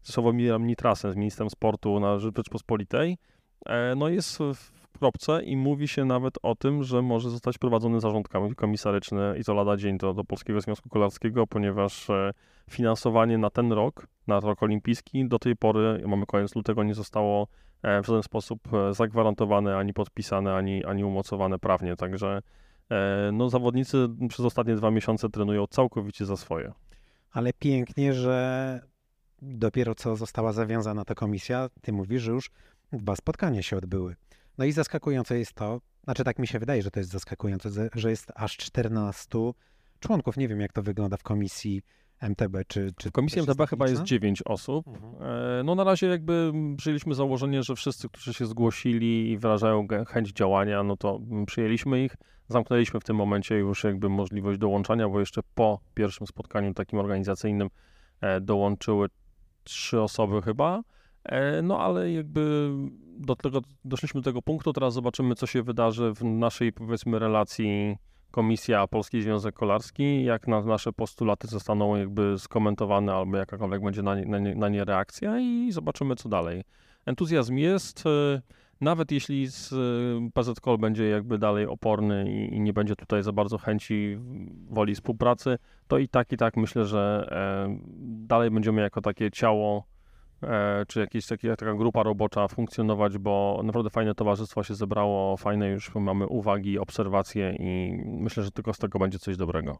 z 0.02 0.12
Sławomirem 0.12 0.66
Nitrasem, 0.66 1.12
z 1.12 1.16
ministrem 1.16 1.50
sportu 1.50 2.00
na 2.00 2.18
Rzeczpospolitej, 2.18 3.18
e, 3.66 3.94
no 3.94 4.08
jest 4.08 4.38
w 4.38 4.79
kropce 5.00 5.42
i 5.42 5.56
mówi 5.56 5.88
się 5.88 6.04
nawet 6.04 6.34
o 6.42 6.54
tym, 6.54 6.82
że 6.82 7.02
może 7.02 7.30
zostać 7.30 7.58
prowadzony 7.58 8.00
zarząd 8.00 8.28
kom- 8.28 8.54
komisaryczny 8.54 9.34
i 9.38 9.44
to 9.44 9.54
lada 9.54 9.76
dzień 9.76 9.98
do, 9.98 10.14
do 10.14 10.24
Polskiego 10.24 10.60
Związku 10.60 10.88
Kolarskiego, 10.88 11.46
ponieważ 11.46 12.10
e, 12.10 12.32
finansowanie 12.70 13.38
na 13.38 13.50
ten 13.50 13.72
rok, 13.72 14.06
na 14.26 14.40
rok 14.40 14.62
olimpijski, 14.62 15.28
do 15.28 15.38
tej 15.38 15.56
pory, 15.56 16.02
mamy 16.06 16.26
koniec 16.26 16.54
lutego, 16.54 16.84
nie 16.84 16.94
zostało 16.94 17.46
e, 17.82 18.02
w 18.02 18.06
żaden 18.06 18.22
sposób 18.22 18.60
e, 18.74 18.94
zagwarantowane, 18.94 19.76
ani 19.76 19.92
podpisane, 19.92 20.54
ani, 20.54 20.84
ani 20.84 21.04
umocowane 21.04 21.58
prawnie, 21.58 21.96
także 21.96 22.42
no, 23.32 23.48
zawodnicy 23.48 24.08
przez 24.28 24.46
ostatnie 24.46 24.74
dwa 24.74 24.90
miesiące 24.90 25.28
trenują 25.28 25.66
całkowicie 25.66 26.26
za 26.26 26.36
swoje. 26.36 26.72
Ale 27.32 27.52
pięknie, 27.52 28.14
że 28.14 28.80
dopiero 29.42 29.94
co 29.94 30.16
została 30.16 30.52
zawiązana 30.52 31.04
ta 31.04 31.14
komisja, 31.14 31.68
ty 31.82 31.92
mówisz, 31.92 32.22
że 32.22 32.32
już 32.32 32.50
dwa 32.92 33.16
spotkania 33.16 33.62
się 33.62 33.76
odbyły. 33.76 34.16
No 34.58 34.64
i 34.64 34.72
zaskakujące 34.72 35.38
jest 35.38 35.52
to, 35.52 35.80
znaczy 36.04 36.24
tak 36.24 36.38
mi 36.38 36.46
się 36.46 36.58
wydaje, 36.58 36.82
że 36.82 36.90
to 36.90 37.00
jest 37.00 37.10
zaskakujące, 37.10 37.70
że- 37.94 38.10
jest 38.10 38.32
aż 38.34 38.56
14 38.56 39.52
członków. 40.00 40.36
Nie 40.36 40.48
wiem, 40.48 40.60
jak 40.60 40.72
to 40.72 40.82
wygląda 40.82 41.16
w 41.16 41.22
komisji 41.22 41.82
MTB, 42.20 42.56
czy... 42.66 42.92
czy 42.98 43.10
też 43.10 43.48
MTB 43.48 43.66
chyba 43.66 43.84
jest 43.84 43.94
liczna? 43.94 44.06
9 44.06 44.42
osób. 44.44 44.88
Mhm. 44.88 45.14
E, 45.60 45.62
No 45.64 45.74
na 45.74 45.84
razie 45.84 46.06
jakby 46.06 46.52
przyjęliśmy 46.76 47.14
założenie, 47.14 47.62
że 47.62 47.76
wszyscy, 47.76 48.08
którzy 48.08 48.34
się 48.34 48.46
zgłosili 48.46 49.30
i 49.30 49.38
wyrażają 49.38 49.86
chęć 50.08 50.32
działania, 50.32 50.82
no 50.82 50.96
to 50.96 51.20
przyjęliśmy 51.46 52.04
ich. 52.04 52.16
Zamknęliśmy 52.48 53.00
w 53.00 53.04
tym 53.04 53.16
momencie 53.16 53.54
już 53.54 53.84
jakby 53.84 54.08
możliwość 54.08 54.58
dołączania, 54.58 55.08
bo 55.08 55.20
jeszcze 55.20 55.40
po 55.54 55.80
pierwszym 55.94 56.26
spotkaniu 56.26 56.74
takim 56.74 56.98
organizacyjnym 56.98 57.68
e, 58.20 58.40
dołączyły 58.40 59.08
trzy 59.64 60.00
osoby 60.00 60.42
chyba. 60.42 60.82
E, 61.24 61.62
No 61.62 61.78
ale 61.78 62.12
jakby 62.12 62.70
do 63.18 63.36
tego, 63.36 63.60
doszliśmy 63.84 64.20
do 64.20 64.24
tego 64.24 64.42
punktu, 64.42 64.72
teraz 64.72 64.94
zobaczymy, 64.94 65.34
co 65.34 65.46
się 65.46 65.62
wydarzy 65.62 66.12
w 66.14 66.24
naszej 66.24 66.72
powiedzmy 66.72 67.18
relacji 67.18 67.96
Komisja 68.30 68.86
Polski 68.86 69.22
Związek 69.22 69.54
Kolarski, 69.54 70.24
jak 70.24 70.48
na, 70.48 70.62
nasze 70.62 70.92
postulaty 70.92 71.46
zostaną 71.46 71.96
jakby 71.96 72.34
skomentowane 72.38 73.14
albo 73.14 73.36
jakakolwiek 73.36 73.82
będzie 73.82 74.02
na 74.02 74.20
nie, 74.20 74.26
na, 74.26 74.38
nie, 74.38 74.54
na 74.54 74.68
nie 74.68 74.84
reakcja 74.84 75.40
i 75.40 75.72
zobaczymy 75.72 76.16
co 76.16 76.28
dalej. 76.28 76.64
Entuzjazm 77.06 77.56
jest, 77.56 78.06
e, 78.06 78.42
nawet 78.80 79.12
jeśli 79.12 79.46
z 79.46 79.72
e, 79.72 79.76
PZKOL 80.34 80.78
będzie 80.78 81.08
jakby 81.08 81.38
dalej 81.38 81.66
oporny 81.66 82.32
i, 82.32 82.54
i 82.54 82.60
nie 82.60 82.72
będzie 82.72 82.96
tutaj 82.96 83.22
za 83.22 83.32
bardzo 83.32 83.58
chęci 83.58 84.18
woli 84.70 84.94
współpracy, 84.94 85.58
to 85.88 85.98
i 85.98 86.08
tak 86.08 86.32
i 86.32 86.36
tak 86.36 86.56
myślę, 86.56 86.84
że 86.84 87.30
dalej 88.02 88.50
będziemy 88.50 88.82
jako 88.82 89.00
takie 89.00 89.30
ciało 89.30 89.89
czy 90.88 91.00
jakieś 91.00 91.26
takie, 91.26 91.56
taka 91.56 91.74
grupa 91.74 92.02
robocza 92.02 92.48
funkcjonować, 92.48 93.18
bo 93.18 93.60
naprawdę 93.64 93.90
fajne 93.90 94.14
towarzystwo 94.14 94.62
się 94.62 94.74
zebrało, 94.74 95.36
fajne 95.36 95.68
już 95.68 95.94
mamy 95.94 96.26
uwagi, 96.26 96.78
obserwacje 96.78 97.56
i 97.58 98.02
myślę, 98.06 98.42
że 98.42 98.50
tylko 98.50 98.74
z 98.74 98.78
tego 98.78 98.98
będzie 98.98 99.18
coś 99.18 99.36
dobrego. 99.36 99.78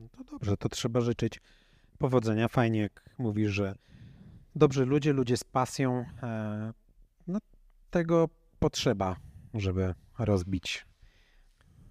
No 0.00 0.08
to 0.08 0.24
dobrze, 0.24 0.56
to 0.56 0.68
trzeba 0.68 1.00
życzyć 1.00 1.40
powodzenia. 1.98 2.48
Fajnie, 2.48 2.80
jak 2.80 3.04
mówisz, 3.18 3.50
że 3.50 3.74
dobrzy 4.56 4.84
ludzie, 4.84 5.12
ludzie 5.12 5.36
z 5.36 5.44
pasją, 5.44 6.04
e, 6.22 6.72
no 7.26 7.38
tego 7.90 8.28
potrzeba, 8.58 9.16
żeby 9.54 9.94
rozbić 10.18 10.86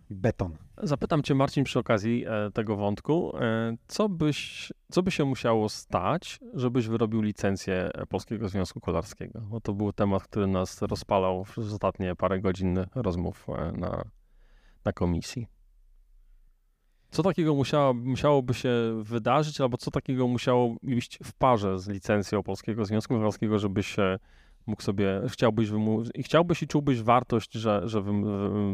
beton. 0.09 0.57
Zapytam 0.83 1.23
Cię, 1.23 1.35
Marcin, 1.35 1.63
przy 1.63 1.79
okazji 1.79 2.25
e, 2.27 2.51
tego 2.51 2.75
wątku, 2.75 3.37
e, 3.37 3.77
co, 3.87 4.09
byś, 4.09 4.73
co 4.91 5.03
by 5.03 5.11
się 5.11 5.25
musiało 5.25 5.69
stać, 5.69 6.39
żebyś 6.53 6.87
wyrobił 6.87 7.21
licencję 7.21 7.89
Polskiego 8.09 8.49
Związku 8.49 8.79
Kolarskiego? 8.79 9.41
Bo 9.41 9.61
to 9.61 9.73
był 9.73 9.93
temat, 9.93 10.23
który 10.23 10.47
nas 10.47 10.81
rozpalał 10.81 11.43
przez 11.43 11.73
ostatnie 11.73 12.15
parę 12.15 12.39
godzin 12.39 12.85
rozmów 12.95 13.47
e, 13.49 13.71
na, 13.71 14.03
na 14.85 14.93
komisji. 14.93 15.47
Co 17.11 17.23
takiego 17.23 17.55
musiało, 17.55 17.93
musiałoby 17.93 18.53
się 18.53 19.01
wydarzyć, 19.03 19.61
albo 19.61 19.77
co 19.77 19.91
takiego 19.91 20.27
musiało 20.27 20.75
iść 20.83 21.19
w 21.23 21.33
parze 21.33 21.79
z 21.79 21.87
licencją 21.87 22.43
Polskiego 22.43 22.85
Związku 22.85 23.13
Kolarskiego, 23.13 23.59
żebyś 23.59 23.95
mógł 24.65 24.81
sobie, 24.81 25.21
chciałbyś, 25.27 25.69
i 26.15 26.23
chciałbyś 26.23 26.63
i 26.63 26.67
czułbyś 26.67 27.01
wartość, 27.01 27.53
że, 27.53 27.81
że 27.85 28.03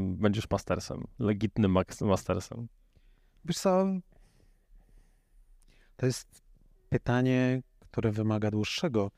będziesz 0.10 0.50
mastersem, 0.50 1.04
legitnym 1.20 1.78
mastersem. 2.02 2.68
Wiesz 3.46 3.58
co, 3.58 3.86
to 5.96 6.06
jest 6.06 6.42
pytanie, 6.90 7.62
które 7.80 8.12
wymaga 8.12 8.52
dłuższego 8.52 9.12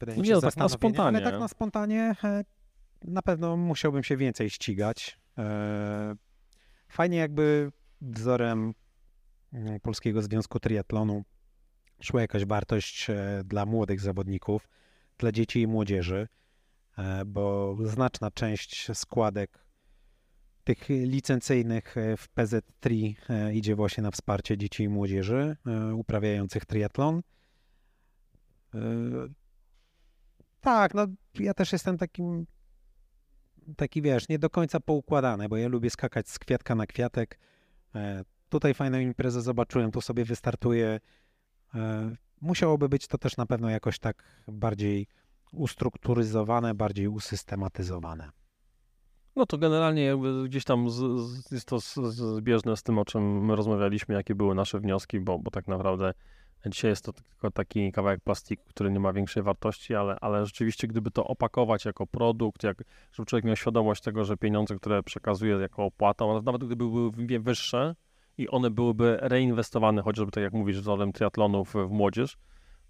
wydaje 0.00 0.18
mi 0.18 0.22
Nie, 0.22 0.28
się, 0.28 0.34
no 0.34 0.40
tak 0.40 0.56
na 0.56 0.68
zastanowienia, 0.68 0.94
spontanie. 0.94 1.18
Ale 1.18 1.30
tak 1.30 1.40
na 1.40 1.48
spontanie 1.48 2.14
na 3.04 3.22
pewno 3.22 3.56
musiałbym 3.56 4.02
się 4.02 4.16
więcej 4.16 4.50
ścigać. 4.50 5.18
E, 5.38 6.16
Fajnie 6.88 7.18
jakby 7.18 7.72
wzorem 8.00 8.74
mm, 9.52 9.80
Polskiego 9.80 10.22
Związku 10.22 10.60
Triatlonu 10.60 11.24
szła 12.00 12.20
jakaś 12.20 12.44
wartość 12.44 13.10
e, 13.10 13.42
dla 13.44 13.66
młodych 13.66 14.00
zawodników, 14.00 14.68
dla 15.18 15.32
dzieci 15.32 15.60
i 15.60 15.66
młodzieży, 15.66 16.28
e, 16.98 17.24
bo 17.24 17.76
znaczna 17.84 18.30
część 18.30 18.96
składek 18.98 19.66
tych 20.64 20.88
licencyjnych 20.88 21.96
e, 21.96 22.16
w 22.16 22.28
PZ3 22.34 23.14
e, 23.28 23.54
idzie 23.54 23.74
właśnie 23.76 24.02
na 24.02 24.10
wsparcie 24.10 24.58
dzieci 24.58 24.82
i 24.82 24.88
młodzieży 24.88 25.56
uprawiających 25.94 26.64
triatlon. 26.64 27.22
Tak, 30.60 30.94
no 30.94 31.06
ja 31.34 31.54
też 31.54 31.72
jestem 31.72 31.98
takim, 31.98 32.46
taki 33.76 34.02
wiesz, 34.02 34.28
nie 34.28 34.38
do 34.38 34.50
końca 34.50 34.80
poukładany, 34.80 35.48
bo 35.48 35.56
ja 35.56 35.68
lubię 35.68 35.90
skakać 35.90 36.28
z 36.28 36.38
kwiatka 36.38 36.74
na 36.74 36.86
kwiatek. 36.86 37.38
Tutaj 38.48 38.74
fajną 38.74 38.98
imprezę 38.98 39.42
zobaczyłem, 39.42 39.90
tu 39.90 40.00
sobie 40.00 40.24
wystartuję. 40.24 41.00
Musiałoby 42.40 42.88
być 42.88 43.06
to 43.06 43.18
też 43.18 43.36
na 43.36 43.46
pewno 43.46 43.70
jakoś 43.70 43.98
tak 43.98 44.22
bardziej 44.48 45.06
ustrukturyzowane, 45.52 46.74
bardziej 46.74 47.08
usystematyzowane. 47.08 48.30
No 49.36 49.46
to 49.46 49.58
generalnie 49.58 50.16
gdzieś 50.44 50.64
tam 50.64 50.90
z, 50.90 50.94
z, 50.94 51.52
jest 51.52 51.68
to 51.68 51.78
zbieżne 51.80 52.76
z 52.76 52.82
tym, 52.82 52.98
o 52.98 53.04
czym 53.04 53.44
my 53.44 53.56
rozmawialiśmy, 53.56 54.14
jakie 54.14 54.34
były 54.34 54.54
nasze 54.54 54.80
wnioski, 54.80 55.20
bo, 55.20 55.38
bo 55.38 55.50
tak 55.50 55.68
naprawdę 55.68 56.12
dzisiaj 56.66 56.90
jest 56.90 57.04
to 57.04 57.12
tylko 57.12 57.50
taki 57.50 57.92
kawałek 57.92 58.20
plastiku, 58.20 58.64
który 58.68 58.90
nie 58.90 59.00
ma 59.00 59.12
większej 59.12 59.42
wartości, 59.42 59.94
ale, 59.94 60.16
ale 60.20 60.46
rzeczywiście 60.46 60.88
gdyby 60.88 61.10
to 61.10 61.24
opakować 61.24 61.84
jako 61.84 62.06
produkt, 62.06 62.62
jak, 62.62 62.82
żeby 63.12 63.26
człowiek 63.26 63.44
miał 63.44 63.56
świadomość 63.56 64.02
tego, 64.02 64.24
że 64.24 64.36
pieniądze, 64.36 64.76
które 64.76 65.02
przekazuje 65.02 65.56
jako 65.56 65.84
opłata, 65.84 66.24
nawet 66.42 66.64
gdyby 66.64 66.84
były 66.84 67.40
wyższe 67.40 67.94
i 68.38 68.48
one 68.48 68.70
byłyby 68.70 69.18
reinwestowane, 69.20 70.02
chociażby 70.02 70.32
tak 70.32 70.42
jak 70.42 70.52
mówisz, 70.52 70.80
wzorem 70.80 71.12
triatlonu 71.12 71.64
w, 71.64 71.74
w 71.74 71.90
młodzież, 71.90 72.38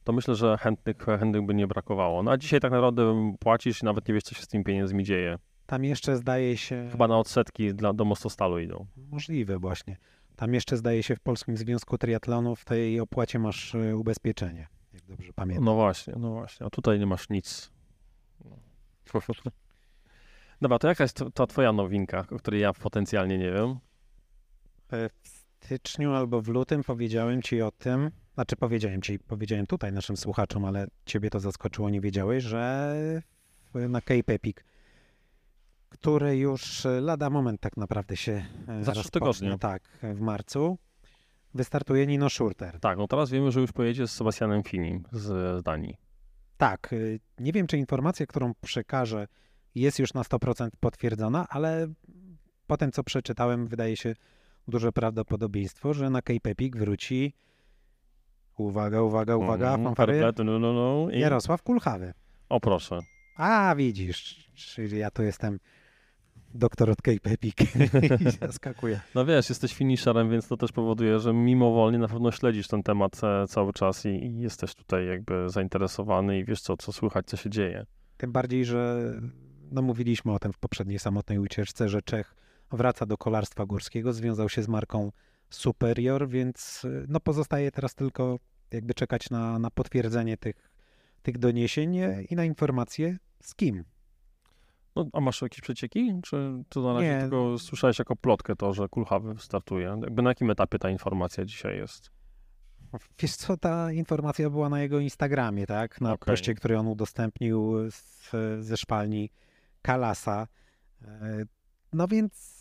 to 0.04 0.12
myślę, 0.12 0.34
że 0.34 0.58
chętnych, 0.58 0.96
chętnych 0.96 1.46
by 1.46 1.54
nie 1.54 1.66
brakowało. 1.66 2.22
No 2.22 2.30
a 2.30 2.36
dzisiaj 2.36 2.60
tak 2.60 2.72
naprawdę 2.72 3.34
płacisz 3.40 3.82
i 3.82 3.84
nawet 3.84 4.08
nie 4.08 4.14
wiesz, 4.14 4.22
co 4.22 4.34
się 4.34 4.42
z 4.42 4.48
tymi 4.48 4.64
pieniędzmi 4.64 5.04
dzieje. 5.04 5.38
Tam 5.66 5.84
jeszcze 5.84 6.16
zdaje 6.16 6.56
się... 6.56 6.88
Chyba 6.92 7.08
na 7.08 7.18
odsetki 7.18 7.74
dla, 7.74 7.92
do 7.92 8.04
Mostostalu 8.04 8.58
idą. 8.58 8.86
Możliwe 9.10 9.58
właśnie. 9.58 9.96
Tam 10.36 10.54
jeszcze 10.54 10.76
zdaje 10.76 11.02
się 11.02 11.16
w 11.16 11.20
Polskim 11.20 11.56
Związku 11.56 11.98
Triatlonu 11.98 12.56
w 12.56 12.64
tej 12.64 13.00
opłacie 13.00 13.38
masz 13.38 13.74
e, 13.74 13.96
ubezpieczenie, 13.96 14.68
jak 14.92 15.04
dobrze 15.04 15.32
pamiętam. 15.32 15.64
No 15.64 15.74
właśnie, 15.74 16.14
no 16.18 16.32
właśnie. 16.32 16.66
A 16.66 16.70
tutaj 16.70 16.98
nie 16.98 17.06
masz 17.06 17.28
nic. 17.28 17.72
No. 18.44 18.56
Dobra, 20.60 20.78
to 20.78 20.88
jaka 20.88 21.04
jest 21.04 21.24
ta 21.34 21.46
twoja 21.46 21.72
nowinka, 21.72 22.26
o 22.30 22.36
której 22.38 22.60
ja 22.60 22.72
potencjalnie 22.72 23.38
nie 23.38 23.52
wiem? 23.52 23.78
E, 25.66 25.78
W 25.78 25.80
styczniu 25.80 26.12
albo 26.12 26.42
w 26.42 26.48
lutym 26.48 26.84
powiedziałem 26.84 27.42
ci 27.42 27.62
o 27.62 27.70
tym, 27.70 28.10
znaczy 28.34 28.56
powiedziałem 28.56 29.02
ci, 29.02 29.18
powiedziałem 29.18 29.66
tutaj 29.66 29.92
naszym 29.92 30.16
słuchaczom, 30.16 30.64
ale 30.64 30.86
ciebie 31.06 31.30
to 31.30 31.40
zaskoczyło, 31.40 31.90
nie 31.90 32.00
wiedziałeś, 32.00 32.44
że 32.44 32.94
na 33.74 34.00
Cape 34.00 34.34
Epic, 34.34 34.56
który 35.88 36.36
już 36.38 36.86
e, 36.86 37.00
lada 37.00 37.30
moment 37.30 37.60
tak 37.60 37.76
naprawdę 37.76 38.16
się 38.16 38.46
e, 38.68 38.84
Za 38.84 38.92
trzy 38.92 39.02
rozpocznie, 39.02 39.46
tygodnie. 39.46 39.58
Tak, 39.58 39.82
w 40.02 40.20
marcu, 40.20 40.78
wystartuje 41.54 42.06
Nino 42.06 42.30
Schurter. 42.30 42.80
Tak, 42.80 42.98
no 42.98 43.08
teraz 43.08 43.30
wiemy, 43.30 43.52
że 43.52 43.60
już 43.60 43.72
pojedzie 43.72 44.08
z 44.08 44.10
Sebastianem 44.10 44.62
Finim 44.62 45.04
z 45.12 45.62
Danii. 45.62 45.96
Tak, 46.56 46.94
nie 47.38 47.52
wiem, 47.52 47.66
czy 47.66 47.78
informacja, 47.78 48.26
którą 48.26 48.54
przekażę, 48.60 49.28
jest 49.74 49.98
już 49.98 50.14
na 50.14 50.22
100% 50.22 50.68
potwierdzona, 50.80 51.46
ale 51.48 51.86
po 52.66 52.76
tym, 52.76 52.92
co 52.92 53.04
przeczytałem, 53.04 53.66
wydaje 53.66 53.96
się 53.96 54.14
duże 54.68 54.92
prawdopodobieństwo, 54.92 55.94
że 55.94 56.10
na 56.10 56.22
Cape 56.22 56.50
Epic 56.50 56.76
wróci 56.76 57.32
uwaga, 58.58 59.02
uwaga, 59.02 59.36
uwaga, 59.36 59.74
Mhm, 59.74 59.94
fanfary, 59.94 60.32
no, 60.44 60.58
no, 60.58 60.72
no, 60.72 61.10
i... 61.10 61.20
Jarosław 61.20 61.62
Kulchawy. 61.62 62.12
O 62.48 62.60
proszę. 62.60 62.98
A, 63.36 63.74
widzisz, 63.76 64.50
czyli 64.54 64.98
ja 64.98 65.10
tu 65.10 65.22
jestem 65.22 65.58
doktor 66.54 66.90
od 66.90 66.98
i 68.20 68.30
zaskakuję. 68.40 69.00
No 69.14 69.24
wiesz, 69.24 69.48
jesteś 69.48 69.74
finisherem, 69.74 70.30
więc 70.30 70.48
to 70.48 70.56
też 70.56 70.72
powoduje, 70.72 71.18
że 71.18 71.32
mimowolnie 71.32 71.98
na 71.98 72.08
pewno 72.08 72.32
śledzisz 72.32 72.68
ten 72.68 72.82
temat 72.82 73.20
e, 73.24 73.46
cały 73.46 73.72
czas 73.72 74.04
i, 74.04 74.08
i 74.08 74.40
jesteś 74.40 74.74
tutaj 74.74 75.06
jakby 75.06 75.48
zainteresowany 75.48 76.38
i 76.38 76.44
wiesz 76.44 76.60
co, 76.60 76.76
co 76.76 76.92
słychać, 76.92 77.26
co 77.26 77.36
się 77.36 77.50
dzieje. 77.50 77.86
Tym 78.16 78.32
bardziej, 78.32 78.64
że 78.64 79.12
no 79.72 79.82
mówiliśmy 79.82 80.32
o 80.32 80.38
tym 80.38 80.52
w 80.52 80.58
poprzedniej 80.58 80.98
samotnej 80.98 81.38
ucieczce, 81.38 81.88
że 81.88 82.02
Czech 82.02 82.35
wraca 82.72 83.06
do 83.06 83.16
kolarstwa 83.18 83.66
górskiego, 83.66 84.12
związał 84.12 84.48
się 84.48 84.62
z 84.62 84.68
marką 84.68 85.12
Superior, 85.50 86.28
więc 86.28 86.84
y, 86.84 87.04
no 87.08 87.20
pozostaje 87.20 87.70
teraz 87.70 87.94
tylko 87.94 88.38
jakby 88.70 88.94
czekać 88.94 89.30
na, 89.30 89.58
na 89.58 89.70
potwierdzenie 89.70 90.36
tych, 90.36 90.70
tych 91.22 91.38
doniesień 91.38 91.96
e, 91.98 92.22
i 92.22 92.34
na 92.36 92.44
informacje 92.44 93.16
z 93.42 93.54
kim. 93.54 93.84
No, 94.96 95.06
a 95.12 95.20
masz 95.20 95.42
jakieś 95.42 95.60
przecieki? 95.60 96.12
Czy 96.22 96.62
to 96.68 96.82
na 96.82 96.92
razie 96.92 97.06
Nie. 97.14 97.20
tylko 97.20 97.58
słyszałeś 97.58 97.98
jako 97.98 98.16
plotkę 98.16 98.56
to, 98.56 98.74
że 98.74 98.88
Kulchawy 98.88 99.34
startuje? 99.38 99.98
Jakby 100.02 100.22
na 100.22 100.30
jakim 100.30 100.50
etapie 100.50 100.78
ta 100.78 100.90
informacja 100.90 101.44
dzisiaj 101.44 101.76
jest? 101.76 102.10
Wiesz 103.18 103.36
co, 103.36 103.56
ta 103.56 103.92
informacja 103.92 104.50
była 104.50 104.68
na 104.68 104.80
jego 104.80 104.98
Instagramie, 104.98 105.66
tak? 105.66 106.00
Na 106.00 106.12
Okej. 106.12 106.26
poście, 106.32 106.54
który 106.54 106.78
on 106.78 106.86
udostępnił 106.86 107.90
z, 107.90 108.30
ze 108.60 108.76
szpalni 108.76 109.30
Kalasa. 109.82 110.46
E, 111.02 111.44
No 111.92 112.08
więc, 112.08 112.55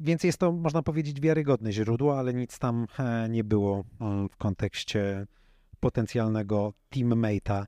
więc 0.00 0.24
jest 0.24 0.38
to, 0.38 0.52
można 0.52 0.82
powiedzieć, 0.82 1.20
wiarygodne 1.20 1.72
źródło, 1.72 2.18
ale 2.18 2.34
nic 2.34 2.58
tam 2.58 2.86
e, 2.98 3.28
nie 3.28 3.44
było 3.44 3.78
e, 3.78 3.84
w 4.30 4.36
kontekście 4.36 5.26
potencjalnego 5.80 6.72
teammate'a 6.92 7.64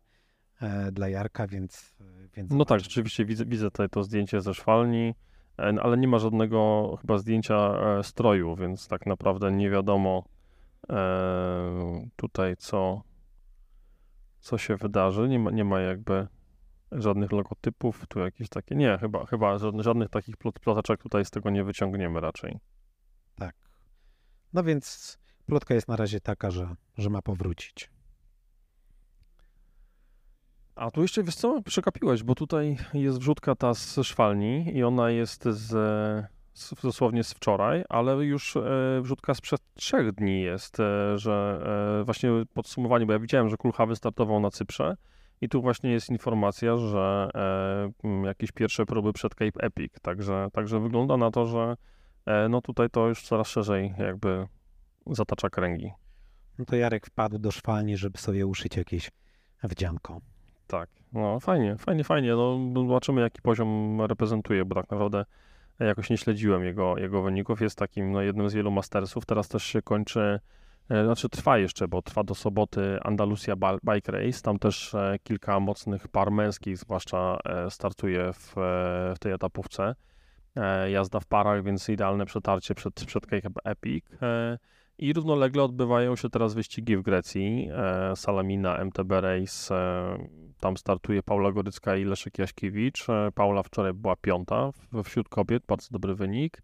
e, 0.60 0.92
dla 0.92 1.08
Jarka, 1.08 1.46
więc, 1.46 1.96
więc 2.36 2.50
No 2.52 2.64
tak, 2.64 2.80
rzeczywiście 2.80 3.24
widzę, 3.24 3.44
widzę 3.44 3.70
tutaj 3.70 3.88
to 3.88 4.02
zdjęcie 4.02 4.40
ze 4.40 4.54
szwalni, 4.54 5.14
no, 5.72 5.82
ale 5.82 5.96
nie 5.96 6.08
ma 6.08 6.18
żadnego 6.18 6.90
chyba 7.00 7.18
zdjęcia 7.18 7.74
stroju, 8.02 8.56
więc 8.56 8.88
tak 8.88 9.06
naprawdę 9.06 9.52
nie 9.52 9.70
wiadomo 9.70 10.24
tutaj 12.16 12.56
co, 12.56 13.02
co 14.40 14.58
się 14.58 14.76
wydarzy. 14.76 15.28
Nie 15.28 15.38
ma, 15.38 15.50
nie 15.50 15.64
ma 15.64 15.80
jakby 15.80 16.26
żadnych 16.92 17.32
logotypów, 17.32 18.06
tu 18.08 18.18
jakieś 18.20 18.48
takie, 18.48 18.74
nie, 18.74 18.98
chyba, 18.98 19.26
chyba 19.26 19.58
żadnych, 19.58 19.84
żadnych 19.84 20.08
takich 20.08 20.36
plot, 20.36 20.58
tutaj 21.02 21.24
z 21.24 21.30
tego 21.30 21.50
nie 21.50 21.64
wyciągniemy 21.64 22.20
raczej. 22.20 22.58
Tak. 23.34 23.54
No 24.52 24.62
więc 24.62 25.18
plotka 25.46 25.74
jest 25.74 25.88
na 25.88 25.96
razie 25.96 26.20
taka, 26.20 26.50
że, 26.50 26.74
że 26.98 27.10
ma 27.10 27.22
powrócić. 27.22 27.90
A 30.74 30.90
tu 30.90 31.02
jeszcze, 31.02 31.22
wiesz 31.22 31.34
co, 31.34 31.62
przekapiłeś, 31.62 32.22
bo 32.22 32.34
tutaj 32.34 32.76
jest 32.94 33.18
wrzutka 33.18 33.54
ta 33.54 33.74
z 33.74 33.98
szwalni 34.02 34.76
i 34.76 34.84
ona 34.84 35.10
jest 35.10 35.44
z, 35.44 35.68
z, 36.54 36.74
dosłownie 36.82 37.24
z 37.24 37.32
wczoraj, 37.32 37.84
ale 37.88 38.24
już 38.24 38.56
e, 38.56 39.00
wrzutka 39.02 39.34
sprzed 39.34 39.60
trzech 39.74 40.12
dni 40.12 40.42
jest, 40.42 40.80
e, 40.80 41.18
że 41.18 41.60
e, 42.00 42.04
właśnie 42.04 42.30
podsumowanie, 42.54 43.06
bo 43.06 43.12
ja 43.12 43.18
widziałem, 43.18 43.48
że 43.48 43.56
Kulchawy 43.56 43.96
startował 43.96 44.40
na 44.40 44.50
Cyprze 44.50 44.96
i 45.40 45.48
tu 45.48 45.62
właśnie 45.62 45.90
jest 45.90 46.10
informacja, 46.10 46.76
że 46.76 47.28
e, 48.04 48.26
jakieś 48.26 48.52
pierwsze 48.52 48.86
próby 48.86 49.12
przed 49.12 49.34
Cape 49.34 49.60
Epic, 49.60 49.92
także, 50.02 50.48
także 50.52 50.80
wygląda 50.80 51.16
na 51.16 51.30
to, 51.30 51.46
że 51.46 51.76
e, 52.26 52.48
no 52.48 52.60
tutaj 52.60 52.90
to 52.90 53.08
już 53.08 53.22
coraz 53.22 53.48
szerzej 53.48 53.94
jakby 53.98 54.46
zatacza 55.06 55.50
kręgi. 55.50 55.90
No 56.58 56.64
to 56.64 56.76
Jarek 56.76 57.06
wpadł 57.06 57.38
do 57.38 57.50
szwalni, 57.50 57.96
żeby 57.96 58.18
sobie 58.18 58.46
uszyć 58.46 58.76
jakieś 58.76 59.10
wdzianko. 59.62 60.20
Tak, 60.66 60.90
no 61.12 61.40
fajnie, 61.40 61.76
fajnie, 61.78 62.04
fajnie. 62.04 62.34
No, 62.34 62.58
zobaczymy, 62.74 63.20
jaki 63.20 63.42
poziom 63.42 64.00
reprezentuje, 64.02 64.64
bo 64.64 64.74
tak 64.74 64.90
naprawdę 64.90 65.24
jakoś 65.80 66.10
nie 66.10 66.18
śledziłem 66.18 66.64
jego, 66.64 66.98
jego 66.98 67.22
wyników. 67.22 67.60
Jest 67.60 67.78
takim 67.78 68.12
no, 68.12 68.22
jednym 68.22 68.50
z 68.50 68.54
wielu 68.54 68.70
mastersów. 68.70 69.26
Teraz 69.26 69.48
też 69.48 69.64
się 69.64 69.82
kończy, 69.82 70.40
znaczy 70.88 71.28
trwa 71.28 71.58
jeszcze, 71.58 71.88
bo 71.88 72.02
trwa 72.02 72.24
do 72.24 72.34
soboty 72.34 72.98
Andalusia 73.02 73.54
Bike 73.56 74.12
Race. 74.12 74.42
Tam 74.42 74.58
też 74.58 74.94
e, 74.94 75.18
kilka 75.22 75.60
mocnych 75.60 76.08
par 76.08 76.30
męskich, 76.30 76.78
zwłaszcza 76.78 77.38
e, 77.44 77.70
startuje 77.70 78.32
w, 78.32 78.58
e, 78.58 79.12
w 79.14 79.18
tej 79.18 79.32
etapówce. 79.32 79.94
E, 80.56 80.90
jazda 80.90 81.20
w 81.20 81.26
parach, 81.26 81.64
więc 81.64 81.88
idealne 81.88 82.26
przetarcie 82.26 82.74
przed, 82.74 82.94
przed 82.94 83.26
Cape 83.26 83.60
Epic. 83.64 84.04
E, 84.22 84.58
i 84.98 85.12
równolegle 85.12 85.62
odbywają 85.62 86.16
się 86.16 86.30
teraz 86.30 86.54
wyścigi 86.54 86.96
w 86.96 87.02
Grecji. 87.02 87.68
E, 87.72 88.16
Salamina, 88.16 88.78
MTB 88.78 89.10
Race, 89.20 89.74
e, 89.74 90.18
tam 90.60 90.76
startuje 90.76 91.22
Paula 91.22 91.52
Gorycka 91.52 91.96
i 91.96 92.04
Leszek 92.04 92.38
Jaśkiewicz. 92.38 93.10
E, 93.10 93.32
Paula 93.34 93.62
wczoraj 93.62 93.92
była 93.92 94.16
piąta 94.16 94.70
wśród 95.04 95.28
kobiet, 95.28 95.62
bardzo 95.66 95.88
dobry 95.90 96.14
wynik. 96.14 96.62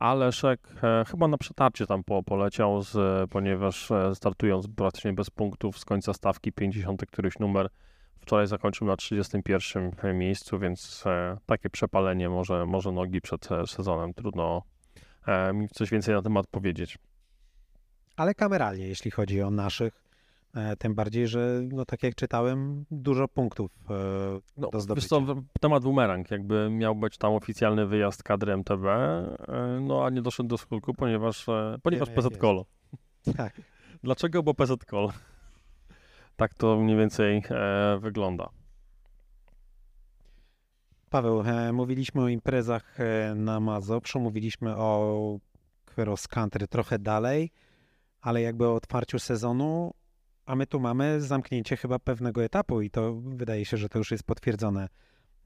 A 0.00 0.14
Leszek 0.14 0.60
e, 0.82 1.04
chyba 1.04 1.28
na 1.28 1.38
przetarcie 1.38 1.86
tam 1.86 2.04
po, 2.04 2.22
poleciał, 2.22 2.82
z, 2.82 3.30
ponieważ 3.30 3.90
e, 3.90 4.14
startując 4.14 4.68
praktycznie 4.76 5.12
bez 5.12 5.30
punktów 5.30 5.78
z 5.78 5.84
końca 5.84 6.12
stawki, 6.12 6.52
50 6.52 7.06
któryś 7.06 7.38
numer, 7.38 7.68
wczoraj 8.18 8.46
zakończył 8.46 8.86
na 8.86 8.96
31 8.96 10.18
miejscu, 10.18 10.58
więc 10.58 11.04
e, 11.06 11.36
takie 11.46 11.70
przepalenie 11.70 12.28
może, 12.28 12.66
może 12.66 12.92
nogi 12.92 13.20
przed 13.20 13.48
sezonem. 13.66 14.14
Trudno 14.14 14.62
mi 15.54 15.68
coś 15.68 15.90
więcej 15.90 16.14
na 16.14 16.22
temat 16.22 16.46
powiedzieć. 16.46 16.98
Ale 18.16 18.34
kameralnie, 18.34 18.88
jeśli 18.88 19.10
chodzi 19.10 19.42
o 19.42 19.50
naszych, 19.50 20.09
tym 20.78 20.94
bardziej, 20.94 21.28
że 21.28 21.60
no 21.72 21.84
tak 21.84 22.02
jak 22.02 22.14
czytałem, 22.14 22.84
dużo 22.90 23.28
punktów 23.28 23.70
e, 23.90 23.94
No, 24.56 24.70
do 24.70 24.80
zdobycia. 24.80 25.16
temat 25.60 25.82
bumerang, 25.82 26.30
jakby 26.30 26.70
miał 26.70 26.94
być 26.94 27.18
tam 27.18 27.32
oficjalny 27.32 27.86
wyjazd 27.86 28.22
kadry 28.22 28.52
MTB, 28.56 28.84
e, 28.86 29.78
no 29.80 30.04
a 30.04 30.10
nie 30.10 30.22
doszedł 30.22 30.48
do 30.48 30.58
skutku, 30.58 30.94
ponieważ, 30.94 31.48
e, 31.48 31.78
ponieważ 31.82 32.08
Wiemy, 32.08 32.22
PZ 32.30 32.38
Kolo. 32.38 32.64
Tak. 33.36 33.60
Dlaczego? 34.02 34.42
Bo 34.42 34.54
PZ 34.54 34.84
Kolo. 34.84 35.12
Tak 36.36 36.54
to 36.54 36.76
mniej 36.76 36.96
więcej 36.96 37.42
e, 37.50 37.98
wygląda. 38.00 38.48
Paweł, 41.10 41.40
e, 41.40 41.72
mówiliśmy 41.72 42.22
o 42.22 42.28
imprezach 42.28 43.00
e, 43.00 43.34
na 43.34 43.60
Mazowszu, 43.60 44.20
mówiliśmy 44.20 44.76
o 44.76 45.38
cross 45.96 46.28
country 46.28 46.68
trochę 46.68 46.98
dalej, 46.98 47.50
ale 48.20 48.42
jakby 48.42 48.66
o 48.66 48.74
otwarciu 48.74 49.18
sezonu, 49.18 49.92
a 50.50 50.56
my 50.56 50.66
tu 50.66 50.80
mamy 50.80 51.20
zamknięcie 51.20 51.76
chyba 51.76 51.98
pewnego 51.98 52.44
etapu 52.44 52.80
i 52.80 52.90
to 52.90 53.14
wydaje 53.14 53.64
się, 53.64 53.76
że 53.76 53.88
to 53.88 53.98
już 53.98 54.10
jest 54.10 54.24
potwierdzone 54.24 54.88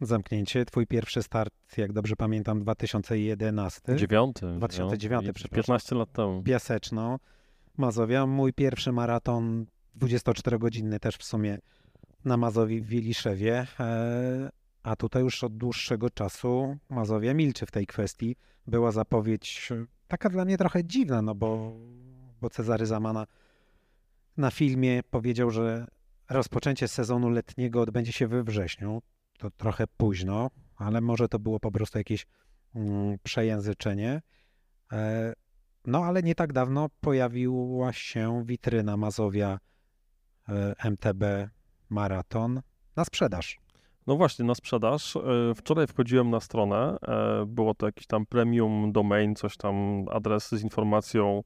zamknięcie. 0.01 0.65
Twój 0.65 0.87
pierwszy 0.87 1.23
start, 1.23 1.55
jak 1.77 1.93
dobrze 1.93 2.17
pamiętam, 2.17 2.61
2011. 2.61 3.97
Dziewiąty. 3.97 4.41
2009, 4.57 5.03
dziewiąty, 5.03 5.33
przepraszam. 5.33 5.65
15 5.65 5.95
lat 5.95 6.13
temu. 6.13 6.43
Piaseczno, 6.43 7.19
Mazowia. 7.77 8.27
Mój 8.27 8.53
pierwszy 8.53 8.93
maraton 8.93 9.67
24-godzinny 10.01 10.99
też 10.99 11.17
w 11.17 11.25
sumie 11.25 11.59
na 12.25 12.37
Mazowi 12.37 12.81
w 12.81 12.87
Wiliszewie. 12.87 13.67
E, 13.81 14.51
A 14.83 14.97
tutaj 14.97 15.23
już 15.23 15.45
od 15.45 15.57
dłuższego 15.57 16.11
czasu 16.11 16.77
Mazowia 16.89 17.35
milczy 17.35 17.67
w 17.67 17.71
tej 17.71 17.87
kwestii. 17.87 18.37
Była 18.67 18.93
zapowiedź 18.93 19.73
taka 20.09 20.29
dla 20.31 20.45
mnie 20.45 20.59
trochę 20.59 20.85
dziwna, 20.85 21.23
no 21.23 21.35
bo, 21.35 21.73
bo 22.41 22.51
Cezary 22.51 22.87
Zamana 22.87 23.27
na 24.37 24.51
filmie 24.51 25.03
powiedział, 25.11 25.51
że 25.51 25.87
rozpoczęcie 26.31 26.89
sezonu 26.89 27.31
letniego 27.31 27.81
odbędzie 27.81 28.13
się 28.13 28.27
we 28.27 28.45
wrześniu. 28.45 29.03
To 29.39 29.51
trochę 29.51 29.87
późno. 29.87 30.51
ale 30.77 31.01
może 31.01 31.29
to 31.29 31.39
było 31.39 31.61
po 31.61 31.71
prostu 31.73 31.99
jakieś 31.99 32.27
mm, 32.75 33.19
przejęzyczenie. 33.23 34.23
E, 34.93 35.33
no 35.87 36.05
ale 36.05 36.23
nie 36.23 36.35
tak 36.35 36.53
dawno 36.53 36.89
pojawiła 37.01 37.93
się 37.93 38.43
witryna 38.47 38.97
Mazowia 38.97 39.59
e, 40.49 40.75
MTB 40.91 41.25
Maraton 41.89 42.61
na 42.97 43.05
sprzedaż. 43.05 43.59
No 44.07 44.17
właśnie, 44.17 44.45
na 44.45 44.55
sprzedaż. 44.55 45.17
E, 45.17 45.21
wczoraj 45.55 45.87
wchodziłem 45.87 46.31
na 46.31 46.41
stronę, 46.41 46.97
było 47.47 47.75
to 47.75 47.87
jakiś 47.87 48.07
tam 48.07 48.27
premium 48.27 48.93
domain, 48.93 49.35
coś 49.35 49.57
tam, 49.57 50.07
adres 50.11 50.49
z 50.49 50.63
informacją, 50.63 51.43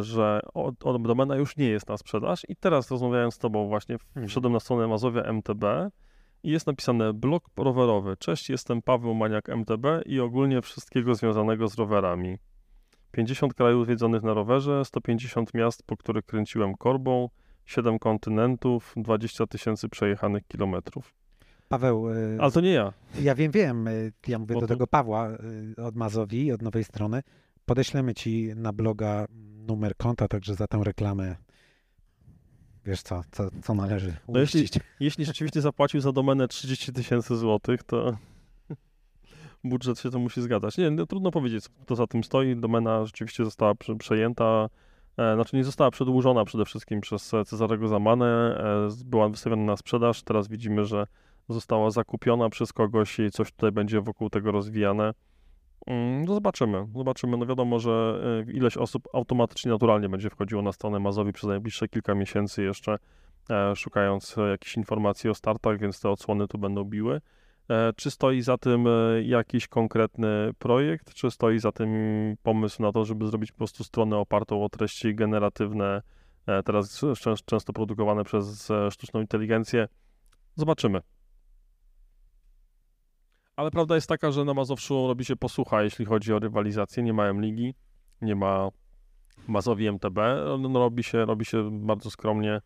że 0.00 0.40
od, 0.54 0.86
od 0.86 1.02
domena 1.06 1.36
już 1.36 1.56
nie 1.56 1.68
jest 1.68 1.88
na 1.88 1.96
sprzedaż 1.96 2.42
i 2.48 2.56
teraz 2.56 2.90
rozmawiając 2.90 3.34
z 3.34 3.38
tobą 3.38 3.68
właśnie, 3.68 3.94
Mhm. 3.94 4.28
wszedłem 4.28 4.52
na 4.52 4.60
stronę 4.60 4.88
Mazowia 4.88 5.22
MTB 5.22 5.64
i 6.42 6.50
jest 6.50 6.66
napisane 6.66 7.12
blog 7.12 7.44
rowerowy. 7.56 8.16
Cześć, 8.16 8.50
jestem 8.50 8.82
Paweł 8.82 9.14
Maniak 9.14 9.48
MTB 9.48 9.86
i 10.06 10.20
ogólnie 10.20 10.62
wszystkiego 10.62 11.14
związanego 11.14 11.68
z 11.68 11.74
rowerami. 11.78 12.38
50 13.12 13.54
krajów 13.54 13.86
zwiedzonych 13.86 14.22
na 14.22 14.34
rowerze, 14.34 14.84
150 14.84 15.54
miast, 15.54 15.82
po 15.86 15.96
których 15.96 16.24
kręciłem 16.24 16.74
korbą, 16.74 17.28
7 17.66 17.98
kontynentów, 17.98 18.94
20 18.96 19.46
tysięcy 19.46 19.88
przejechanych 19.88 20.46
kilometrów. 20.46 21.14
Paweł, 21.68 22.10
e, 22.10 22.14
Ale 22.40 22.50
to 22.52 22.60
nie 22.60 22.72
ja. 22.72 22.92
ja 23.20 23.34
wiem, 23.34 23.52
wiem, 23.52 23.88
e, 23.88 23.92
ja 24.28 24.38
mówię 24.38 24.54
Bo 24.54 24.60
do 24.60 24.66
to- 24.66 24.74
tego 24.74 24.86
Pawła 24.86 25.28
e, 25.78 25.84
od 25.84 25.96
Mazowi, 25.96 26.52
od 26.52 26.62
nowej 26.62 26.84
strony. 26.84 27.22
Podeślemy 27.64 28.14
ci 28.14 28.52
na 28.56 28.72
bloga 28.72 29.26
numer 29.66 29.96
konta, 29.96 30.28
także 30.28 30.54
za 30.54 30.66
tę 30.66 30.80
reklamę 30.84 31.36
wiesz 32.84 33.02
co, 33.02 33.22
co, 33.30 33.48
co 33.62 33.74
należy 33.74 34.14
No 34.28 34.40
jeśli-. 34.40 34.80
Jeśli 35.00 35.24
rzeczywiście 35.24 35.60
zapłacił 35.60 36.00
za 36.00 36.12
domenę 36.12 36.48
30 36.48 36.92
tysięcy 36.92 37.36
złotych, 37.36 37.82
to 37.82 38.16
budżet 39.64 40.00
się 40.00 40.10
to 40.10 40.18
musi 40.18 40.42
zgadzać. 40.42 40.78
Nie, 40.78 40.90
no, 40.90 41.06
trudno 41.06 41.30
powiedzieć, 41.30 41.64
kto 41.82 41.96
za 41.96 42.06
tym 42.06 42.24
stoi. 42.24 42.56
Domena 42.56 43.04
rzeczywiście 43.04 43.44
została 43.44 43.74
prze, 43.74 43.96
przejęta, 43.96 44.68
e, 45.16 45.34
znaczy 45.34 45.56
nie 45.56 45.64
została 45.64 45.90
przedłużona 45.90 46.44
przede 46.44 46.64
wszystkim 46.64 47.00
przez 47.00 47.32
Cezarego 47.46 47.88
Zamanę, 47.88 48.26
e, 48.26 49.04
była 49.04 49.28
wystawiona 49.28 49.64
na 49.64 49.76
sprzedaż. 49.76 50.22
Teraz 50.22 50.48
widzimy, 50.48 50.84
że 50.84 51.06
została 51.48 51.90
zakupiona 51.90 52.48
przez 52.50 52.72
kogoś 52.72 53.18
i 53.18 53.30
coś 53.30 53.52
tutaj 53.52 53.72
będzie 53.72 54.00
wokół 54.00 54.30
tego 54.30 54.52
rozwijane. 54.52 55.12
Mm, 55.86 56.24
No 56.24 56.34
zobaczymy, 56.34 56.86
zobaczymy. 56.94 57.36
No 57.36 57.46
wiadomo, 57.46 57.78
że 57.78 58.20
e, 58.48 58.52
ileś 58.52 58.76
osób 58.76 59.08
automatycznie, 59.12 59.70
naturalnie 59.70 60.08
będzie 60.08 60.30
wchodziło 60.30 60.62
na 60.62 60.72
stronę 60.72 61.00
Mazowi 61.00 61.32
przez 61.32 61.48
najbliższe 61.48 61.88
kilka 61.88 62.14
miesięcy 62.14 62.62
jeszcze, 62.62 62.96
e, 63.50 63.76
szukając 63.76 64.38
e, 64.38 64.40
jakichś 64.50 64.76
informacji 64.76 65.30
o 65.30 65.34
startach, 65.34 65.78
więc 65.78 66.00
te 66.00 66.10
odsłony 66.10 66.48
tu 66.48 66.58
będą 66.58 66.84
biły. 66.84 67.20
Czy 67.96 68.10
stoi 68.10 68.42
za 68.42 68.58
tym 68.58 68.84
jakiś 69.22 69.68
konkretny 69.68 70.50
projekt, 70.58 71.14
czy 71.14 71.30
stoi 71.30 71.58
za 71.58 71.72
tym 71.72 71.90
pomysł 72.42 72.82
na 72.82 72.92
to, 72.92 73.04
żeby 73.04 73.26
zrobić 73.26 73.52
po 73.52 73.58
prostu 73.58 73.84
stronę 73.84 74.16
opartą 74.16 74.64
o 74.64 74.68
treści 74.68 75.14
generatywne, 75.14 76.02
teraz 76.64 77.00
często 77.46 77.72
produkowane 77.72 78.24
przez 78.24 78.72
sztuczną 78.90 79.20
inteligencję? 79.20 79.88
Zobaczymy. 80.56 81.00
Ale 83.62 83.70
prawda 83.70 83.94
jest 83.94 84.08
taka, 84.08 84.30
że 84.30 84.44
na 84.44 84.54
Mazowszu 84.54 85.08
robi 85.08 85.24
się 85.24 85.36
posłucha, 85.36 85.82
jeśli 85.82 86.04
chodzi 86.04 86.32
o 86.32 86.38
rywalizację. 86.38 87.02
Nie 87.02 87.12
ma 87.12 87.26
M-ligi, 87.26 87.74
nie 88.22 88.34
ma 88.34 88.68
Mazowi 89.48 89.86
MTB. 89.86 90.16
No, 90.58 90.78
robi, 90.78 91.02
się, 91.02 91.24
robi 91.24 91.44
się 91.44 91.70
bardzo 91.86 92.10
skromnie. 92.10 92.60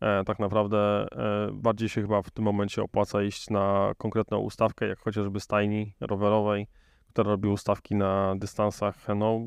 E, 0.00 0.24
tak 0.24 0.38
naprawdę 0.38 1.06
e, 1.12 1.50
bardziej 1.52 1.88
się 1.88 2.02
chyba 2.02 2.22
w 2.22 2.30
tym 2.30 2.44
momencie 2.44 2.82
opłaca 2.82 3.22
iść 3.22 3.50
na 3.50 3.92
konkretną 3.98 4.38
ustawkę, 4.38 4.86
jak 4.86 4.98
chociażby 4.98 5.40
stajni 5.40 5.94
rowerowej, 6.00 6.66
która 7.08 7.30
robi 7.30 7.48
ustawki 7.48 7.94
na 7.94 8.34
dystansach, 8.36 8.96
no 9.16 9.40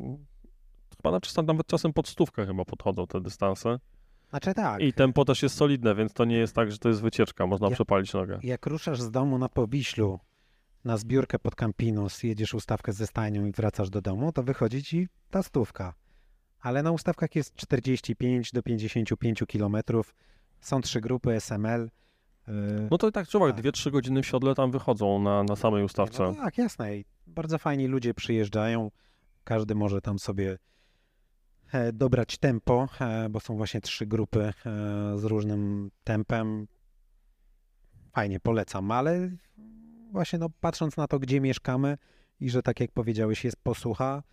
chyba 0.98 1.12
nawet 1.48 1.68
czasem 1.68 1.94
pod 1.94 2.08
stówkę 2.08 2.46
chyba 2.46 2.66
podchodzą 2.66 3.08
te 3.08 3.22
dystanse. 3.22 3.80
Znaczy 4.30 4.54
tak, 4.54 4.82
I 4.82 4.94
tempo 4.94 5.26
też 5.26 5.44
jest 5.44 5.56
solidne, 5.56 5.96
więc 5.96 6.14
to 6.14 6.26
nie 6.26 6.38
jest 6.38 6.56
tak, 6.56 6.72
że 6.72 6.78
to 6.78 6.90
jest 6.90 7.02
wycieczka, 7.02 7.48
można 7.48 7.68
Ja- 7.68 7.74
przepalić 7.74 8.14
nogę. 8.14 8.40
jak 8.44 8.66
ruszasz 8.66 9.02
z 9.02 9.12
domu 9.12 9.38
na 9.38 9.50
Powiślu 9.50 10.20
na 10.86 10.98
zbiórkę 10.98 11.40
pod 11.40 11.56
Campinus, 11.56 12.24
jedziesz 12.24 12.54
ustawkę 12.54 12.94
ze 12.94 13.08
stajnią 13.08 13.46
i 13.46 13.52
wracasz 13.52 13.90
do 13.90 14.02
domu, 14.02 14.32
to 14.32 14.44
wychodzi 14.44 14.84
ci 14.84 15.08
ta 15.30 15.44
stówka. 15.44 15.94
Ale 16.60 16.84
na 16.84 16.92
ustawkach 16.92 17.36
jest 17.36 17.56
45 17.56 18.52
do 18.52 18.64
55 18.64 19.44
kilometrów, 19.48 20.16
są 20.62 20.82
trzy 20.82 21.02
grupy 21.02 21.32
SML. 21.40 21.90
yy, 22.48 22.54
No 22.92 22.98
to 22.98 23.08
i 23.08 23.12
tak 23.12 23.28
człowiek, 23.28 23.56
Tak. 23.56 23.66
2-3 23.66 23.92
godziny 23.92 24.22
w 24.24 24.28
siodle 24.28 24.56
tam 24.56 24.72
wychodzą 24.72 25.20
na, 25.20 25.44
na 25.44 25.56
samej 25.56 25.80
No 25.82 25.86
ustawce. 25.86 26.34
tak, 26.38 26.58
jasne. 26.58 26.98
I 26.98 27.06
bardzo 27.28 27.58
fajni 27.58 27.88
ludzie 27.88 28.14
przyjeżdżają. 28.14 28.92
Każdy 29.44 29.76
może 29.76 30.02
tam 30.02 30.20
sobie 30.20 30.58
e, 31.72 31.94
dobrać 31.94 32.38
tempo, 32.38 32.88
e, 33.02 33.30
bo 33.30 33.40
są 33.40 33.58
właśnie 33.58 33.82
trzy 33.82 34.06
grupy 34.06 34.42
e, 34.44 34.54
z 35.18 35.24
różnym 35.24 35.92
tempem. 36.04 36.68
Fajnie, 38.14 38.40
polecam, 38.40 38.92
ale 38.92 39.30
właśnie 40.14 40.40
no, 40.40 40.50
patrząc 40.60 40.98
na 40.98 41.08
to, 41.08 41.20
gdzie 41.20 41.42
mieszkamy 41.42 41.98
i 42.40 42.50
że 42.50 42.62
tak 42.62 42.80
jak 42.80 42.92
powiedziałeś, 42.92 43.44
jest 43.44 43.58
posłucha, 43.64 44.24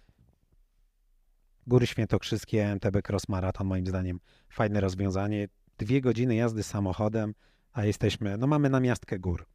Góry 1.67 1.87
Świętokrzyskie, 1.87 2.67
MTB 2.67 3.09
Cross 3.09 3.29
Marathon 3.29 3.67
moim 3.67 3.87
zdaniem 3.87 4.21
fajne 4.49 4.81
rozwiązanie. 4.81 5.49
Dwie 5.79 6.01
godziny 6.01 6.35
jazdy 6.35 6.63
samochodem, 6.63 7.35
a 7.73 7.85
jesteśmy, 7.85 8.39
no 8.39 8.47
mamy 8.47 8.71
namiastkę 8.71 9.19
gór. 9.19 9.47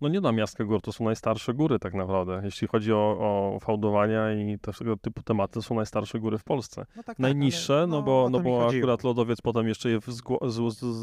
No 0.00 0.08
nie 0.08 0.20
na 0.20 0.32
miastkę 0.32 0.64
gór, 0.64 0.80
to 0.82 0.92
są 0.92 1.04
najstarsze 1.04 1.54
góry 1.54 1.78
tak 1.78 1.94
naprawdę. 1.94 2.40
Jeśli 2.44 2.68
chodzi 2.68 2.92
o, 2.92 3.16
o 3.18 3.58
fałdowania 3.60 4.32
i 4.32 4.58
tego 4.78 4.96
typu 4.96 5.22
tematy, 5.22 5.54
to 5.54 5.62
są 5.62 5.74
najstarsze 5.74 6.18
góry 6.18 6.38
w 6.38 6.44
Polsce. 6.44 6.86
No 6.96 7.02
tak, 7.02 7.18
Najniższe, 7.18 7.76
ale, 7.76 7.86
no, 7.86 8.02
bo, 8.02 8.28
no 8.30 8.40
bo 8.40 8.68
akurat 8.68 9.04
lodowiec 9.04 9.40
potem 9.40 9.68
jeszcze 9.68 9.90
je 9.90 9.98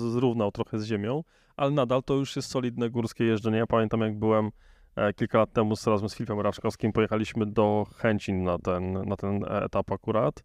zrównał 0.10 0.52
trochę 0.52 0.80
z 0.80 0.86
ziemią, 0.86 1.24
ale 1.58 1.72
nadal 1.72 2.04
to 2.04 2.14
już 2.14 2.36
jest 2.36 2.50
solidne 2.50 2.90
górskie 2.90 3.24
jeżdżenie. 3.24 3.58
Ja 3.58 3.68
pamiętam 3.68 4.02
jak 4.02 4.20
byłem 4.20 4.52
e, 4.96 5.14
kilka 5.14 5.38
lat 5.38 5.54
temu 5.54 5.76
z, 5.76 5.88
razem 5.88 6.10
z 6.10 6.16
Filipem 6.16 6.40
Raczkowskim, 6.40 6.94
pojechaliśmy 6.94 7.46
do 7.46 7.88
Chęcin 7.96 8.44
na 8.44 8.58
ten, 8.58 8.94
na 8.94 9.16
ten 9.16 9.44
e, 9.44 9.64
etap 9.64 9.92
akurat. 9.92 10.44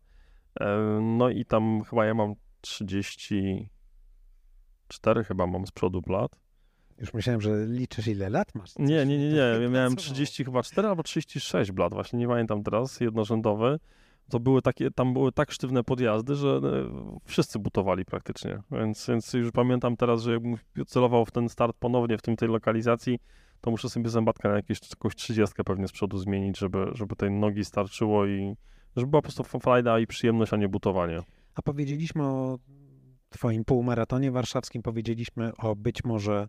E, 0.60 0.78
no 1.02 1.28
i 1.28 1.44
tam 1.44 1.82
chyba 1.82 2.06
ja 2.06 2.14
mam 2.14 2.34
34 2.60 5.24
chyba 5.24 5.46
mam 5.46 5.66
z 5.66 5.70
przodu 5.70 6.02
lat. 6.06 6.40
Już 6.98 7.14
myślałem, 7.14 7.40
że 7.40 7.66
liczysz 7.66 8.06
ile 8.06 8.30
lat 8.30 8.54
masz. 8.54 8.78
Nie, 8.78 9.06
nie, 9.06 9.18
nie, 9.18 9.28
nie. 9.28 9.36
Ja 9.36 9.58
miałem 9.58 9.72
pracowało. 9.72 9.96
30 9.96 10.44
chyba 10.44 10.62
4 10.62 10.88
albo 10.88 11.02
36 11.02 11.72
blat, 11.72 11.94
właśnie 11.94 12.18
nie 12.18 12.28
pamiętam 12.28 12.62
teraz, 12.62 13.00
jednorzędowy. 13.00 13.78
To 14.32 14.40
były 14.40 14.62
takie, 14.62 14.90
tam 14.90 15.12
były 15.12 15.32
tak 15.32 15.50
sztywne 15.50 15.84
podjazdy, 15.84 16.34
że 16.34 16.48
e, 16.48 17.18
wszyscy 17.24 17.58
butowali 17.58 18.04
praktycznie. 18.04 18.62
Więc, 18.70 19.06
więc 19.08 19.32
już 19.32 19.50
pamiętam 19.52 19.96
teraz, 19.96 20.22
że 20.22 20.32
jakbym 20.32 20.56
celował 20.86 21.24
w 21.24 21.30
ten 21.30 21.48
start 21.48 21.76
ponownie 21.78 22.18
w 22.18 22.22
tym 22.22 22.36
tej 22.36 22.48
lokalizacji, 22.48 23.18
to 23.60 23.70
muszę 23.70 23.88
sobie 23.88 24.08
zębatkę 24.08 24.48
na 24.48 24.54
jakieś, 24.54 24.78
jakąś 24.90 25.16
30 25.16 25.54
pewnie 25.64 25.88
z 25.88 25.92
przodu 25.92 26.18
zmienić, 26.18 26.58
żeby, 26.58 26.86
żeby 26.92 27.16
tej 27.16 27.30
nogi 27.30 27.64
starczyło 27.64 28.26
i 28.26 28.56
żeby 28.96 29.10
była 29.10 29.22
po 29.22 29.32
prostu 29.32 29.60
frajda 29.60 29.98
i 29.98 30.06
przyjemność, 30.06 30.52
a 30.52 30.56
nie 30.56 30.68
butowanie. 30.68 31.18
A 31.54 31.62
powiedzieliśmy 31.62 32.22
o 32.22 32.58
twoim 33.30 33.64
półmaratonie 33.64 34.30
warszawskim, 34.30 34.82
powiedzieliśmy 34.82 35.56
o 35.56 35.76
być 35.76 36.04
może 36.04 36.48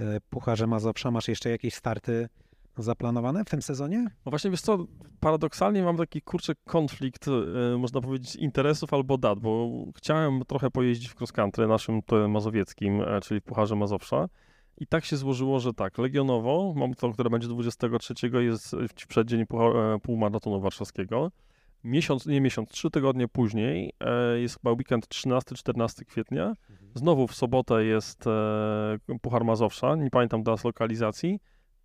e, 0.00 0.20
Pucharze 0.30 0.66
Mazowsza. 0.66 1.10
Masz 1.10 1.28
jeszcze 1.28 1.50
jakieś 1.50 1.74
starty 1.74 2.28
zaplanowane 2.76 3.44
w 3.44 3.50
tym 3.50 3.62
sezonie? 3.62 4.06
No 4.26 4.30
właśnie, 4.30 4.50
wiesz 4.50 4.60
co, 4.60 4.86
paradoksalnie 5.20 5.82
mam 5.82 5.96
taki 5.96 6.22
kurczę 6.22 6.52
konflikt, 6.64 7.28
e, 7.28 7.78
można 7.78 8.00
powiedzieć, 8.00 8.36
interesów 8.36 8.94
albo 8.94 9.18
dat, 9.18 9.38
bo 9.38 9.70
chciałem 9.96 10.42
trochę 10.48 10.70
pojeździć 10.70 11.08
w 11.08 11.16
cross 11.16 11.32
country 11.32 11.66
naszym 11.66 12.02
to 12.02 12.28
mazowieckim, 12.28 13.00
e, 13.00 13.20
czyli 13.20 13.40
w 13.40 13.44
Pucharze 13.44 13.76
Mazowsza 13.76 14.28
i 14.78 14.86
tak 14.86 15.04
się 15.04 15.16
złożyło, 15.16 15.60
że 15.60 15.72
tak, 15.72 15.98
legionowo, 15.98 16.74
mam 16.76 16.94
to, 16.94 17.12
które 17.12 17.30
będzie 17.30 17.48
23, 17.48 18.14
jest 18.40 18.76
w 18.88 19.06
przeddzień 19.06 19.40
e, 19.40 19.46
półmaratonu 20.02 20.60
warszawskiego. 20.60 21.30
Miesiąc, 21.84 22.26
nie 22.26 22.40
miesiąc, 22.40 22.68
trzy 22.68 22.90
tygodnie 22.90 23.28
później 23.28 23.92
e, 24.00 24.38
jest 24.40 24.58
chyba 24.58 24.72
weekend 24.72 25.06
13-14 25.06 26.04
kwietnia. 26.04 26.54
Znowu 26.94 27.26
w 27.26 27.34
sobotę 27.34 27.84
jest 27.84 28.26
e, 28.26 28.96
Puchar 29.22 29.44
Mazowsza, 29.44 29.96
nie 29.96 30.10
pamiętam 30.10 30.44
teraz 30.44 30.64
lokalizacji, 30.64 31.40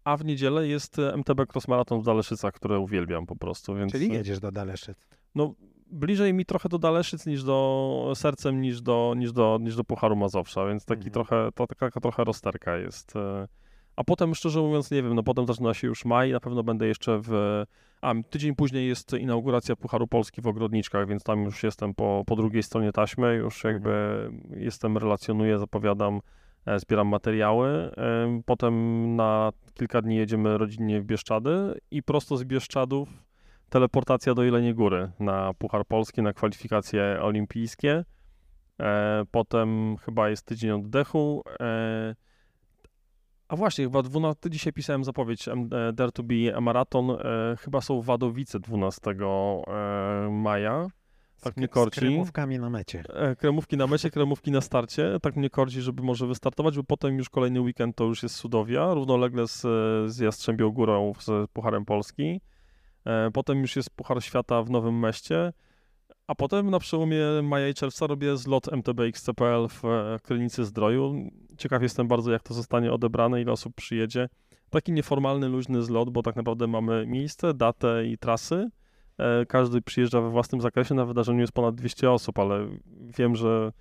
a 0.08 0.18
w 0.18 0.26
niedzielę 0.26 0.68
jest 0.68 1.00
e, 1.00 1.14
MTB 1.14 1.40
Cross 1.54 1.68
Marathon 1.68 2.02
w 2.02 2.04
Daleszycach, 2.06 2.54
które 2.54 2.80
uwielbiam 2.80 3.26
po 3.26 3.36
prostu, 3.36 3.76
więc 3.76 3.92
Czyli 3.92 4.14
jedziesz 4.14 4.40
do 4.40 4.52
Daleszyc. 4.52 4.98
no, 5.36 5.54
bliżej 5.92 6.34
mi 6.34 6.46
trochę 6.46 6.70
do 6.70 6.78
Daleszyc 6.80 7.26
niż 7.26 7.44
do 7.44 8.12
sercem 8.16 8.62
niż 8.62 8.82
do, 8.82 9.14
niż 9.18 9.32
do, 9.32 9.58
niż 9.62 9.76
do 9.76 9.84
Pucharu 9.84 10.16
Mazowsza, 10.16 10.66
więc 10.68 10.86
taki 10.86 10.98
Mhm. 11.08 11.14
trochę, 11.14 11.50
to 11.56 11.68
taka 11.68 12.00
trochę 12.02 12.24
rozterka 12.24 12.78
jest. 12.78 13.16
e. 13.16 13.48
A 13.96 14.04
potem, 14.04 14.36
szczerze 14.36 14.60
mówiąc, 14.60 14.92
nie 14.92 15.04
wiem, 15.04 15.16
no 15.16 15.24
potem 15.24 15.48
zaczyna 15.48 15.74
się 15.74 15.88
już 15.88 16.06
maj, 16.06 16.32
na 16.32 16.40
pewno 16.40 16.64
będę 16.64 16.88
jeszcze 16.88 17.20
w... 17.24 17.64
A, 18.02 18.14
tydzień 18.30 18.56
później 18.56 18.88
jest 18.88 19.14
inauguracja 19.14 19.76
Pucharu 19.76 20.08
Polski 20.08 20.42
w 20.42 20.48
Ogrodniczkach, 20.48 21.08
więc 21.08 21.24
tam 21.24 21.44
już 21.44 21.64
jestem 21.64 21.94
po, 21.94 22.24
po 22.28 22.36
drugiej 22.36 22.64
stronie 22.64 22.92
taśmy, 22.92 23.36
już 23.36 23.64
jakby 23.64 23.92
jestem, 24.58 24.98
relacjonuję, 24.98 25.60
zapowiadam 25.60 26.16
e, 26.16 26.22
zbieram 26.78 27.08
materiały. 27.08 27.68
E, 27.98 28.42
Potem 28.46 29.16
na 29.16 29.52
kilka 29.74 30.02
dni 30.02 30.16
jedziemy 30.16 30.58
rodzinnie 30.58 31.02
w 31.02 31.06
Bieszczady 31.06 31.80
i 31.92 32.04
prosto 32.04 32.38
z 32.38 32.44
Bieszczadów 32.44 33.10
teleportacja 33.70 34.34
do 34.34 34.44
Jeleniej 34.44 34.74
Góry 34.74 35.12
na 35.20 35.54
Puchar 35.54 35.86
Polski, 35.86 36.22
na 36.22 36.34
kwalifikacje 36.34 37.20
olimpijskie. 37.22 38.06
E, 38.80 39.24
Potem 39.32 39.98
chyba 39.98 40.30
jest 40.30 40.46
tydzień 40.46 40.72
oddechu. 40.72 41.44
E, 41.60 42.16
A 43.48 43.56
właśnie, 43.56 43.86
chyba 43.86 44.02
12, 44.02 44.50
dzisiaj 44.50 44.74
pisałem 44.74 45.04
zapowiedź 45.04 45.48
e, 45.48 45.56
Dare 45.94 46.12
to 46.12 46.24
be 46.24 46.62
maraton. 46.62 47.12
E, 47.12 47.16
chyba 47.60 47.82
są 47.82 48.02
Wadowice 48.02 48.60
12 48.60 49.12
e, 49.12 50.30
maja. 50.32 50.88
Tak 51.42 51.54
Z- 51.54 51.58
mnie 51.58 51.68
Z 51.68 51.70
korci. 51.70 52.00
kremówkami 52.00 52.60
na 52.60 52.70
mecie. 52.70 53.04
E, 53.14 53.36
Kremówki 53.36 53.78
na 53.78 53.88
mecie, 53.88 54.12
kremówki 54.12 54.52
na 54.52 54.62
starcie. 54.62 55.18
Tak 55.22 55.36
mnie 55.36 55.50
korci, 55.50 55.82
żeby 55.82 56.04
może 56.04 56.28
wystartować, 56.28 56.78
bo 56.78 56.84
potem 56.84 57.18
już 57.18 57.30
kolejny 57.30 57.62
weekend 57.62 57.96
to 57.96 58.04
już 58.04 58.24
jest 58.24 58.36
Sudowia, 58.36 58.94
równolegle 58.94 59.48
z, 59.48 59.62
z 60.12 60.20
Jastrzębią 60.20 60.70
Górą, 60.70 61.14
z 61.20 61.52
Pucharem 61.52 61.86
Polski. 61.86 62.42
E, 63.06 63.32
Potem 63.34 63.58
już 63.62 63.76
jest 63.76 63.90
Puchar 63.90 64.24
Świata 64.24 64.64
w 64.64 64.70
Nowym 64.70 65.00
Meście. 65.00 65.54
A 66.28 66.36
potem 66.36 66.70
na 66.70 66.80
przełomie 66.80 67.22
maja 67.44 67.68
i 67.70 67.74
czerwca 67.74 68.08
robię 68.08 68.38
zlot 68.38 68.74
MTB 68.74 69.00
XCPL 69.00 69.68
w 69.70 69.86
e, 69.86 70.18
Krynicy 70.24 70.66
Zdroju. 70.66 71.16
Ciekaw 71.58 71.82
jestem 71.84 72.08
bardzo, 72.08 72.32
jak 72.32 72.44
to 72.44 72.54
zostanie 72.54 72.94
odebrane, 72.94 73.42
ile 73.42 73.52
osób 73.52 73.76
przyjedzie. 73.76 74.30
Taki 74.70 74.92
nieformalny, 74.92 75.48
luźny 75.48 75.84
zlot, 75.84 76.10
bo 76.10 76.24
tak 76.24 76.36
naprawdę 76.36 76.68
mamy 76.68 77.06
miejsce, 77.08 77.54
datę 77.54 78.06
i 78.06 78.18
trasy. 78.18 78.70
E, 79.18 79.46
Każdy 79.46 79.82
przyjeżdża 79.82 80.22
we 80.22 80.30
własnym 80.30 80.62
zakresie. 80.62 80.96
Na 80.96 81.06
wydarzeniu 81.06 81.40
jest 81.40 81.54
ponad 81.54 81.76
200 81.76 82.12
osób, 82.12 82.40
ale 82.40 82.68
wiem, 83.18 83.36
że 83.36 83.72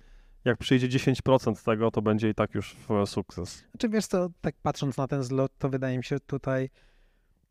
jak 0.45 0.57
przyjdzie 0.57 0.99
10% 0.99 1.65
tego, 1.65 1.91
to 1.91 2.01
będzie 2.01 2.29
i 2.29 2.33
tak 2.33 2.55
już 2.55 2.75
sukces. 3.05 3.63
Czy 3.77 3.89
wiesz 3.89 4.07
co, 4.07 4.29
tak 4.41 4.55
patrząc 4.61 4.97
na 4.97 5.07
ten 5.07 5.23
zlot, 5.23 5.51
to 5.57 5.69
wydaje 5.69 5.97
mi 5.97 6.03
się 6.03 6.19
tutaj 6.19 6.69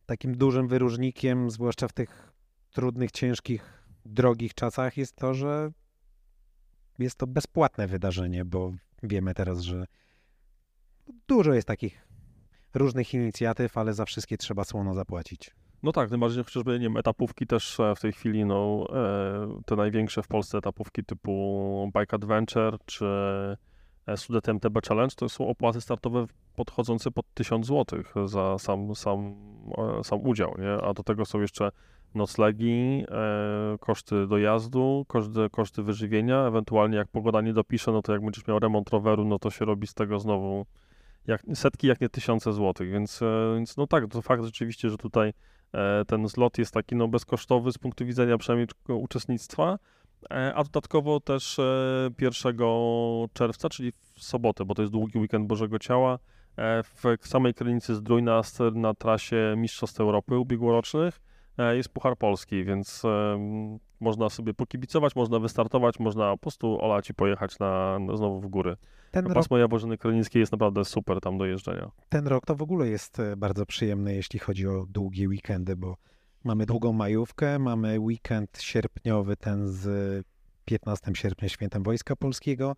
takim 0.06 0.36
dużym 0.36 0.68
wyróżnikiem, 0.68 1.50
zwłaszcza 1.50 1.88
w 1.88 1.92
tych 1.92 2.32
trudnych, 2.70 3.10
ciężkich, 3.10 3.82
drogich 4.04 4.54
czasach, 4.54 4.96
jest 4.96 5.16
to, 5.16 5.34
że 5.34 5.70
jest 6.98 7.16
to 7.16 7.26
bezpłatne 7.26 7.86
wydarzenie, 7.86 8.44
bo 8.44 8.72
wiemy 9.02 9.34
teraz, 9.34 9.60
że 9.60 9.86
dużo 11.28 11.54
jest 11.54 11.68
takich 11.68 12.08
różnych 12.74 13.14
inicjatyw, 13.14 13.78
ale 13.78 13.94
za 13.94 14.04
wszystkie 14.04 14.36
trzeba 14.36 14.64
słono 14.64 14.94
zapłacić. 14.94 15.50
No 15.86 15.92
tak, 15.92 16.10
tym 16.10 16.20
bardziej 16.20 16.44
chociażby, 16.44 16.72
nie 16.72 16.86
wiem, 16.86 16.96
etapówki 16.96 17.46
też 17.46 17.80
e, 17.80 17.94
w 17.94 18.00
tej 18.00 18.12
chwili, 18.12 18.44
no, 18.44 18.86
e, 18.92 19.62
te 19.66 19.76
największe 19.76 20.22
w 20.22 20.28
Polsce 20.28 20.58
etapówki 20.58 21.04
typu 21.04 21.90
Bike 21.98 22.16
Adventure 22.16 22.78
czy 22.86 23.06
e, 24.06 24.16
Sudet 24.16 24.48
MTB 24.48 24.86
Challenge, 24.88 25.14
to 25.16 25.28
są 25.28 25.48
opłaty 25.48 25.80
startowe 25.80 26.26
podchodzące 26.56 27.10
pod 27.10 27.26
1000 27.34 27.66
zł 27.66 28.02
za 28.24 28.58
sam, 28.58 28.94
sam, 28.94 29.34
sam 30.02 30.20
udział, 30.20 30.54
nie? 30.58 30.72
A 30.72 30.94
do 30.94 31.02
tego 31.02 31.24
są 31.24 31.40
jeszcze 31.40 31.70
noclegi, 32.14 33.04
koszty 33.80 34.26
dojazdu, 34.26 35.04
koszty, 35.08 35.50
koszty 35.50 35.82
wyżywienia, 35.82 36.46
ewentualnie 36.46 36.96
jak 36.96 37.08
pogoda 37.08 37.40
nie 37.40 37.52
dopisze, 37.52 37.92
no 37.92 38.02
to 38.02 38.12
jak 38.12 38.22
będziesz 38.22 38.46
miał 38.46 38.58
remont 38.58 38.90
roweru, 38.90 39.24
no 39.24 39.38
to 39.38 39.50
się 39.50 39.64
robi 39.64 39.86
z 39.86 39.94
tego 39.94 40.20
znowu 40.20 40.66
jak, 41.26 41.42
setki, 41.54 41.86
jak 41.86 42.00
nie 42.00 42.08
tysiące 42.08 42.52
złotych, 42.52 42.90
więc, 42.90 43.20
więc 43.54 43.76
no 43.76 43.86
tak, 43.86 44.06
to 44.06 44.22
fakt 44.22 44.44
rzeczywiście, 44.44 44.90
że 44.90 44.96
tutaj 44.96 45.32
ten 46.06 46.28
zlot 46.28 46.58
jest 46.58 46.74
taki 46.74 46.96
no, 46.96 47.08
bezkosztowy 47.08 47.72
z 47.72 47.78
punktu 47.78 48.06
widzenia 48.06 48.38
przynajmniej 48.38 48.68
uczestnictwa, 48.88 49.78
e, 50.30 50.54
a 50.54 50.64
dodatkowo 50.64 51.20
też 51.20 51.58
e, 51.58 52.10
1 52.20 52.56
czerwca, 53.32 53.68
czyli 53.68 53.92
w 53.92 54.22
sobotę, 54.22 54.64
bo 54.64 54.74
to 54.74 54.82
jest 54.82 54.92
długi 54.92 55.18
weekend 55.18 55.46
Bożego 55.46 55.78
Ciała, 55.78 56.18
e, 56.56 56.82
w 56.82 57.28
samej 57.28 57.54
Krynicy 57.54 57.94
Zdrój 57.94 58.22
na, 58.22 58.42
na 58.74 58.94
trasie 58.94 59.54
Mistrzostw 59.56 60.00
Europy 60.00 60.38
ubiegłorocznych 60.38 61.20
e, 61.58 61.76
jest 61.76 61.88
Puchar 61.88 62.16
Polski, 62.16 62.64
więc 62.64 63.04
e, 63.04 63.38
można 64.00 64.28
sobie 64.28 64.54
pokibicować, 64.54 65.16
można 65.16 65.38
wystartować, 65.38 65.98
można 65.98 66.30
po 66.30 66.38
prostu 66.38 66.80
olać 66.80 67.10
i 67.10 67.14
pojechać 67.14 67.58
na, 67.58 67.98
na 67.98 68.16
znowu 68.16 68.40
w 68.40 68.46
góry. 68.46 68.76
Ten 69.10 69.24
rok, 69.24 69.34
Pasmo 69.34 69.58
Jaworzyny 69.58 69.98
Krynickiej 69.98 70.40
jest 70.40 70.52
naprawdę 70.52 70.84
super 70.84 71.20
tam 71.20 71.38
do 71.38 71.46
jeżdżenia. 71.46 71.90
ten 72.08 72.26
rok 72.26 72.46
to 72.46 72.54
w 72.54 72.62
ogóle 72.62 72.88
jest 72.88 73.20
e, 73.20 73.36
bardzo 73.36 73.66
przyjemny, 73.66 74.14
jeśli 74.14 74.38
chodzi 74.38 74.68
o 74.68 74.86
długie 74.88 75.28
weekendy, 75.28 75.76
bo 75.76 75.96
mamy 76.44 76.66
długą 76.66 76.92
majówkę, 76.92 77.58
mamy 77.58 78.00
weekend 78.00 78.58
sierpniowy, 78.60 79.36
ten 79.36 79.68
z 79.68 80.26
15 80.64 81.12
sierpnia, 81.14 81.48
świętem 81.48 81.82
Wojska 81.82 82.16
Polskiego. 82.16 82.76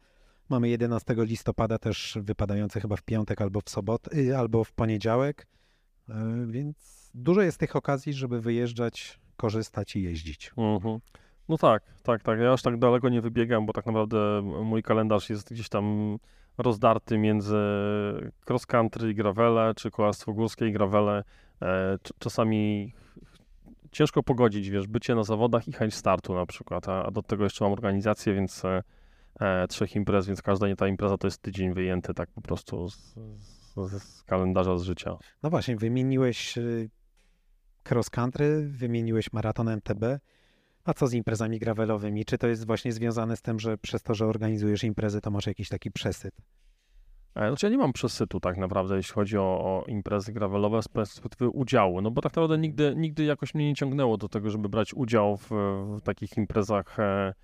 Mamy 0.49 0.69
11 0.69 1.15
listopada 1.19 1.79
też 1.79 2.19
wypadający 2.23 2.81
chyba 2.81 2.97
w 2.97 3.03
piątek 3.03 3.43
albo 3.43 3.61
w 3.61 3.71
sobotę, 3.71 4.17
y, 4.17 4.37
albo 4.37 4.65
w 4.65 4.73
poniedziałek, 4.73 5.47
E, 6.09 6.47
więc 6.47 7.11
dużo 7.15 7.43
jest 7.43 7.59
tych 7.59 7.77
okazji, 7.77 8.13
żeby 8.13 8.41
wyjeżdżać, 8.41 9.21
korzystać 9.39 9.97
i 9.97 10.03
jeździć. 10.03 10.53
Mhm. 10.57 10.99
No 11.49 11.59
tak, 11.59 11.83
tak, 12.03 12.23
tak. 12.23 12.39
Ja 12.39 12.53
aż 12.53 12.63
tak 12.63 12.79
daleko 12.79 13.09
nie 13.09 13.21
wybiegam, 13.21 13.67
bo 13.67 13.73
tak 13.73 13.87
naprawdę 13.87 14.43
mój 14.43 14.83
kalendarz 14.83 15.31
jest 15.31 15.53
gdzieś 15.53 15.69
tam 15.69 16.19
rozdarty 16.59 17.19
między 17.19 17.57
cross 18.49 18.67
country 18.67 19.11
i 19.11 19.15
gravele, 19.15 19.73
czy 19.77 19.91
kolarstwo 19.91 20.33
górskie 20.33 20.69
i 20.69 20.73
gravele. 20.73 21.25
E, 21.63 21.99
cz- 22.05 22.13
czasami 22.19 22.93
ciężko 23.93 24.23
pogodzić, 24.23 24.71
wiesz, 24.71 24.87
bycie 24.87 25.15
na 25.15 25.23
zawodach 25.23 25.69
i 25.69 25.73
chęć 25.73 25.95
startu 25.95 26.35
na 26.35 26.47
przykład, 26.47 26.89
a, 26.89 27.05
a 27.05 27.11
do 27.11 27.23
tego 27.23 27.45
jeszcze 27.45 27.65
mam 27.65 27.73
organizację, 27.73 28.35
więc 28.35 28.65
e, 28.65 28.83
e, 29.41 29.69
trzech 29.69 29.97
imprez, 29.97 30.27
więc 30.27 30.43
każda 30.43 30.69
nie 30.69 30.77
ta 30.77 30.89
impreza 30.89 31.19
to 31.19 31.27
jest 31.27 31.43
tydzień 31.43 31.75
wyjęty 31.75 32.15
tak 32.15 32.31
po 32.31 32.41
prostu 32.41 32.89
z, 32.91 33.15
z, 33.77 34.03
z 34.03 34.23
kalendarza 34.23 34.79
z 34.79 34.83
życia. 34.83 35.17
No 35.43 35.51
właśnie, 35.51 35.77
wymieniłeś 35.77 36.59
y, 36.59 36.91
cross 37.91 38.11
country, 38.11 38.69
wymieniłeś 38.69 39.33
maraton 39.33 39.69
MTB. 39.69 40.05
A 40.85 40.95
co 40.95 41.07
z 41.07 41.13
imprezami 41.13 41.59
gravelowymi? 41.59 42.25
Czy 42.25 42.39
to 42.39 42.49
jest 42.49 42.67
właśnie 42.67 42.93
związane 42.93 43.37
z 43.37 43.43
tym, 43.43 43.61
że 43.61 43.79
przez 43.79 44.03
to, 44.03 44.15
że 44.15 44.27
organizujesz 44.27 44.85
imprezy, 44.85 45.21
to 45.21 45.31
masz 45.31 45.47
jakiś 45.47 45.69
taki 45.69 45.91
przesyt? 45.91 46.35
E, 47.35 47.49
Znaczy 47.49 47.67
ja 47.67 47.71
nie 47.71 47.79
mam 47.79 47.93
przesytu 47.93 48.41
tak 48.41 48.57
naprawdę, 48.57 48.97
jeśli 48.97 49.15
chodzi 49.15 49.39
o, 49.39 49.43
o 49.43 49.85
imprezy 49.87 50.33
gravelowe 50.33 50.83
z 50.83 50.89
perspektywy 50.89 51.51
udziału, 51.51 52.01
no 52.01 52.11
bo 52.11 52.23
tak 52.23 52.33
naprawdę 52.33 52.59
nigdy, 52.59 52.95
nigdy 52.97 53.25
jakoś 53.25 53.55
mnie 53.55 53.69
nie 53.69 53.75
ciągnęło 53.75 54.17
do 54.17 54.29
tego, 54.29 54.51
żeby 54.51 54.69
brać 54.69 54.95
udział 54.95 55.37
w, 55.37 55.51
w 55.99 56.03
takich 56.03 56.37
imprezach 56.37 56.99
e, 57.01 57.35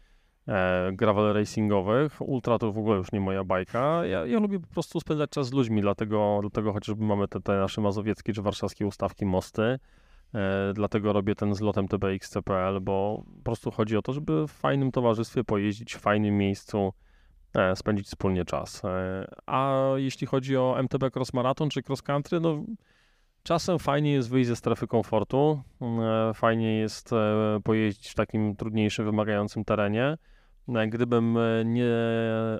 e, 0.48 0.92
gravel 0.92 1.32
racingowych. 1.32 2.20
Ultra 2.20 2.58
to 2.58 2.72
w 2.72 2.78
ogóle 2.78 2.96
już 2.96 3.12
nie 3.12 3.20
moja 3.20 3.44
bajka. 3.44 4.06
Ja, 4.06 4.26
ja 4.26 4.40
lubię 4.40 4.60
po 4.60 4.66
prostu 4.66 5.00
spędzać 5.00 5.30
czas 5.30 5.46
z 5.46 5.52
ludźmi, 5.52 5.80
dlatego, 5.80 6.38
dlatego 6.40 6.72
chociażby 6.72 7.04
mamy 7.04 7.28
te, 7.28 7.40
te 7.40 7.56
nasze 7.56 7.80
mazowieckie 7.80 8.32
czy 8.32 8.42
warszawskie 8.42 8.86
ustawki 8.86 9.26
mosty. 9.26 9.78
E, 10.34 10.72
dlatego 10.74 11.12
robię 11.12 11.34
ten 11.34 11.54
zlotem 11.54 11.88
TBXCPL, 11.88 12.80
bo 12.80 13.24
po 13.36 13.44
prostu 13.44 13.70
chodzi 13.70 13.96
o 13.96 14.02
to, 14.02 14.12
żeby 14.12 14.48
w 14.48 14.50
fajnym 14.50 14.92
towarzystwie 14.92 15.44
pojeździć, 15.44 15.94
w 15.94 16.00
fajnym 16.00 16.38
miejscu, 16.38 16.92
e, 17.54 17.76
spędzić 17.76 18.06
wspólnie 18.06 18.44
czas. 18.44 18.84
E, 18.84 19.24
A 19.46 19.84
jeśli 19.96 20.26
chodzi 20.26 20.56
o 20.56 20.76
MTB 20.78 21.10
Cross 21.14 21.34
Marathon 21.34 21.70
czy 21.70 21.82
Cross 21.82 22.02
Country, 22.02 22.40
no 22.40 22.64
czasem 23.42 23.78
fajnie 23.78 24.12
jest 24.12 24.30
wyjść 24.30 24.48
ze 24.48 24.56
strefy 24.56 24.86
komfortu, 24.86 25.62
fajnie 26.34 26.78
jest 26.78 27.10
pojeździć 27.64 28.10
w 28.10 28.14
takim 28.14 28.56
trudniejszym, 28.56 29.04
wymagającym 29.04 29.64
terenie. 29.64 30.16
E, 30.68 30.88
Gdybym 30.88 31.36
e, 31.36 31.64
nie 31.64 31.94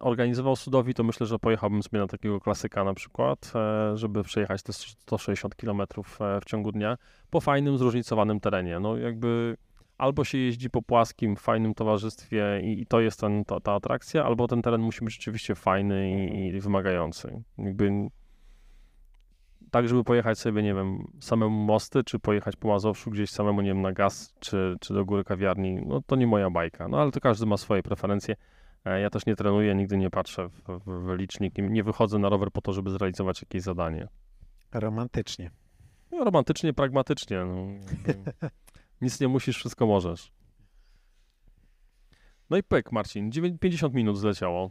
organizował 0.01 0.57
sudowi, 0.57 0.95
to 0.95 1.05
myślę, 1.05 1.27
że 1.27 1.39
pojechałbym 1.39 1.83
sobie 1.83 1.99
na 1.99 2.07
takiego 2.07 2.41
klasyka 2.41 2.85
na 2.85 2.95
przykład, 2.95 3.53
e, 3.55 3.97
żeby 3.97 4.23
przejechać 4.23 4.63
te 4.63 4.73
160 4.73 5.55
km 5.55 5.83
w 6.15 6.45
ciągu 6.47 6.73
dnia 6.73 6.97
po 7.31 7.41
fajnym, 7.41 7.79
zróżnicowanym 7.79 8.41
terenie. 8.41 8.81
No 8.81 8.97
jakby 8.97 9.57
albo 9.99 10.25
się 10.25 10.39
jeździ 10.39 10.71
po 10.71 10.83
płaskim, 10.83 11.37
fajnym 11.37 11.75
towarzystwie 11.75 12.61
i, 12.63 12.81
i 12.81 12.87
to 12.87 13.01
jest 13.01 13.21
ten, 13.21 13.45
ta, 13.45 13.61
ta 13.61 13.73
atrakcja, 13.73 14.25
albo 14.25 14.49
ten 14.49 14.63
teren 14.63 14.81
musi 14.81 15.05
być 15.05 15.15
rzeczywiście 15.15 15.55
fajny 15.55 16.29
i, 16.29 16.47
i 16.47 16.61
wymagający. 16.61 17.43
Jakby 17.59 18.09
tak, 19.75 19.89
żeby 19.89 20.05
pojechać 20.05 20.39
sobie, 20.39 20.63
nie 20.63 20.75
wiem, 20.75 21.05
samemu 21.21 21.65
mosty, 21.65 22.05
czy 22.05 22.19
pojechać 22.19 22.57
po 22.57 22.69
Mazowszu 22.69 23.11
gdzieś 23.11 23.31
samemu, 23.31 23.61
nie 23.61 23.69
wiem, 23.69 23.83
na 23.83 23.93
gaz, 23.93 24.35
czy, 24.41 24.77
czy 24.81 24.95
do 24.95 25.05
góry 25.05 25.25
kawiarni, 25.25 25.75
no 25.87 26.01
to 26.07 26.17
nie 26.17 26.27
moja 26.27 26.51
bajka. 26.51 26.89
No 26.89 27.01
ale 27.01 27.11
to 27.11 27.21
każdy 27.21 27.47
ma 27.47 27.57
swoje 27.57 27.83
preferencje. 27.83 28.37
E, 28.85 29.01
Ja 29.01 29.11
też 29.11 29.27
nie 29.27 29.37
trenuję, 29.37 29.75
nigdy 29.75 29.97
nie 29.97 30.11
patrzę 30.11 30.49
w, 30.49 30.63
w, 30.69 31.07
w 31.07 31.15
licznik, 31.17 31.59
nie, 31.59 31.69
nie 31.69 31.83
wychodzę 31.85 32.19
na 32.19 32.29
rower 32.29 32.51
po 32.53 32.61
to, 32.61 32.73
żeby 32.73 32.91
zrealizować 32.91 33.43
jakieś 33.43 33.63
zadanie. 33.63 34.09
Romantycznie. 34.73 35.51
No, 36.11 36.25
romantycznie, 36.25 36.73
pragmatycznie. 36.73 37.45
No, 37.45 37.67
nic 39.03 39.21
nie 39.21 39.29
musisz, 39.29 39.57
wszystko 39.57 39.87
możesz. 39.87 40.33
No 42.51 42.57
i 42.57 42.63
pyk, 42.63 42.93
Marcin. 42.93 43.31
dziewię- 43.31 43.59
50 43.59 43.95
minut 43.95 44.19
zleciało. 44.19 44.71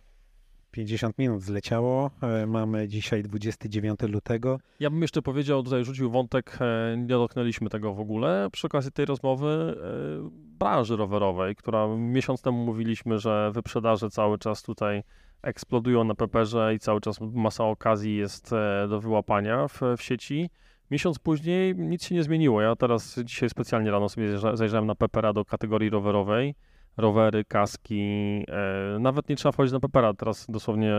50 0.73 1.17
minut 1.17 1.41
zleciało. 1.41 2.11
E, 2.21 2.45
Mamy 2.47 2.87
dzisiaj 2.87 3.23
29 3.23 3.99
lutego. 4.01 4.59
Ja 4.79 4.89
bym 4.89 5.01
jeszcze 5.01 5.21
powiedział, 5.21 5.63
tutaj 5.63 5.85
rzucił 5.85 6.11
wątek, 6.11 6.57
e, 6.61 6.97
nie 6.97 7.07
dotknęliśmy 7.07 7.69
tego 7.69 7.93
w 7.93 7.99
ogóle, 7.99 8.47
przy 8.51 8.67
okazji 8.67 8.91
tej 8.91 9.05
rozmowy 9.05 9.47
e, 9.47 10.29
branży 10.59 10.95
rowerowej, 10.95 11.55
która 11.55 11.87
miesiąc 11.97 12.41
temu 12.41 12.65
mówiliśmy, 12.65 13.19
że 13.19 13.51
wyprzedaże 13.53 14.09
cały 14.09 14.37
czas 14.37 14.63
tutaj 14.63 15.03
eksplodują 15.41 16.03
na 16.03 16.15
Peperze 16.15 16.75
i 16.75 16.79
cały 16.79 17.01
czas 17.01 17.21
masa 17.21 17.63
okazji 17.63 18.15
jest 18.15 18.51
do 18.89 19.01
wyłapania 19.01 19.67
w, 19.67 19.81
w 19.97 20.01
sieci. 20.01 20.49
Miesiąc 20.91 21.19
później 21.19 21.75
nic 21.75 22.05
się 22.05 22.15
nie 22.15 22.23
zmieniło. 22.23 22.61
Ja 22.61 22.75
teraz 22.75 23.19
dzisiaj 23.23 23.49
specjalnie 23.49 23.91
rano 23.91 24.09
sobie 24.09 24.37
zajrzałem 24.53 24.87
na 24.87 24.95
Pepera 24.95 25.33
do 25.33 25.45
kategorii 25.45 25.89
rowerowej. 25.89 26.55
Rowery, 26.97 27.45
kaski, 27.45 28.01
e, 28.47 28.99
nawet 28.99 29.29
nie 29.29 29.35
trzeba 29.35 29.51
wchodzić 29.51 29.73
na 29.73 29.79
Pepera. 29.79 30.13
Teraz 30.13 30.45
dosłownie 30.49 30.93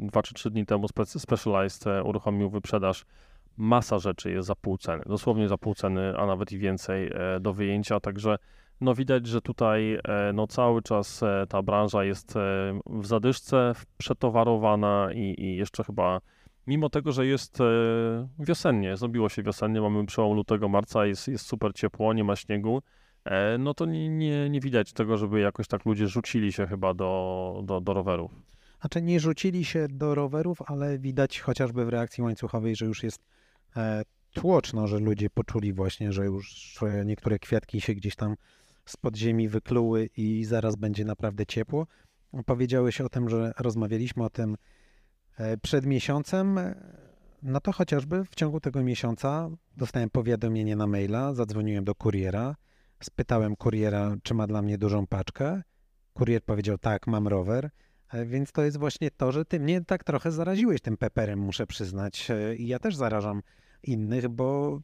2 0.00 0.22
czy 0.22 0.34
3 0.34 0.50
dni 0.50 0.66
temu 0.66 0.86
Specialized 1.04 1.86
e, 1.86 2.04
uruchomił 2.04 2.50
wyprzedaż. 2.50 3.04
Masa 3.56 3.98
rzeczy 3.98 4.30
jest 4.30 4.46
za 4.48 4.54
pół 4.54 4.78
ceny, 4.78 5.02
dosłownie 5.06 5.48
za 5.48 5.58
pół 5.58 5.74
ceny, 5.74 6.14
a 6.16 6.26
nawet 6.26 6.52
i 6.52 6.58
więcej 6.58 7.10
e, 7.14 7.40
do 7.40 7.52
wyjęcia, 7.52 8.00
także 8.00 8.36
no 8.80 8.94
widać, 8.94 9.26
że 9.26 9.40
tutaj 9.40 9.98
no 10.34 10.46
cały 10.46 10.82
czas 10.82 11.20
ta 11.48 11.62
branża 11.62 12.04
jest 12.04 12.34
w 12.86 13.06
zadyszce, 13.06 13.72
przetowarowana 13.98 15.08
i, 15.12 15.34
i 15.38 15.56
jeszcze 15.56 15.84
chyba 15.84 16.20
mimo 16.66 16.88
tego, 16.90 17.12
że 17.12 17.26
jest 17.26 17.58
wiosennie, 18.38 18.96
zrobiło 18.96 19.28
się 19.28 19.42
wiosennie, 19.42 19.80
mamy 19.80 20.06
przełom 20.06 20.36
lutego, 20.36 20.68
marca, 20.68 21.06
jest, 21.06 21.28
jest 21.28 21.46
super 21.46 21.72
ciepło, 21.74 22.12
nie 22.12 22.24
ma 22.24 22.36
śniegu, 22.36 22.82
no 23.58 23.74
to 23.74 23.86
nie, 23.86 24.08
nie, 24.08 24.50
nie 24.50 24.60
widać 24.60 24.92
tego, 24.92 25.16
żeby 25.16 25.40
jakoś 25.40 25.68
tak 25.68 25.84
ludzie 25.84 26.08
rzucili 26.08 26.52
się 26.52 26.66
chyba 26.66 26.94
do, 26.94 27.62
do, 27.64 27.80
do 27.80 27.94
rowerów. 27.94 28.30
Znaczy 28.80 29.02
nie 29.02 29.20
rzucili 29.20 29.64
się 29.64 29.88
do 29.88 30.14
rowerów, 30.14 30.62
ale 30.66 30.98
widać 30.98 31.40
chociażby 31.40 31.84
w 31.84 31.88
reakcji 31.88 32.22
łańcuchowej, 32.24 32.76
że 32.76 32.86
już 32.86 33.02
jest 33.02 33.24
tłoczno, 34.34 34.86
że 34.86 34.98
ludzie 34.98 35.30
poczuli 35.30 35.72
właśnie, 35.72 36.12
że 36.12 36.24
już 36.24 36.78
niektóre 37.04 37.38
kwiatki 37.38 37.80
się 37.80 37.94
gdzieś 37.94 38.16
tam 38.16 38.34
z 38.84 38.96
podziemi 38.96 39.48
wykluły 39.48 40.10
i 40.16 40.44
zaraz 40.44 40.76
będzie 40.76 41.04
naprawdę 41.04 41.46
ciepło. 41.46 41.86
Powiedziałeś 42.46 43.00
o 43.00 43.08
tym, 43.08 43.28
że 43.28 43.52
rozmawialiśmy 43.58 44.24
o 44.24 44.30
tym 44.30 44.56
e, 45.38 45.56
przed 45.56 45.86
miesiącem. 45.86 46.60
No 47.42 47.60
to 47.60 47.72
chociażby 47.72 48.24
w 48.24 48.34
ciągu 48.34 48.60
tego 48.60 48.82
miesiąca 48.82 49.50
dostałem 49.76 50.10
powiadomienie 50.10 50.76
na 50.76 50.86
maila, 50.86 51.34
zadzwoniłem 51.34 51.84
do 51.84 51.94
kuriera, 51.94 52.56
spytałem 53.04 53.56
kuriera, 53.56 54.16
czy 54.22 54.34
ma 54.34 54.46
dla 54.46 54.62
mnie 54.62 54.78
dużą 54.78 55.06
paczkę. 55.06 55.62
Kurier 56.12 56.42
powiedział, 56.42 56.78
tak, 56.78 57.06
mam 57.06 57.28
rower. 57.28 57.70
E, 58.12 58.26
więc 58.26 58.52
to 58.52 58.62
jest 58.62 58.76
właśnie 58.76 59.10
to, 59.10 59.32
że 59.32 59.44
ty 59.44 59.60
mnie 59.60 59.84
tak 59.84 60.04
trochę 60.04 60.32
zaraziłeś 60.32 60.80
tym 60.80 60.96
peperem, 60.96 61.38
muszę 61.38 61.66
przyznać. 61.66 62.30
E, 62.30 62.56
I 62.56 62.66
ja 62.66 62.78
też 62.78 62.96
zarażam 62.96 63.42
innych, 63.82 64.28
bo 64.28 64.80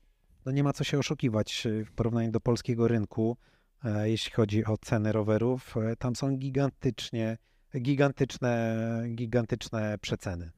no 0.47 0.53
nie 0.53 0.65
ma 0.65 0.73
co 0.73 0.85
się 0.85 0.99
oszukiwać 0.99 1.67
w 1.87 1.93
porównaniu 1.93 2.31
do 2.31 2.41
polskiego 2.41 2.89
rynku. 2.89 3.37
E, 3.85 4.11
jeśli 4.11 4.33
chodzi 4.33 4.65
o 4.65 4.77
ceny 4.77 5.13
rowerów. 5.13 5.77
E, 5.77 5.97
tam 5.97 6.17
są 6.17 6.37
gigantycznie, 6.37 7.39
gigantyczne, 7.81 8.77
gigantyczne 9.15 9.99
przeceny. 10.01 10.51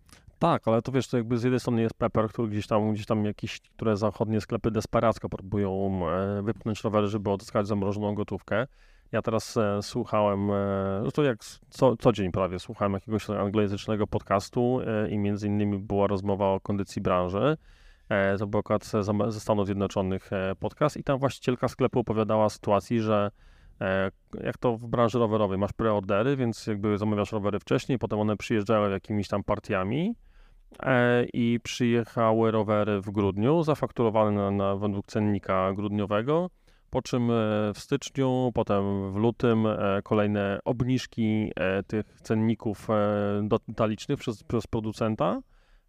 Tak, 0.42 0.68
ale 0.68 0.82
to 0.82 0.92
wiesz, 0.92 1.08
to 1.08 1.16
jakby 1.16 1.38
z 1.38 1.42
jednej 1.42 1.60
strony 1.60 1.82
jest 1.82 1.94
Pepper, 1.94 2.28
który 2.28 2.48
gdzieś 2.48 2.66
tam, 2.66 2.92
gdzieś 2.92 3.06
tam 3.06 3.24
jakieś, 3.24 3.60
które 3.60 3.96
zachodnie 3.96 4.40
sklepy 4.40 4.70
desperacko 4.70 5.28
próbują 5.28 6.00
e, 6.08 6.42
wypchnąć 6.42 6.84
rowery, 6.84 7.06
żeby 7.06 7.30
odzyskać 7.30 7.66
zamrożoną 7.66 8.14
gotówkę. 8.14 8.66
Ja 9.12 9.22
teraz 9.22 9.56
e, 9.56 9.82
słuchałem, 9.82 10.50
e, 10.50 11.00
no 11.04 11.10
to 11.10 11.22
jak 11.22 11.38
co, 11.70 11.96
co 11.96 12.12
dzień 12.12 12.32
prawie, 12.32 12.58
słuchałem 12.58 12.92
jakiegoś 12.92 13.30
anglojęzycznego 13.30 14.06
podcastu 14.06 14.80
e, 14.86 15.08
i 15.08 15.18
między 15.18 15.46
innymi 15.46 15.78
była 15.78 16.06
rozmowa 16.06 16.46
o 16.46 16.60
kondycji 16.60 17.02
branży. 17.02 17.56
E, 18.08 18.38
to 18.38 18.46
był 18.46 18.60
akurat 18.60 18.84
ze 19.28 19.40
Stanów 19.40 19.66
Zjednoczonych 19.66 20.32
e, 20.32 20.54
podcast 20.60 20.96
i 20.96 21.04
tam 21.04 21.18
właścicielka 21.18 21.68
sklepu 21.68 22.00
opowiadała 22.00 22.44
o 22.44 22.50
sytuacji, 22.50 23.00
że 23.00 23.30
e, 23.80 24.10
jak 24.44 24.58
to 24.58 24.76
w 24.76 24.86
branży 24.86 25.18
rowerowej, 25.18 25.58
masz 25.58 25.72
preordery, 25.72 26.36
więc 26.36 26.66
jakby 26.66 26.98
zamawiasz 26.98 27.32
rowery 27.32 27.58
wcześniej, 27.58 27.98
potem 27.98 28.18
one 28.18 28.36
przyjeżdżały 28.36 28.90
jakimiś 28.90 29.28
tam 29.28 29.44
partiami 29.44 30.14
i 31.32 31.60
przyjechały 31.62 32.50
rowery 32.50 33.00
w 33.00 33.10
grudniu, 33.10 33.62
zafakturowane 33.62 34.32
na, 34.32 34.50
na 34.50 34.76
według 34.76 35.06
cennika 35.06 35.72
grudniowego, 35.72 36.50
po 36.90 37.02
czym 37.02 37.28
w 37.74 37.78
styczniu, 37.78 38.50
potem 38.54 39.12
w 39.12 39.16
lutym 39.16 39.66
kolejne 40.04 40.60
obniżki 40.64 41.52
tych 41.86 42.20
cenników 42.22 42.88
detalicznych 43.66 44.18
przez, 44.18 44.44
przez 44.44 44.66
producenta, 44.66 45.40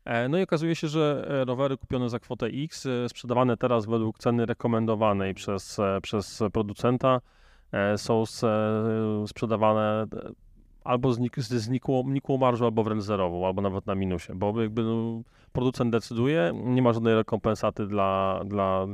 E, 0.05 0.29
no 0.29 0.38
i 0.38 0.43
okazuje 0.43 0.75
się, 0.75 0.88
że 0.88 1.25
e, 1.29 1.45
rowery 1.45 1.77
kupione 1.77 2.09
za 2.09 2.19
kwotę 2.19 2.45
X, 2.45 2.86
e, 2.86 3.09
sprzedawane 3.09 3.57
teraz 3.57 3.86
według 3.86 4.19
ceny 4.19 4.45
rekomendowanej 4.45 5.34
przez, 5.34 5.77
przez 6.01 6.43
producenta, 6.53 7.21
są 7.97 8.23
sprzedawane 9.27 10.05
albo 10.84 11.13
z, 11.13 11.19
z 11.38 11.69
nikłą, 11.69 12.38
marżą, 12.39 12.65
albo 12.65 12.84
wręcz 12.84 13.03
zerową, 13.03 13.47
albo 13.47 13.61
nawet 13.61 13.86
na 13.86 13.95
minusie, 13.95 14.36
bo 14.36 14.61
jakby 14.61 14.84
no, 14.84 15.21
producent 15.51 15.91
decyduje, 15.91 16.51
nie 16.53 16.81
ma 16.81 16.93
żadnej 16.93 17.15
rekompensaty 17.15 17.88
dla, 17.88 18.41
dla 18.45 18.88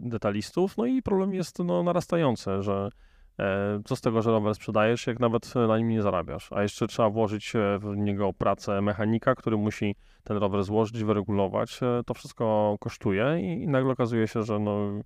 detalistów, 0.00 0.76
no 0.76 0.86
i 0.86 1.02
problem 1.02 1.34
jest 1.34 1.58
no, 1.58 1.82
narastający, 1.82 2.62
że 2.62 2.90
E, 3.38 3.80
co 3.84 3.96
z 3.96 4.00
tego, 4.00 4.22
że 4.22 4.30
rower 4.30 4.54
sprzedajesz, 4.54 5.06
jak 5.06 5.20
nawet 5.20 5.54
na 5.54 5.78
nim 5.78 5.88
nie 5.88 6.02
zarabiasz? 6.02 6.52
A 6.52 6.62
jeszcze 6.62 6.86
trzeba 6.86 7.10
włożyć 7.10 7.56
e, 7.56 7.78
w 7.78 7.96
niego 7.96 8.32
pracę 8.32 8.80
mechanika, 8.80 9.34
który 9.34 9.56
musi 9.56 9.96
ten 10.24 10.36
rower 10.36 10.64
złożyć, 10.64 11.04
wyregulować. 11.04 11.80
E, 11.82 12.02
to 12.06 12.14
wszystko 12.14 12.76
kosztuje 12.80 13.40
i, 13.40 13.68
nagle 13.68 13.92
okazuje 13.92 14.28
się, 14.28 14.42
że 14.42 14.58
no, 14.58 15.00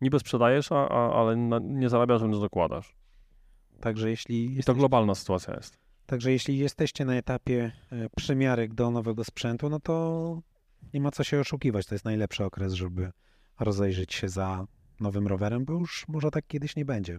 niby 0.00 0.18
sprzedajesz, 0.18 0.72
a, 0.72 0.88
a, 0.88 1.12
ale 1.12 1.36
nie 1.60 1.88
zarabiasz, 1.88 2.22
więc 2.22 2.40
dokładasz. 2.40 2.94
Także 3.84 4.10
jeśli. 4.10 4.44
Jesteś... 4.44 4.64
To 4.64 4.74
globalna 4.74 5.14
sytuacja 5.14 5.54
jest. 5.54 5.78
Także 6.06 6.32
jeśli 6.32 6.58
jesteście 6.58 7.04
na 7.04 7.14
etapie 7.14 7.72
przymiarek 8.16 8.74
do 8.74 8.90
nowego 8.90 9.24
sprzętu, 9.24 9.68
no 9.68 9.80
to 9.80 10.42
nie 10.94 11.00
ma 11.00 11.10
co 11.10 11.24
się 11.24 11.40
oszukiwać. 11.40 11.86
To 11.86 11.94
jest 11.94 12.04
najlepszy 12.04 12.44
okres, 12.44 12.72
żeby 12.72 13.10
rozejrzeć 13.60 14.14
się 14.14 14.28
za 14.28 14.66
nowym 15.00 15.26
rowerem, 15.26 15.64
bo 15.64 15.72
już 15.72 16.08
może 16.08 16.30
tak 16.30 16.46
kiedyś 16.46 16.76
nie 16.76 16.84
będzie. 16.84 17.18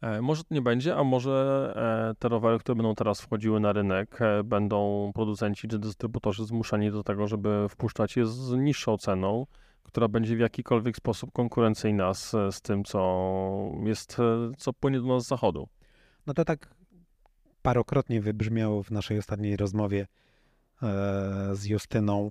E, 0.00 0.22
może 0.22 0.44
to 0.44 0.54
nie 0.54 0.62
będzie, 0.62 0.96
a 0.96 1.04
może 1.04 1.72
e, 2.10 2.14
te 2.18 2.28
rowery, 2.28 2.58
które 2.58 2.76
będą 2.76 2.94
teraz 2.94 3.20
wchodziły 3.20 3.60
na 3.60 3.72
rynek, 3.72 4.22
e, 4.22 4.44
będą 4.44 5.10
producenci 5.14 5.68
czy 5.68 5.78
dystrybutorzy 5.78 6.44
zmuszeni 6.44 6.90
do 6.90 7.02
tego, 7.02 7.28
żeby 7.28 7.66
wpuszczać 7.68 8.16
je 8.16 8.26
z 8.26 8.52
niższą 8.52 8.98
ceną, 8.98 9.46
która 9.88 10.08
będzie 10.08 10.36
w 10.36 10.40
jakikolwiek 10.40 10.96
sposób 10.96 11.32
konkurencyjna 11.32 12.14
z, 12.14 12.30
z 12.30 12.60
tym, 12.60 12.84
co 12.84 13.72
jest, 13.84 14.16
co 14.58 14.72
płynie 14.72 15.00
do 15.00 15.06
nas 15.06 15.24
z 15.24 15.28
zachodu. 15.28 15.68
No 16.26 16.34
to 16.34 16.44
tak 16.44 16.74
parokrotnie 17.62 18.20
wybrzmiało 18.20 18.82
w 18.82 18.90
naszej 18.90 19.18
ostatniej 19.18 19.56
rozmowie 19.56 20.06
z 21.52 21.64
Justyną 21.64 22.30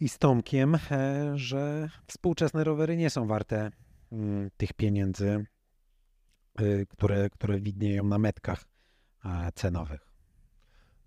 i 0.00 0.08
z 0.08 0.18
Tomkiem, 0.18 0.78
że 1.34 1.88
współczesne 2.06 2.64
rowery 2.64 2.96
nie 2.96 3.10
są 3.10 3.26
warte 3.26 3.70
mm, 4.12 4.50
tych 4.56 4.72
pieniędzy, 4.72 5.46
które, 6.88 7.30
które 7.30 7.60
widnieją 7.60 8.04
na 8.04 8.18
metkach 8.18 8.64
cenowych. 9.54 10.08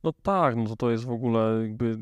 No 0.04 0.14
tak, 0.14 0.56
no 0.56 0.66
to 0.66 0.76
to 0.76 0.92
jest 0.92 1.06
w 1.06 1.12
ogóle 1.12 1.62
jakby 1.62 1.98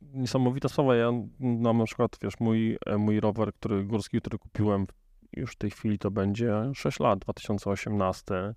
niesamowita 0.00 0.68
sprawa. 0.68 0.96
Ja 0.96 1.12
mam 1.40 1.78
na 1.78 1.84
przykład, 1.84 2.16
wiesz, 2.22 2.40
mój, 2.40 2.78
e, 2.86 2.98
mój 2.98 3.20
rower, 3.20 3.52
który 3.54 3.84
górski, 3.84 4.20
który 4.20 4.38
kupiłem 4.38 4.86
już 5.32 5.52
w 5.52 5.56
tej 5.56 5.70
chwili 5.70 5.98
to 5.98 6.10
będzie 6.10 6.70
6 6.74 7.00
lat, 7.00 7.18
2018, 7.18 8.54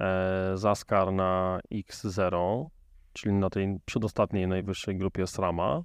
e, 0.00 0.52
Zaskar 0.54 1.12
na 1.12 1.60
X0, 1.72 2.66
czyli 3.12 3.34
na 3.34 3.50
tej 3.50 3.78
przedostatniej 3.84 4.48
najwyższej 4.48 4.96
grupie 4.96 5.26
SRAMA, 5.26 5.82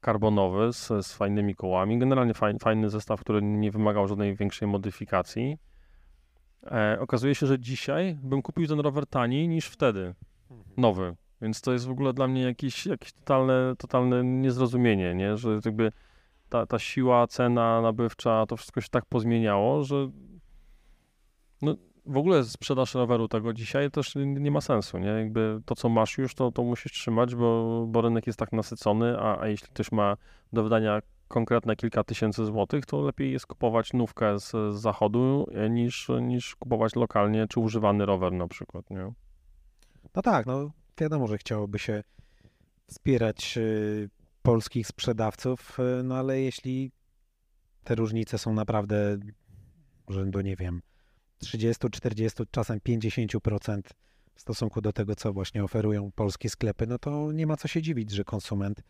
karbonowy 0.00 0.72
z, 0.72 0.88
z 1.06 1.12
fajnymi 1.12 1.54
kołami, 1.54 1.98
generalnie 1.98 2.34
fajny, 2.34 2.58
fajny 2.58 2.90
zestaw, 2.90 3.20
który 3.20 3.42
nie 3.42 3.70
wymagał 3.70 4.08
żadnej 4.08 4.36
większej 4.36 4.68
modyfikacji. 4.68 5.58
E, 6.66 6.98
okazuje 7.00 7.34
się, 7.34 7.46
że 7.46 7.58
dzisiaj 7.58 8.18
bym 8.22 8.42
kupił 8.42 8.66
ten 8.66 8.80
rower 8.80 9.06
taniej 9.06 9.48
niż 9.48 9.66
wtedy, 9.66 10.14
mhm. 10.50 10.74
nowy. 10.76 11.16
Więc 11.42 11.60
to 11.60 11.72
jest 11.72 11.86
w 11.86 11.90
ogóle 11.90 12.12
dla 12.12 12.28
mnie 12.28 12.42
jakieś, 12.42 12.86
jakieś 12.86 13.12
totalne, 13.12 13.74
totalne 13.78 14.24
niezrozumienie, 14.24 15.14
nie? 15.14 15.36
że 15.36 15.60
jakby 15.64 15.92
ta, 16.48 16.66
ta 16.66 16.78
siła, 16.78 17.26
cena 17.26 17.80
nabywcza, 17.80 18.46
to 18.46 18.56
wszystko 18.56 18.80
się 18.80 18.88
tak 18.88 19.04
pozmieniało, 19.06 19.84
że 19.84 20.10
no, 21.62 21.74
w 22.06 22.16
ogóle 22.16 22.44
sprzedaż 22.44 22.94
roweru 22.94 23.28
tego 23.28 23.52
dzisiaj 23.52 23.90
też 23.90 24.14
nie 24.16 24.50
ma 24.50 24.60
sensu, 24.60 24.98
nie? 24.98 25.08
Jakby 25.08 25.60
to, 25.64 25.74
co 25.74 25.88
masz 25.88 26.18
już, 26.18 26.34
to, 26.34 26.52
to 26.52 26.62
musisz 26.62 26.92
trzymać, 26.92 27.34
bo, 27.34 27.84
bo 27.88 28.00
rynek 28.00 28.26
jest 28.26 28.38
tak 28.38 28.52
nasycony, 28.52 29.18
a, 29.18 29.40
a 29.40 29.48
jeśli 29.48 29.68
ktoś 29.68 29.92
ma 29.92 30.16
do 30.52 30.62
wydania 30.62 31.00
konkretne 31.28 31.76
kilka 31.76 32.04
tysięcy 32.04 32.44
złotych, 32.44 32.86
to 32.86 33.00
lepiej 33.00 33.32
jest 33.32 33.46
kupować 33.46 33.92
nówkę 33.92 34.38
z, 34.38 34.50
z 34.50 34.80
zachodu 34.80 35.46
e, 35.54 35.70
niż, 35.70 36.10
niż 36.22 36.56
kupować 36.56 36.96
lokalnie 36.96 37.46
czy 37.48 37.60
używany 37.60 38.06
rower 38.06 38.32
na 38.32 38.48
przykład, 38.48 38.90
nie? 38.90 39.12
No 40.14 40.22
tak, 40.22 40.46
no 40.46 40.70
wiadomo, 40.98 41.26
że 41.26 41.38
chciałoby 41.38 41.78
się 41.78 42.02
wspierać 42.86 43.54
y, 43.58 44.10
polskich 44.42 44.86
sprzedawców, 44.86 45.78
y, 46.00 46.02
no 46.02 46.16
ale 46.16 46.40
jeśli 46.40 46.92
te 47.84 47.94
różnice 47.94 48.38
są 48.38 48.54
naprawdę 48.54 49.18
rzędu, 50.08 50.40
nie 50.40 50.56
wiem, 50.56 50.82
30, 51.38 51.90
40, 51.90 52.42
czasem 52.50 52.78
50% 52.78 53.80
w 54.34 54.40
stosunku 54.40 54.80
do 54.80 54.92
tego, 54.92 55.16
co 55.16 55.32
właśnie 55.32 55.64
oferują 55.64 56.12
polskie 56.14 56.48
sklepy, 56.48 56.86
no 56.86 56.98
to 56.98 57.32
nie 57.32 57.46
ma 57.46 57.56
co 57.56 57.68
się 57.68 57.82
dziwić, 57.82 58.10
że 58.10 58.24
konsument 58.24 58.82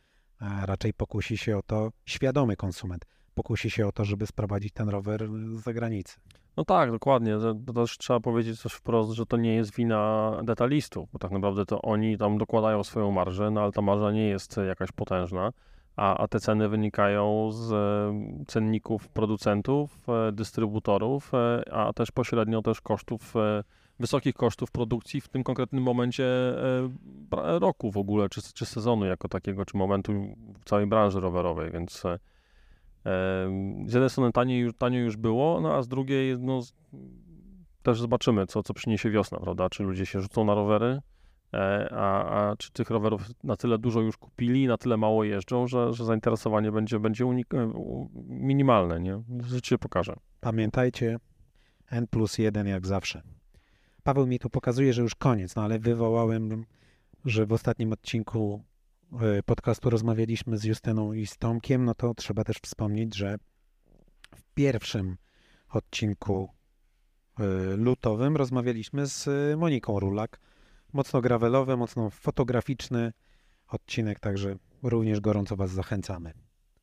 a 0.43 0.67
raczej 0.67 0.95
pokusi 0.95 1.39
się 1.39 1.59
o 1.59 1.63
to, 1.63 1.93
świadomy 2.07 2.57
konsument, 2.57 3.05
pokusi 3.35 3.71
się 3.71 3.87
o 3.87 3.93
to, 3.93 4.05
żeby 4.05 4.27
sprowadzić 4.27 4.73
ten 4.73 4.89
rower 4.89 5.29
z 5.29 5.63
zagranicy. 5.63 6.17
No 6.57 6.65
tak, 6.65 6.91
dokładnie. 6.91 7.39
To 7.67 7.73
też 7.73 7.99
trzeba 7.99 8.21
powiedzieć 8.21 8.63
też 8.63 8.73
wprost, 8.73 9.11
że 9.11 9.27
to 9.27 9.37
nie 9.37 9.55
jest 9.55 9.75
wina 9.75 10.33
detalistów, 10.45 11.09
bo 11.13 11.19
tak 11.19 11.31
naprawdę 11.31 11.67
to 11.67 11.83
oni 11.83 12.19
tam 12.19 12.39
dokładają 12.39 12.85
swoją 12.85 13.11
marżę, 13.11 13.51
no 13.51 13.63
ale 13.63 13.73
ta 13.73 13.83
marża 13.83 14.13
nie 14.13 14.29
jest 14.29 14.57
jakaś 14.69 14.93
potężna, 14.93 15.53
a, 15.97 16.17
a 16.17 16.29
te 16.29 16.41
ceny 16.41 16.69
wynikają 16.69 17.51
z 17.53 17.73
e, 17.73 18.45
cenników 18.47 19.09
producentów, 19.09 20.09
e, 20.09 20.33
dystrybutorów, 20.33 21.35
e, 21.35 21.73
a 21.73 21.93
też 21.93 22.11
pośrednio 22.11 22.63
też 22.63 22.81
kosztów, 22.81 23.35
wysokich 24.01 24.35
kosztów 24.35 24.71
produkcji 24.71 25.21
w 25.21 25.29
tym 25.29 25.45
konkretnym 25.45 25.83
momencie 25.83 26.25
roku 27.61 27.91
w 27.91 27.97
ogóle, 27.97 28.29
czy, 28.29 28.43
czy 28.55 28.67
sezonu 28.67 29.05
jako 29.05 29.29
takiego, 29.29 29.65
czy 29.65 29.77
momentu 29.77 30.13
w 30.61 30.65
całej 30.65 30.87
branży 30.87 31.21
rowerowej, 31.21 31.71
więc 31.71 32.03
z 33.87 33.93
jednej 33.93 34.11
strony 34.11 34.33
taniej, 34.79 35.03
już 35.03 35.17
było, 35.17 35.61
no 35.61 35.75
a 35.75 35.83
z 35.83 35.89
drugiej 35.89 36.39
no, 36.39 36.61
też 37.83 38.01
zobaczymy, 38.01 38.47
co, 38.47 38.63
co 38.63 38.75
przyniesie 38.75 39.11
wiosna, 39.11 39.39
prawda? 39.39 39.71
Czy 39.71 39.83
ludzie 39.83 40.07
się 40.07 40.21
rzucą 40.21 40.45
na 40.45 40.55
rowery, 40.55 41.01
e, 41.55 41.89
a, 41.93 42.25
a 42.51 42.57
czy 42.57 42.73
tych 42.73 42.91
rowerów 42.91 43.23
na 43.45 43.57
tyle 43.57 43.79
dużo 43.79 44.01
już 44.01 44.17
kupili, 44.17 44.67
na 44.67 44.79
tyle 44.79 44.97
mało 44.97 45.25
jeżdżą, 45.25 45.67
że, 45.67 45.93
że 45.93 46.05
zainteresowanie 46.05 46.73
będzie, 46.73 47.01
będzie 47.01 47.25
e, 47.25 47.31
minimalne, 48.29 49.01
nie? 49.01 49.23
Życie 49.47 49.79
pokaże. 49.79 50.17
Pamiętajcie, 50.41 51.17
N 51.91 52.07
plus 52.07 52.39
1 52.39 52.67
jak 52.67 52.87
zawsze. 52.87 53.23
Paweł 54.03 54.27
mi 54.27 54.39
tu 54.39 54.51
pokazuje, 54.51 54.93
że 54.93 55.03
już 55.03 55.15
koniec, 55.15 55.57
no 55.57 55.63
ale 55.63 55.79
wywołałem, 55.79 56.65
że 57.25 57.47
w 57.47 57.53
ostatnim 57.53 57.93
odcinku 57.93 58.63
podcastu 59.47 59.91
rozmawialiśmy 59.91 60.59
z 60.59 60.65
Justyną 60.65 61.13
i 61.13 61.27
z 61.27 61.39
Tomkiem, 61.39 61.85
no 61.85 61.95
to 61.95 62.15
trzeba 62.15 62.45
też 62.45 62.57
wspomnieć, 62.57 63.17
że 63.17 63.37
w 64.35 64.43
pierwszym 64.55 65.17
odcinku 65.69 66.49
e, 67.39 67.45
lutowym 67.77 68.37
rozmawialiśmy 68.37 69.07
z 69.07 69.29
Moniką 69.59 70.01
Rulak. 70.01 70.41
Mocno 70.93 71.21
gravelowy, 71.21 71.77
mocno 71.77 72.11
fotograficzny 72.11 73.13
odcinek, 73.69 74.21
także 74.21 74.57
również 74.83 75.21
gorąco 75.21 75.57
Was 75.57 75.71
zachęcamy. 75.71 76.33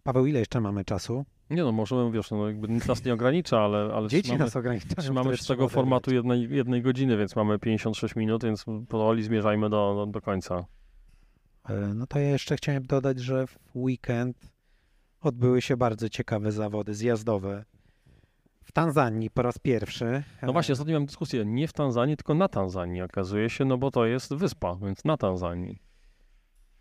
Paweł, 0.04 0.26
ile 0.26 0.40
jeszcze 0.40 0.62
mamy 0.62 0.86
czasu? 0.86 1.26
Nie 1.50 1.64
no, 1.64 1.72
możemy, 1.72 2.12
wiesz, 2.12 2.32
no 2.32 2.48
jakby 2.48 2.68
nic 2.68 2.88
nas 2.88 3.06
nie 3.06 3.14
ogranicza, 3.14 3.60
ale... 3.60 3.94
ale 3.94 4.08
Dzieci 4.08 4.24
trzymamy, 4.24 4.44
nas 4.44 4.56
ograniczają. 4.56 4.96
Trzymamy 4.98 5.38
się 5.38 5.46
tego 5.46 5.70
formatu 5.70 6.14
jednej, 6.14 6.50
jednej 6.50 6.82
godziny, 6.82 7.18
więc 7.18 7.36
mamy 7.36 7.60
56 7.60 8.16
minut, 8.16 8.44
więc 8.44 8.66
powoli 8.90 9.24
zmierzajmy 9.24 9.70
do, 9.70 9.96
do, 9.96 10.06
do 10.06 10.22
końca. 10.22 10.66
No 11.95 12.07
to 12.07 12.20
ja 12.20 12.30
jeszcze 12.30 12.55
chciałem 12.55 12.84
dodać, 12.84 13.20
że 13.20 13.47
w 13.47 13.57
weekend 13.76 14.51
odbyły 15.22 15.62
się 15.62 15.78
bardzo 15.78 16.10
ciekawe 16.10 16.51
zawody 16.51 16.93
zjazdowe. 16.93 17.66
W 18.64 18.72
Tanzanii 18.72 19.30
po 19.30 19.41
raz 19.41 19.57
pierwszy. 19.57 20.24
No 20.41 20.53
właśnie, 20.53 20.74
ostatnio 20.74 20.91
miałem 20.91 21.05
dyskusję, 21.05 21.45
nie 21.45 21.68
w 21.68 21.74
Tanzanii, 21.74 22.18
tylko 22.18 22.34
na 22.34 22.47
Tanzanii 22.47 23.01
okazuje 23.01 23.49
się, 23.49 23.66
no 23.66 23.78
bo 23.78 23.91
to 23.91 24.05
jest 24.05 24.34
wyspa, 24.34 24.76
więc 24.76 25.05
na 25.05 25.18
Tanzanii. 25.18 25.80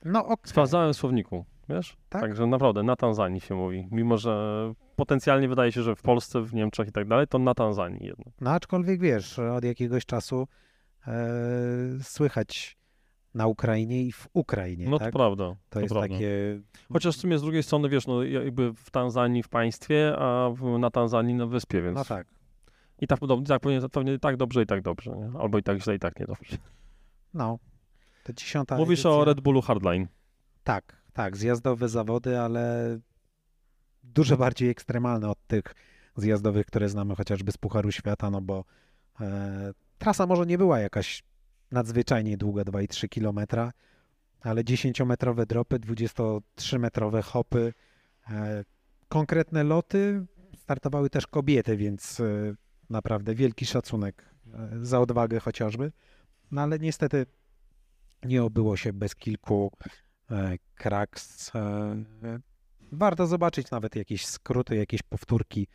No 0.05 0.25
okay. 0.25 0.51
Sprawdzałem 0.51 0.93
w 0.93 0.97
słowniku, 0.97 1.45
wiesz? 1.69 1.97
Tak? 2.09 2.23
Także 2.23 2.47
naprawdę 2.47 2.83
na 2.83 2.97
Tanzanii 2.97 3.41
się 3.41 3.55
mówi. 3.55 3.89
Mimo, 3.91 4.17
że 4.17 4.73
potencjalnie 4.97 5.49
wydaje 5.49 5.73
się, 5.73 5.83
że 5.83 5.97
w 5.97 6.03
Polsce, 6.03 6.41
w 6.43 6.55
Niemczech 6.55 6.89
i 6.89 6.93
tak 6.93 7.09
dalej, 7.09 7.27
to 7.27 7.39
na 7.39 7.55
Tanzanii 7.55 8.07
jednak. 8.07 8.35
No 8.41 8.51
aczkolwiek 8.51 9.01
wiesz, 9.01 9.39
od 9.39 9.65
jakiegoś 9.65 10.07
czasu 10.07 10.49
e, 11.07 11.13
słychać 12.03 12.78
na 13.39 13.47
Ukrainie 13.47 14.03
i 14.03 14.13
w 14.13 14.29
Ukrainie. 14.33 14.89
No 14.89 14.99
tak? 14.99 15.13
to 15.13 15.19
prawda. 15.19 15.45
To, 15.45 15.57
to 15.71 15.81
jest 15.81 15.95
prawda. 15.95 16.15
takie. 16.15 16.61
Chociaż 16.93 17.17
w 17.17 17.21
sumie 17.21 17.39
z 17.39 17.43
drugiej 17.43 17.63
strony, 17.63 17.89
wiesz, 17.89 18.07
no 18.07 18.23
jakby 18.23 18.73
w 18.73 18.91
Tanzanii 18.91 19.43
w 19.43 19.49
państwie, 19.49 20.15
a 20.19 20.51
na 20.79 20.91
Tanzanii 20.91 21.35
na 21.35 21.47
wyspie, 21.47 21.83
więc. 21.83 21.97
No 21.97 22.05
tak. 22.05 22.27
I 23.01 23.07
tak, 23.07 23.19
tak 23.49 23.61
pewnie, 23.61 23.89
pewnie 23.89 24.19
tak 24.19 24.37
dobrze 24.37 24.63
i 24.63 24.67
tak 24.67 24.83
dobrze, 24.83 25.11
nie? 25.11 25.41
albo 25.41 25.59
i 25.59 25.63
tak 25.63 25.83
źle 25.83 25.95
i 25.95 25.99
tak 25.99 26.21
niedobrze. 26.21 26.57
No. 27.35 27.59
To 28.25 28.33
dziesiąta. 28.33 28.77
Mówisz 28.77 29.01
edycja. 29.01 29.11
o 29.11 29.25
Red 29.25 29.41
Bullu 29.41 29.63
Hardline. 29.63 30.07
Tak, 30.65 31.03
tak. 31.13 31.37
Zjazdowe 31.37 31.89
zawody, 31.89 32.41
ale 32.41 32.99
dużo 34.03 34.37
bardziej 34.37 34.71
ekstremalne 34.71 35.31
od 35.31 35.47
tych 35.47 35.75
zjazdowych, 36.17 36.67
które 36.67 36.89
znamy 36.89 37.15
chociażby 37.15 37.53
z 37.53 37.57
Pucharu 37.57 37.93
Świata, 37.93 38.31
no 38.31 38.41
bo 38.41 38.65
e, 39.21 39.73
trasa 39.99 40.27
może 40.27 40.47
nie 40.47 40.59
była 40.59 40.81
jakaś 40.81 41.23
nadzwyczajnie 41.71 42.37
długa, 42.37 42.63
2,3 42.63 43.09
km, 43.09 43.71
ale 44.41 44.65
10-metrowe 44.65 45.47
dropy, 45.47 45.79
23-metrowe 45.79 47.23
hopy, 47.23 47.73
e, 48.31 48.65
konkretne 49.09 49.65
loty, 49.65 50.27
startowały 50.57 51.11
też 51.11 51.27
kobiety, 51.27 51.77
więc 51.77 52.21
e, 52.21 52.55
naprawdę 52.91 53.35
wielki 53.35 53.67
szacunek 53.67 54.25
e, 54.55 54.71
za 54.83 55.01
odwagę 55.01 55.41
chociażby. 55.41 55.93
No 56.51 56.63
ale 56.63 56.79
niestety 56.79 57.27
nie 58.25 58.43
obyło 58.43 58.77
się 58.77 58.93
bez 58.93 59.15
kilku 59.15 59.73
kraks. 60.75 61.53
Warto 62.93 63.27
zobaczyć 63.27 63.71
nawet 63.71 63.97
jakieś 63.97 64.27
skróty, 64.27 64.77
jakieś 64.77 65.03
powtórki, 65.03 65.67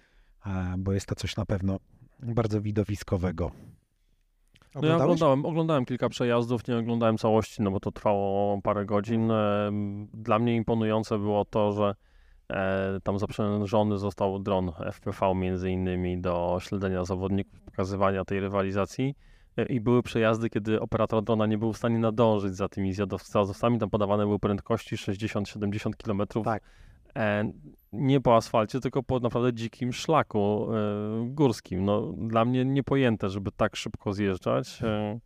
bo 0.78 0.94
jest 0.94 1.06
to 1.06 1.16
coś 1.16 1.36
na 1.36 1.46
pewno 1.46 1.80
bardzo 2.20 2.62
widowiskowego. 2.62 3.52
No 4.76 4.88
ja 4.88 4.96
oglądałem, 4.96 5.46
oglądałem 5.46 5.86
kilka 5.86 6.10
przejazdów, 6.10 6.68
nie 6.68 6.78
oglądałem 6.78 7.18
całości, 7.18 7.62
no 7.62 7.72
bo 7.72 7.80
to 7.80 7.92
trwało 7.92 8.62
parę 8.62 8.86
godzin. 8.86 9.32
Dla 10.14 10.40
mnie 10.40 10.56
imponujące 10.56 11.18
było 11.18 11.46
to, 11.46 11.72
że 11.72 11.96
e, 12.50 13.00
tam 13.04 13.20
zaprzężony 13.20 13.98
został 13.98 14.40
dron 14.40 14.72
FPV 14.92 15.36
między 15.36 15.72
innymi 15.72 16.22
do 16.22 16.58
śledzenia 16.62 17.04
zawodników, 17.06 17.62
pokazywania 17.62 18.26
tej 18.26 18.40
rywalizacji 18.40 19.16
e, 19.58 19.66
i 19.66 19.80
były 19.80 20.04
przejazdy, 20.04 20.50
kiedy 20.50 20.82
operator 20.82 21.24
drona 21.24 21.46
nie 21.46 21.58
był 21.58 21.74
w 21.74 21.78
stanie 21.78 22.00
nadążyć 22.00 22.56
za 22.56 22.70
tymi 22.70 22.94
zjazdowcami. 22.94 23.80
Tam 23.80 23.90
podawane 23.90 24.24
były 24.26 24.40
prędkości 24.40 24.96
60-70 24.96 25.92
km 26.04 26.44
tak. 26.44 26.64
E, 27.18 27.52
nie 27.94 28.22
po 28.22 28.36
asfalcie, 28.36 28.80
tylko 28.80 29.04
po 29.04 29.20
naprawdę 29.20 29.54
dzikim 29.54 29.94
szlaku 29.94 30.68
e, 30.74 31.30
górskim. 31.30 31.86
No, 31.86 32.14
dla 32.18 32.46
mnie 32.46 32.66
niepojęte, 32.66 33.30
żeby 33.30 33.52
tak 33.52 33.76
szybko 33.76 34.14
zjeżdżać. 34.14 34.80
E, 34.84 35.20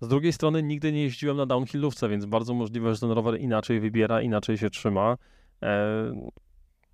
z 0.00 0.08
drugiej 0.08 0.32
strony 0.32 0.62
nigdy 0.62 0.92
nie 0.92 1.02
jeździłem 1.02 1.36
na 1.36 1.46
downhillówce, 1.46 2.08
więc 2.08 2.26
bardzo 2.26 2.54
możliwe, 2.54 2.94
że 2.94 3.00
ten 3.00 3.10
rower 3.10 3.40
inaczej 3.40 3.80
wybiera, 3.80 4.22
inaczej 4.22 4.58
się 4.58 4.70
trzyma. 4.70 5.16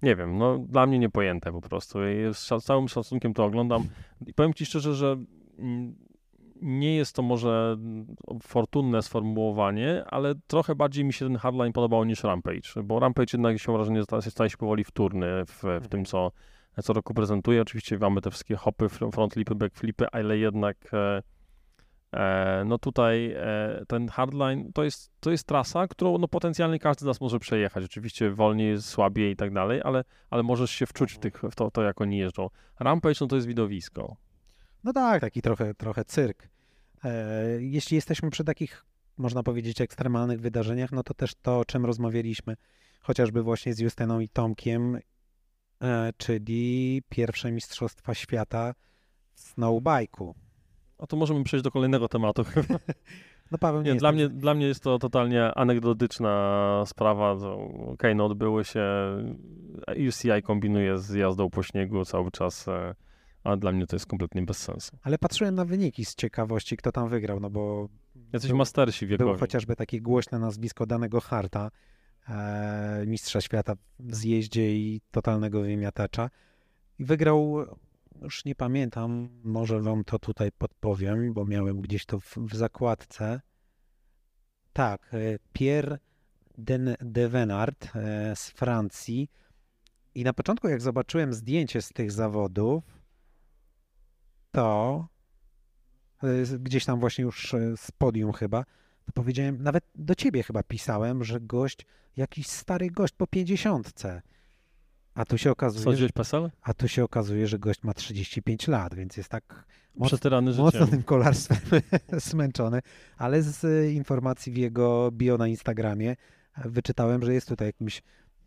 Nie 0.03 0.16
wiem, 0.16 0.39
no 0.39 0.59
dla 0.59 0.87
mnie 0.87 0.99
niepojęte 0.99 1.53
po 1.53 1.61
prostu. 1.61 1.99
Z 2.33 2.64
całym 2.64 2.89
szacunkiem 2.89 3.35
to 3.35 3.45
oglądam 3.45 3.85
i 4.26 4.35
powiem 4.35 4.55
Ci 4.55 4.66
szczerze, 4.66 4.95
że 4.95 5.16
mm, 5.59 5.95
nie 6.62 6.96
jest 6.96 7.16
to 7.16 7.22
może 7.22 7.76
fortunne 8.42 9.02
sformułowanie, 9.02 10.04
ale 10.06 10.34
trochę 10.46 10.74
bardziej 10.74 11.04
mi 11.04 11.12
się 11.12 11.26
ten 11.26 11.36
hardline 11.36 11.72
podobał 11.72 12.04
niż 12.04 12.24
Rampage, 12.24 12.82
bo 12.84 13.00
Rampage 13.00 13.30
jednak 13.32 13.58
się 13.58 13.72
wrażenie 13.72 14.02
staje 14.30 14.50
się 14.50 14.56
powoli 14.56 14.84
wtórny 14.84 15.26
w, 15.46 15.54
w 15.58 15.88
tym, 15.88 16.00
mhm. 16.00 16.04
co, 16.04 16.32
co 16.82 16.92
roku 16.92 17.14
prezentuje. 17.14 17.62
Oczywiście 17.62 17.98
mamy 17.98 18.20
te 18.20 18.30
wszystkie 18.30 18.56
hopy, 18.56 18.88
frontlipy, 18.88 19.54
backflipy, 19.54 20.06
ale 20.12 20.38
jednak 20.38 20.76
e, 20.92 21.22
e, 22.12 22.64
no 22.66 22.78
tutaj 22.78 23.32
e, 23.36 23.84
ten 23.88 24.08
hardline 24.08 24.72
to 24.72 24.84
jest, 24.84 25.11
to 25.20 25.30
jest 25.30 25.46
trasa, 25.46 25.86
którą 25.88 26.18
no 26.18 26.28
potencjalnie 26.28 26.78
każdy 26.78 27.00
z 27.00 27.06
nas 27.06 27.20
może 27.20 27.38
przejechać. 27.38 27.84
Oczywiście 27.84 28.30
wolniej, 28.30 28.82
słabiej 28.82 29.32
i 29.32 29.36
tak 29.36 29.52
dalej, 29.52 29.80
ale, 29.84 30.04
ale 30.30 30.42
możesz 30.42 30.70
się 30.70 30.86
wczuć 30.86 31.12
w, 31.12 31.18
tych, 31.18 31.42
w 31.50 31.54
to, 31.54 31.70
to, 31.70 31.82
jak 31.82 32.00
oni 32.00 32.18
jeżdżą. 32.18 32.48
Rampage 32.80 33.18
no 33.20 33.26
to 33.26 33.36
jest 33.36 33.48
widowisko. 33.48 34.16
No 34.85 34.93
tak, 34.93 35.20
taki 35.20 35.43
trochę, 35.43 35.74
trochę 35.74 36.05
cyrk. 36.05 36.49
E, 37.05 37.35
jeśli 37.61 37.95
jesteśmy 37.95 38.31
przy 38.31 38.45
takich, 38.45 38.85
można 39.16 39.43
powiedzieć, 39.43 39.81
ekstremalnych 39.81 40.41
wydarzeniach, 40.41 40.93
no 40.93 41.03
to 41.03 41.14
też 41.14 41.35
to, 41.43 41.59
o 41.59 41.64
czym 41.64 41.87
rozmawialiśmy, 41.87 42.57
chociażby 43.01 43.43
właśnie 43.43 43.74
z 43.74 43.78
Justyną 43.78 44.20
i 44.20 44.28
Tomkiem, 44.28 44.99
e, 45.83 46.12
czyli 46.16 47.03
pierwsze 47.09 47.53
Mistrzostwa 47.53 48.14
Świata 48.14 48.74
w 49.35 49.41
snowbike'u. 49.41 50.33
O 50.99 51.07
to 51.07 51.16
możemy 51.16 51.45
przejść 51.45 51.64
do 51.64 51.70
kolejnego 51.70 52.09
tematu. 52.09 52.45
No 53.51 53.59
Paweł 53.59 53.83
nie, 53.83 53.93
nie 53.93 53.99
dla, 53.99 54.12
mnie, 54.12 54.28
dla 54.28 54.55
mnie 54.55 54.66
jest 54.66 54.83
to 54.83 54.99
totalnie 54.99 55.55
anegdotyczna 55.55 56.83
sprawa. 56.87 57.33
Okej, 57.33 57.93
okay, 57.93 58.14
no 58.14 58.26
odbyły 58.26 58.64
się, 58.64 58.83
UCI 60.09 60.43
kombinuje 60.45 60.99
z 60.99 61.14
jazdą 61.14 61.51
po 61.51 61.62
śniegu 61.62 62.05
cały 62.05 62.31
czas 62.31 62.68
e, 62.68 62.95
a 63.45 63.57
dla 63.57 63.72
mnie 63.72 63.86
to 63.86 63.97
jest 63.97 64.07
kompletnie 64.07 64.43
bez 64.43 64.59
sensu. 64.59 64.99
Ale 65.03 65.18
patrzyłem 65.18 65.55
na 65.55 65.64
wyniki 65.64 66.05
z 66.05 66.14
ciekawości, 66.14 66.76
kto 66.76 66.93
tam 66.93 67.09
wygrał, 67.09 67.41
no 67.41 67.51
bo... 67.51 67.88
Jacyś 68.32 68.53
mastersi 68.53 69.07
wiekowi. 69.07 69.28
Było 69.28 69.38
chociażby 69.38 69.76
takie 69.76 70.01
głośne 70.01 70.38
nazwisko 70.38 70.86
danego 70.86 71.20
Harta, 71.20 71.70
e, 72.28 73.05
mistrza 73.07 73.41
świata 73.41 73.74
w 73.99 74.14
zjeździe 74.14 74.76
i 74.76 75.01
totalnego 75.11 75.61
wymiatacza. 75.61 76.30
I 76.99 77.05
wygrał 77.05 77.66
już 78.22 78.45
nie 78.45 78.55
pamiętam, 78.55 79.28
może 79.45 79.80
wam 79.80 80.05
to 80.05 80.18
tutaj 80.18 80.53
podpowiem, 80.53 81.32
bo 81.32 81.45
miałem 81.45 81.80
gdzieś 81.80 82.07
to 82.07 82.20
w, 82.20 82.36
w 82.36 82.57
zakładce. 82.57 83.41
Tak, 84.72 85.14
e, 85.14 85.18
Pierre 85.53 85.99
Den 86.59 86.97
Devenard 87.01 87.97
e, 87.97 88.36
z 88.36 88.51
Francji. 88.51 89.28
I 90.14 90.24
na 90.24 90.32
początku, 90.32 90.68
jak 90.68 90.80
zobaczyłem 90.80 91.34
zdjęcie 91.34 91.82
z 91.82 91.88
tych 91.88 92.12
zawodów, 92.12 92.99
to 94.53 95.09
e, 96.22 96.59
gdzieś 96.59 96.84
tam 96.84 97.01
właśnie 97.01 97.24
już 97.24 97.55
e, 97.55 97.76
z 97.76 97.90
podium 97.90 98.32
chyba, 98.32 98.64
to 99.11 99.12
powiedziałem, 99.12 99.62
nawet 99.62 99.84
do 99.94 100.14
ciebie 100.14 100.42
chyba 100.42 100.62
pisałem, 100.62 101.24
że 101.24 101.40
gość, 101.40 101.86
jakiś 102.16 102.46
stary 102.46 102.90
gość 102.90 103.14
po 103.14 103.26
pięćdziesiątce. 103.26 104.22
A 105.14 105.24
tu 105.24 105.38
się 105.38 105.51
okazuje, 105.51 105.96
że, 105.96 106.09
a 106.62 106.74
tu 106.74 106.88
się 106.88 107.05
okazuje, 107.05 107.46
że 107.46 107.59
gość 107.59 107.82
ma 107.82 107.94
35 107.94 108.68
lat, 108.68 108.94
więc 108.94 109.16
jest 109.16 109.28
tak 109.28 109.64
mocno, 109.94 110.07
Przetyrany 110.07 110.55
mocno 110.55 110.86
tym 110.86 111.03
kolarstwem 111.03 111.80
zmęczony, 112.30 112.80
ale 113.16 113.42
z 113.42 113.64
e, 113.64 113.90
informacji 113.92 114.53
w 114.53 114.57
jego 114.57 115.11
bio 115.12 115.38
na 115.38 115.48
Instagramie 115.48 116.16
wyczytałem, 116.64 117.22
że 117.22 117.34
jest 117.34 117.48
tutaj 117.48 117.66
jakimś 117.66 118.03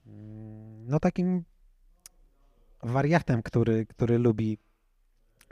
mm, 0.07 0.87
no 0.87 0.99
takim 0.99 1.43
wariatem, 2.83 3.43
który, 3.43 3.85
który 3.85 4.17
lubi 4.17 4.57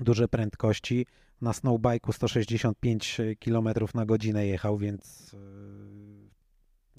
duże 0.04 0.28
prędkości. 0.28 1.06
Na 1.42 1.52
snowbike'u 1.52 2.14
165 2.14 3.18
km 3.46 3.70
na 3.94 4.06
godzinę 4.06 4.48
jechał, 4.48 4.78
więc 4.78 5.34
e, 5.34 5.38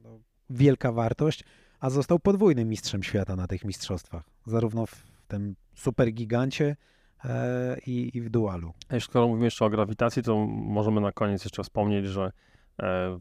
no, 0.03 0.21
wielka 0.51 0.93
wartość, 0.93 1.45
a 1.81 1.91
został 1.91 2.19
podwójnym 2.19 2.69
mistrzem 2.69 3.03
świata 3.03 3.37
na 3.37 3.47
tych 3.47 3.65
mistrzostwach. 3.65 4.25
Zarówno 4.47 4.87
w 4.87 5.05
tym 5.29 5.55
supergigancie 5.75 6.77
e, 7.25 7.77
i, 7.87 8.17
i 8.17 8.21
w 8.21 8.31
dualu. 8.31 8.73
Skoro 9.01 9.29
mówimy 9.29 9.45
jeszcze 9.45 9.65
o 9.65 9.71
grawitacji, 9.71 10.23
to 10.23 10.37
możemy 10.47 11.01
na 11.01 11.13
koniec 11.13 11.45
jeszcze 11.45 11.63
wspomnieć, 11.63 12.07
że 12.07 12.25
e, 12.25 12.31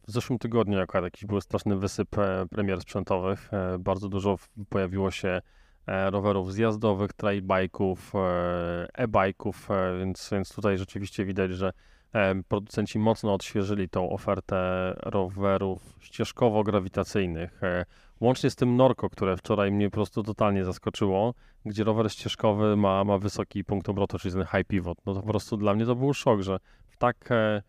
w 0.07 0.11
zeszłym 0.11 0.39
tygodniu 0.39 0.79
akurat 0.79 1.03
jakiś 1.03 1.25
był 1.25 1.41
straszny 1.41 1.75
wysyp 1.75 2.09
premier 2.49 2.81
sprzętowych. 2.81 3.49
Bardzo 3.79 4.09
dużo 4.09 4.37
pojawiło 4.69 5.11
się 5.11 5.41
rowerów 5.87 6.53
zjazdowych, 6.53 7.11
trailbike'ów, 7.11 7.97
e, 8.15 8.87
e-bike'ów, 8.93 9.73
e, 9.73 9.99
więc, 9.99 10.29
więc 10.31 10.55
tutaj 10.55 10.77
rzeczywiście 10.77 11.25
widać, 11.25 11.51
że 11.51 11.73
e, 12.13 12.43
producenci 12.43 12.99
mocno 12.99 13.33
odświeżyli 13.33 13.89
tą 13.89 14.09
ofertę 14.09 14.93
rowerów 14.97 15.99
ścieżkowo-grawitacyjnych. 15.99 17.63
E, 17.63 17.85
Łącznie 18.21 18.49
z 18.49 18.55
tym 18.55 18.75
Norco, 18.75 19.09
które 19.09 19.37
wczoraj 19.37 19.71
mnie 19.71 19.89
po 19.89 19.93
prostu 19.93 20.23
totalnie 20.23 20.65
zaskoczyło, 20.65 21.33
gdzie 21.65 21.83
rower 21.83 22.11
ścieżkowy 22.11 22.75
ma, 22.77 23.03
ma 23.03 23.17
wysoki 23.17 23.63
punkt 23.63 23.89
obrotu, 23.89 24.19
czyli 24.19 24.33
ten 24.33 24.45
high 24.45 24.67
pivot. 24.67 24.97
No 25.05 25.13
to 25.13 25.21
po 25.21 25.27
prostu 25.27 25.57
dla 25.57 25.73
mnie 25.73 25.85
to 25.85 25.95
był 25.95 26.13
szok, 26.13 26.41
że 26.41 26.59
w 26.89 26.97
tak 26.97 27.31
e, 27.31 27.61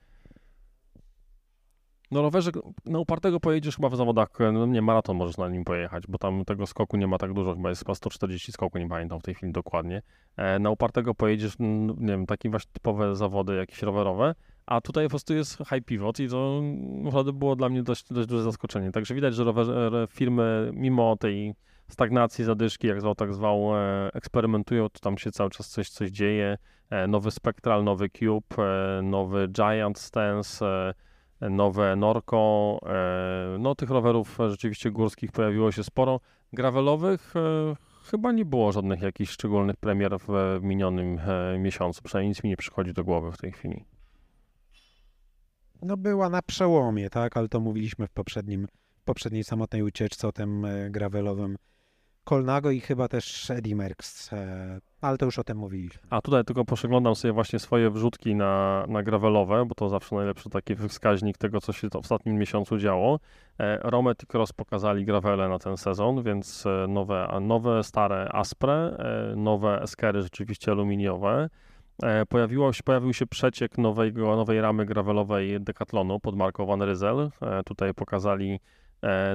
no 2.13 2.23
rowerze 2.23 2.51
na 2.87 2.99
upartego 2.99 3.41
pojedziesz 3.41 3.77
chyba 3.77 3.89
w 3.89 3.97
zawodach, 3.97 4.29
no 4.53 4.67
nie, 4.67 4.83
maraton 4.83 5.17
możesz 5.17 5.37
na 5.37 5.49
nim 5.49 5.65
pojechać, 5.65 6.07
bo 6.07 6.19
tam 6.19 6.45
tego 6.45 6.67
skoku 6.67 6.97
nie 6.97 7.07
ma 7.07 7.19
tak 7.19 7.33
dużo, 7.33 7.55
chyba 7.55 7.69
jest 7.69 7.83
chyba 7.83 7.95
140 7.95 8.53
skoku, 8.53 8.79
nie 8.79 8.89
pamiętam 8.89 9.21
w 9.21 9.23
tej 9.23 9.35
chwili 9.35 9.53
dokładnie. 9.53 10.03
E, 10.37 10.59
na 10.59 10.71
upartego 10.71 11.15
pojedziesz, 11.15 11.57
nie 11.59 12.13
wiem, 12.13 12.27
takie 12.27 12.51
właśnie 12.51 12.73
typowe 12.73 13.17
zawody 13.17 13.57
jakieś 13.57 13.83
rowerowe, 13.83 14.35
a 14.67 14.81
tutaj 14.81 15.05
po 15.05 15.11
prostu 15.11 15.35
jest 15.35 15.59
high 15.59 15.85
pivot 15.85 16.21
i 16.21 16.29
to 16.29 16.61
naprawdę 17.03 17.33
było 17.33 17.57
dla 17.57 17.69
mnie 17.69 17.83
dość, 17.83 18.05
dość 18.13 18.29
duże 18.29 18.43
zaskoczenie. 18.43 18.93
Także 18.93 19.15
widać, 19.15 19.35
że 19.35 19.45
rower, 19.45 19.67
firmy 20.09 20.71
mimo 20.75 21.17
tej 21.17 21.55
stagnacji, 21.89 22.45
zadyszki, 22.45 22.87
jak 22.87 23.01
zwał, 23.01 23.15
tak 23.15 23.35
zwał, 23.35 23.77
e, 23.77 24.11
eksperymentują, 24.15 24.89
to 24.89 25.01
tam 25.01 25.19
się 25.19 25.31
cały 25.31 25.51
czas 25.51 25.69
coś, 25.69 25.91
coś 25.91 26.11
dzieje. 26.11 26.59
E, 26.91 27.07
nowy 27.07 27.31
Spectral, 27.31 27.85
nowy 27.85 28.09
Cube, 28.11 28.57
nowy 29.03 29.49
Giant 29.49 29.99
Stance, 29.99 30.95
nowe 31.51 31.97
Norco. 31.97 32.79
E, 32.87 33.57
no 33.59 33.75
tych 33.75 33.91
rowerów 33.91 34.39
rzeczywiście 34.49 34.91
górskich 34.91 35.33
pojawiło 35.33 35.73
się 35.73 35.85
sporo. 35.85 36.21
Gravelowych 36.53 37.35
e, 37.37 37.75
chyba 38.05 38.33
nie 38.33 38.45
było 38.45 38.73
żadnych 38.73 39.03
jakichś 39.03 39.33
szczególnych 39.33 39.77
premier 39.77 40.19
w 40.29 40.59
minionym 40.63 41.19
e, 41.19 41.59
miesiącu. 41.59 42.03
Przynajmniej 42.03 42.29
nic 42.29 42.45
mi 42.45 42.51
nie 42.51 42.57
przychodzi 42.57 42.93
do 42.93 43.05
głowy 43.05 43.33
w 43.33 43.39
tej 43.39 43.53
chwili. 43.53 43.85
No 45.83 45.97
była 45.97 46.29
na 46.29 46.43
przełomie, 46.43 47.11
tak, 47.11 47.37
ale 47.37 47.49
to 47.49 47.61
mówiliśmy 47.61 48.07
w 48.07 48.11
poprzednim, 48.11 48.67
w 48.97 49.05
poprzedniej 49.05 49.45
samotnej 49.45 49.83
ucieczce 49.83 50.29
o 50.29 50.33
tym 50.33 50.67
gravelowym 50.91 51.57
Kolnago 52.25 52.71
i 52.71 52.81
chyba 52.81 53.09
też 53.09 53.51
Eddie 53.51 53.77
Merckx, 53.77 54.33
e, 54.33 54.81
ale 55.01 55.19
to 55.19 55.25
już 55.25 55.39
o 55.39 55.45
tym 55.45 55.59
mówiliśmy. 55.59 56.01
A 56.11 56.21
tutaj 56.21 56.45
tylko 56.45 56.65
przeglądam 56.65 57.15
sobie 57.15 57.33
właśnie 57.33 57.59
swoje 57.59 57.91
wrzutki 57.91 58.35
na, 58.35 58.85
na 58.89 59.03
gravelowe, 59.03 59.65
bo 59.67 59.75
to 59.75 59.89
zawsze 59.89 60.15
najlepszy 60.15 60.51
taki 60.51 60.77
wskaźnik 60.77 61.39
tego, 61.39 61.61
co 61.61 61.73
się 61.73 61.89
w 61.91 61.97
ostatnim 61.97 62.37
miesiącu 62.37 62.79
działo. 62.79 63.19
E, 63.59 63.79
Romet 63.91 64.23
i 64.23 64.27
Cross 64.27 64.53
pokazali 64.53 65.05
gravele 65.05 65.49
na 65.49 65.59
ten 65.59 65.77
sezon, 65.77 66.23
więc 66.23 66.67
e, 66.67 66.87
nowe, 66.89 67.39
nowe 67.41 67.85
stare 67.85 68.29
Aspre, 68.33 68.97
nowe 69.37 69.83
Eskery 69.83 70.23
rzeczywiście 70.23 70.71
aluminiowe. 70.71 71.49
Pojawiło 72.29 72.73
się, 72.73 72.83
pojawił 72.83 73.13
się 73.13 73.27
przeciek 73.27 73.79
nowego, 73.79 74.37
nowej 74.37 74.61
ramy 74.61 74.87
gravelowej 74.87 75.61
Decathlonu 75.61 76.21
pod 76.21 76.37
marką 76.37 76.67
Van 76.67 76.83
Ryzel. 76.83 77.31
Tutaj 77.65 77.95
pokazali 77.95 78.61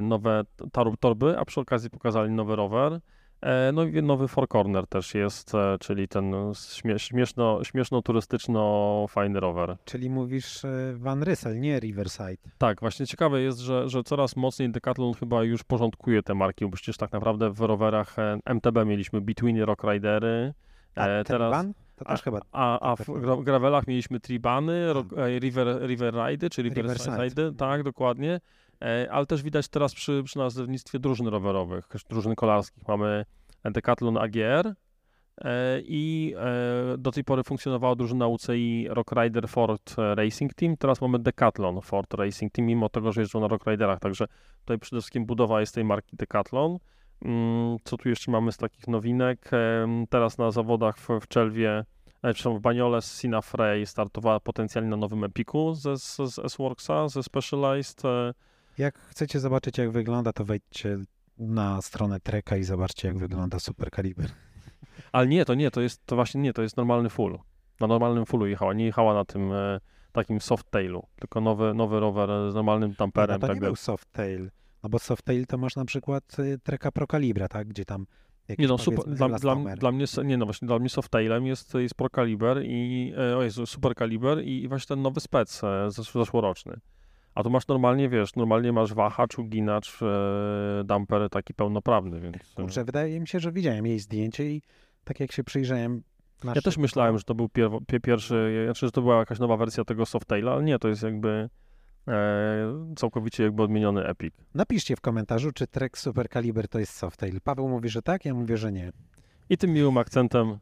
nowe 0.02 0.42
tar- 0.72 0.96
torby, 1.00 1.38
a 1.38 1.44
przy 1.44 1.60
okazji 1.60 1.90
pokazali 1.90 2.30
nowy 2.30 2.56
rower. 2.56 3.00
E, 3.40 3.72
No 3.72 3.84
i 3.84 4.02
nowy 4.02 4.28
Four 4.28 4.48
Corner 4.48 4.86
też 4.86 5.14
jest, 5.14 5.54
e, 5.54 5.76
czyli 5.80 6.08
ten 6.08 6.32
śmie- 6.54 6.98
śmieszno, 6.98 7.64
śmieszno-turystyczno 7.64 9.06
fajny 9.08 9.40
rower. 9.40 9.76
Czyli 9.84 10.10
mówisz 10.10 10.64
e, 10.64 10.92
Van 10.96 11.22
Ryssel, 11.22 11.60
nie 11.60 11.80
Riverside. 11.80 12.36
Tak, 12.58 12.80
właśnie 12.80 13.06
ciekawe 13.06 13.40
jest, 13.40 13.58
że, 13.58 13.88
że 13.88 14.02
coraz 14.02 14.36
mocniej 14.36 14.70
Decathlon 14.70 15.14
chyba 15.14 15.42
już 15.44 15.64
porządkuje 15.64 16.22
te 16.22 16.34
marki, 16.34 16.64
bo 16.64 16.70
przecież 16.70 16.96
tak 16.96 17.12
naprawdę 17.12 17.50
w 17.50 17.60
rowerach 17.60 18.18
e, 18.18 18.38
MTB 18.44 18.84
mieliśmy 18.86 19.20
Between 19.20 19.62
Rock 19.62 19.84
Ridery, 19.84 20.54
A 20.94 21.06
e, 21.06 21.24
teraz? 21.24 21.66
To 21.96 22.04
też 22.04 22.22
chyba 22.22 22.40
a, 22.52 22.80
a 22.90 22.96
w 22.96 22.98
Decathlon. 22.98 23.22
gra- 23.22 23.44
gravelach 23.44 23.86
mieliśmy 23.86 24.20
Tribany, 24.20 24.92
rock, 24.92 25.12
e, 25.12 25.38
River, 25.38 25.80
river 25.86 26.14
Ride, 26.14 26.50
czyli 26.50 26.70
Riverside. 26.70 27.10
Riverside, 27.16 27.52
tak, 27.52 27.82
dokładnie. 27.82 28.40
E, 28.82 29.08
Ale 29.12 29.26
też 29.26 29.42
widać 29.42 29.68
teraz 29.68 29.94
przy, 29.94 30.22
przy 30.24 30.38
nazewnictwie 30.38 30.98
drużyn 30.98 31.28
rowerowych, 31.28 31.88
drużyn 32.10 32.34
kolarskich. 32.34 32.88
Mamy 32.88 33.24
Decathlon 33.64 34.18
AGR 34.18 34.66
e, 34.66 35.80
i 35.80 36.34
e, 36.36 36.98
do 36.98 37.12
tej 37.12 37.24
pory 37.24 37.42
funkcjonowała 37.42 37.94
drużyna 37.94 38.26
UCI 38.26 38.86
Rock 38.90 39.12
Rider 39.12 39.48
Ford 39.48 39.94
Racing 39.96 40.54
Team. 40.54 40.76
Teraz 40.76 41.00
mamy 41.00 41.18
Decathlon 41.18 41.80
Ford 41.80 42.14
Racing 42.14 42.52
Team, 42.52 42.66
mimo 42.66 42.88
tego, 42.88 43.12
że 43.12 43.20
jeżdżą 43.20 43.40
na 43.40 43.48
Rock 43.48 43.66
Riderach. 43.66 44.00
Także 44.00 44.26
tutaj 44.60 44.78
przede 44.78 45.00
wszystkim 45.00 45.26
budowa 45.26 45.60
jest 45.60 45.74
tej 45.74 45.84
marki 45.84 46.16
Decathlon. 46.16 46.78
Mm, 47.24 47.76
Co 47.84 47.96
tu 47.96 48.08
jeszcze 48.08 48.30
mamy 48.30 48.52
z 48.52 48.56
takich 48.56 48.88
nowinek? 48.88 49.50
Teraz 50.10 50.38
na 50.38 50.50
zawodach 50.50 50.98
w, 50.98 51.08
w 51.20 51.28
Czelwie, 51.28 51.84
przepraszam, 52.14 52.58
w 52.58 52.60
Banioles 52.60 53.20
Sina 53.20 53.40
Frey 53.40 53.86
startowała 53.86 54.40
potencjalnie 54.40 54.90
na 54.90 54.96
nowym 54.96 55.24
Epiku 55.24 55.74
ze, 55.74 55.98
z, 55.98 56.16
z 56.16 56.38
S-Worksa, 56.38 57.08
ze 57.08 57.22
Specialized. 57.22 58.02
E, 58.78 58.82
Jak 58.82 58.98
chcecie 58.98 59.40
zobaczyć, 59.40 59.78
jak 59.78 59.90
wygląda, 59.90 60.32
to 60.32 60.44
wejdźcie 60.44 60.98
na 61.38 61.82
stronę 61.82 62.20
Treka 62.20 62.56
i 62.56 62.64
zobaczcie, 62.64 63.08
jak 63.08 63.18
wygląda 63.18 63.58
Super 63.58 63.90
Kaliber. 63.90 64.30
Ale 65.12 65.26
nie, 65.26 65.44
to 65.44 65.54
nie, 65.54 65.70
to 65.70 65.80
jest 65.80 66.06
to 66.06 66.16
właśnie 66.16 66.40
nie, 66.40 66.52
to 66.52 66.62
jest 66.62 66.76
normalny 66.76 67.10
full. 67.10 67.38
Na 67.80 67.86
normalnym 67.86 68.26
fullu 68.26 68.46
jechała, 68.46 68.74
nie 68.74 68.84
jechała 68.84 69.14
na 69.14 69.24
tym 69.24 69.52
e, 69.52 69.80
takim 70.12 70.40
softtailu, 70.40 71.06
tylko 71.20 71.40
nowy, 71.40 71.74
nowy 71.74 72.00
rower 72.00 72.52
z 72.52 72.54
normalnym 72.54 72.90
No 72.90 72.96
tamperem. 72.96 73.40
to 73.40 73.46
tak 73.46 73.56
nie 73.56 73.60
był 73.60 73.76
Softail, 73.76 74.50
no 74.82 74.88
bo 74.88 74.98
Softail 74.98 75.46
to 75.46 75.58
masz 75.58 75.76
na 75.76 75.84
przykład 75.84 76.38
y, 76.38 76.58
Treka 76.62 76.92
Pro 76.92 77.06
Calibra, 77.06 77.48
tak, 77.48 77.68
gdzie 77.68 77.84
tam 77.84 78.06
jakiś 78.48 78.62
Nie 78.62 78.68
no, 78.68 78.78
super, 78.78 79.04
dla, 79.14 79.28
dla, 79.28 79.54
dla 79.76 79.92
mnie, 79.92 80.04
nie 80.24 80.36
no 80.36 80.44
właśnie, 80.44 80.68
dla 80.68 80.78
mnie 80.78 80.88
softtailem 80.88 81.46
jest, 81.46 81.74
jest 81.74 81.94
Pro 81.94 82.10
Caliber 82.10 82.62
i, 82.64 83.12
e, 83.32 83.36
o 83.36 83.42
Jezu, 83.42 83.66
Super 83.66 83.94
Caliber 83.94 84.44
i, 84.44 84.62
i 84.62 84.68
właśnie 84.68 84.88
ten 84.88 85.02
nowy 85.02 85.20
spec 85.20 85.64
e, 85.64 85.90
zesz, 85.90 86.12
zeszłoroczny. 86.12 86.80
A 87.34 87.42
tu 87.42 87.50
masz 87.50 87.68
normalnie, 87.68 88.08
wiesz, 88.08 88.36
normalnie 88.36 88.72
masz 88.72 88.94
wahacz, 88.94 89.38
uginacz, 89.38 90.02
e, 90.02 90.84
damper 90.84 91.30
taki 91.30 91.54
pełnoprawny, 91.54 92.20
więc... 92.20 92.36
Kurczę, 92.56 92.84
wydaje 92.84 93.20
mi 93.20 93.28
się, 93.28 93.40
że 93.40 93.52
widziałem 93.52 93.86
jej 93.86 93.98
zdjęcie 93.98 94.50
i 94.50 94.62
tak 95.04 95.20
jak 95.20 95.32
się 95.32 95.44
przyjrzałem 95.44 96.02
Ja 96.44 96.62
też 96.62 96.78
myślałem, 96.78 97.18
że 97.18 97.24
to 97.24 97.34
był 97.34 97.46
pierw- 97.46 97.80
pie- 97.86 98.00
pierwszy, 98.00 98.62
znaczy, 98.64 98.86
że 98.86 98.92
to 98.92 99.02
była 99.02 99.18
jakaś 99.18 99.38
nowa 99.38 99.56
wersja 99.56 99.84
tego 99.84 100.06
softtaila, 100.06 100.52
ale 100.52 100.62
nie, 100.64 100.78
to 100.78 100.88
jest 100.88 101.02
jakby 101.02 101.48
e, 102.08 102.94
całkowicie 102.96 103.42
jakby 103.44 103.62
odmieniony 103.62 104.04
Epic. 104.06 104.34
Napiszcie 104.54 104.96
w 104.96 105.00
komentarzu, 105.00 105.52
czy 105.52 105.66
Trek 105.66 105.98
Super 105.98 106.28
Caliber 106.28 106.68
to 106.68 106.78
jest 106.78 106.92
Softail. 106.92 107.40
Paweł 107.40 107.68
mówi, 107.68 107.88
że 107.88 108.02
tak, 108.02 108.24
ja 108.24 108.34
mówię, 108.34 108.56
że 108.56 108.72
nie. 108.72 108.92
I 109.50 109.58
tym 109.58 109.70
miłym 109.72 109.98
akcentem 109.98 110.58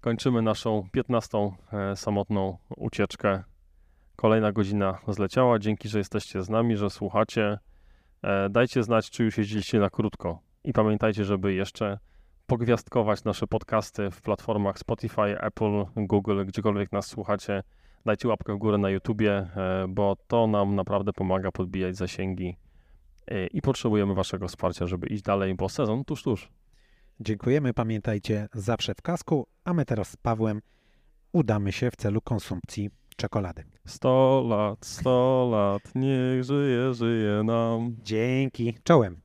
kończymy 0.00 0.42
naszą 0.42 0.88
15. 0.92 1.38
E, 1.72 1.96
samotną 1.96 2.58
ucieczkę. 2.76 3.42
Kolejna 4.20 4.52
godzina 4.52 4.98
zleciała. 5.08 5.58
Dzięki, 5.58 5.88
że 5.88 5.98
jesteście 5.98 6.42
z 6.42 6.50
nami, 6.50 6.76
że 6.76 6.90
słuchacie. 6.90 7.58
E, 8.22 8.50
dajcie 8.50 8.82
znać, 8.82 9.10
czy 9.10 9.24
już 9.24 9.38
jeździliście 9.38 9.78
na 9.78 9.90
krótko. 9.90 10.42
I 10.64 10.72
pamiętajcie, 10.72 11.24
żeby 11.24 11.54
jeszcze 11.54 11.98
pogwiazdkować 12.46 13.24
nasze 13.24 13.46
podcasty 13.46 14.10
w 14.10 14.22
platformach 14.22 14.78
Spotify, 14.78 15.40
Apple, 15.40 15.84
Google, 15.96 16.44
gdziekolwiek 16.46 16.92
nas 16.92 17.06
słuchacie. 17.06 17.62
Dajcie 18.06 18.28
łapkę 18.28 18.54
w 18.54 18.58
górę 18.58 18.78
na 18.78 18.90
YouTubie, 18.90 19.32
e, 19.32 19.86
bo 19.88 20.16
to 20.26 20.46
nam 20.46 20.74
naprawdę 20.74 21.12
pomaga 21.12 21.52
podbijać 21.52 21.96
zasięgi 21.96 22.56
e, 23.26 23.46
i 23.46 23.62
potrzebujemy 23.62 24.14
Waszego 24.14 24.48
wsparcia, 24.48 24.86
żeby 24.86 25.06
iść 25.06 25.22
dalej, 25.22 25.54
bo 25.54 25.68
sezon 25.68 26.04
tuż, 26.04 26.22
tuż. 26.22 26.48
Dziękujemy, 27.20 27.74
pamiętajcie, 27.74 28.48
zawsze 28.54 28.94
w 28.94 29.02
kasku, 29.02 29.46
a 29.64 29.74
my 29.74 29.84
teraz 29.84 30.10
z 30.10 30.16
Pawłem 30.16 30.60
udamy 31.32 31.72
się 31.72 31.90
w 31.90 31.96
celu 31.96 32.20
konsumpcji 32.20 32.90
czekolady. 33.16 33.64
100 33.90 34.44
lat, 34.48 34.78
100 34.86 35.48
lat, 35.50 35.82
niech 35.94 36.44
żyje, 36.44 36.94
żyje 36.94 37.42
nam. 37.44 37.96
Dzięki, 38.04 38.74
czołem. 38.84 39.20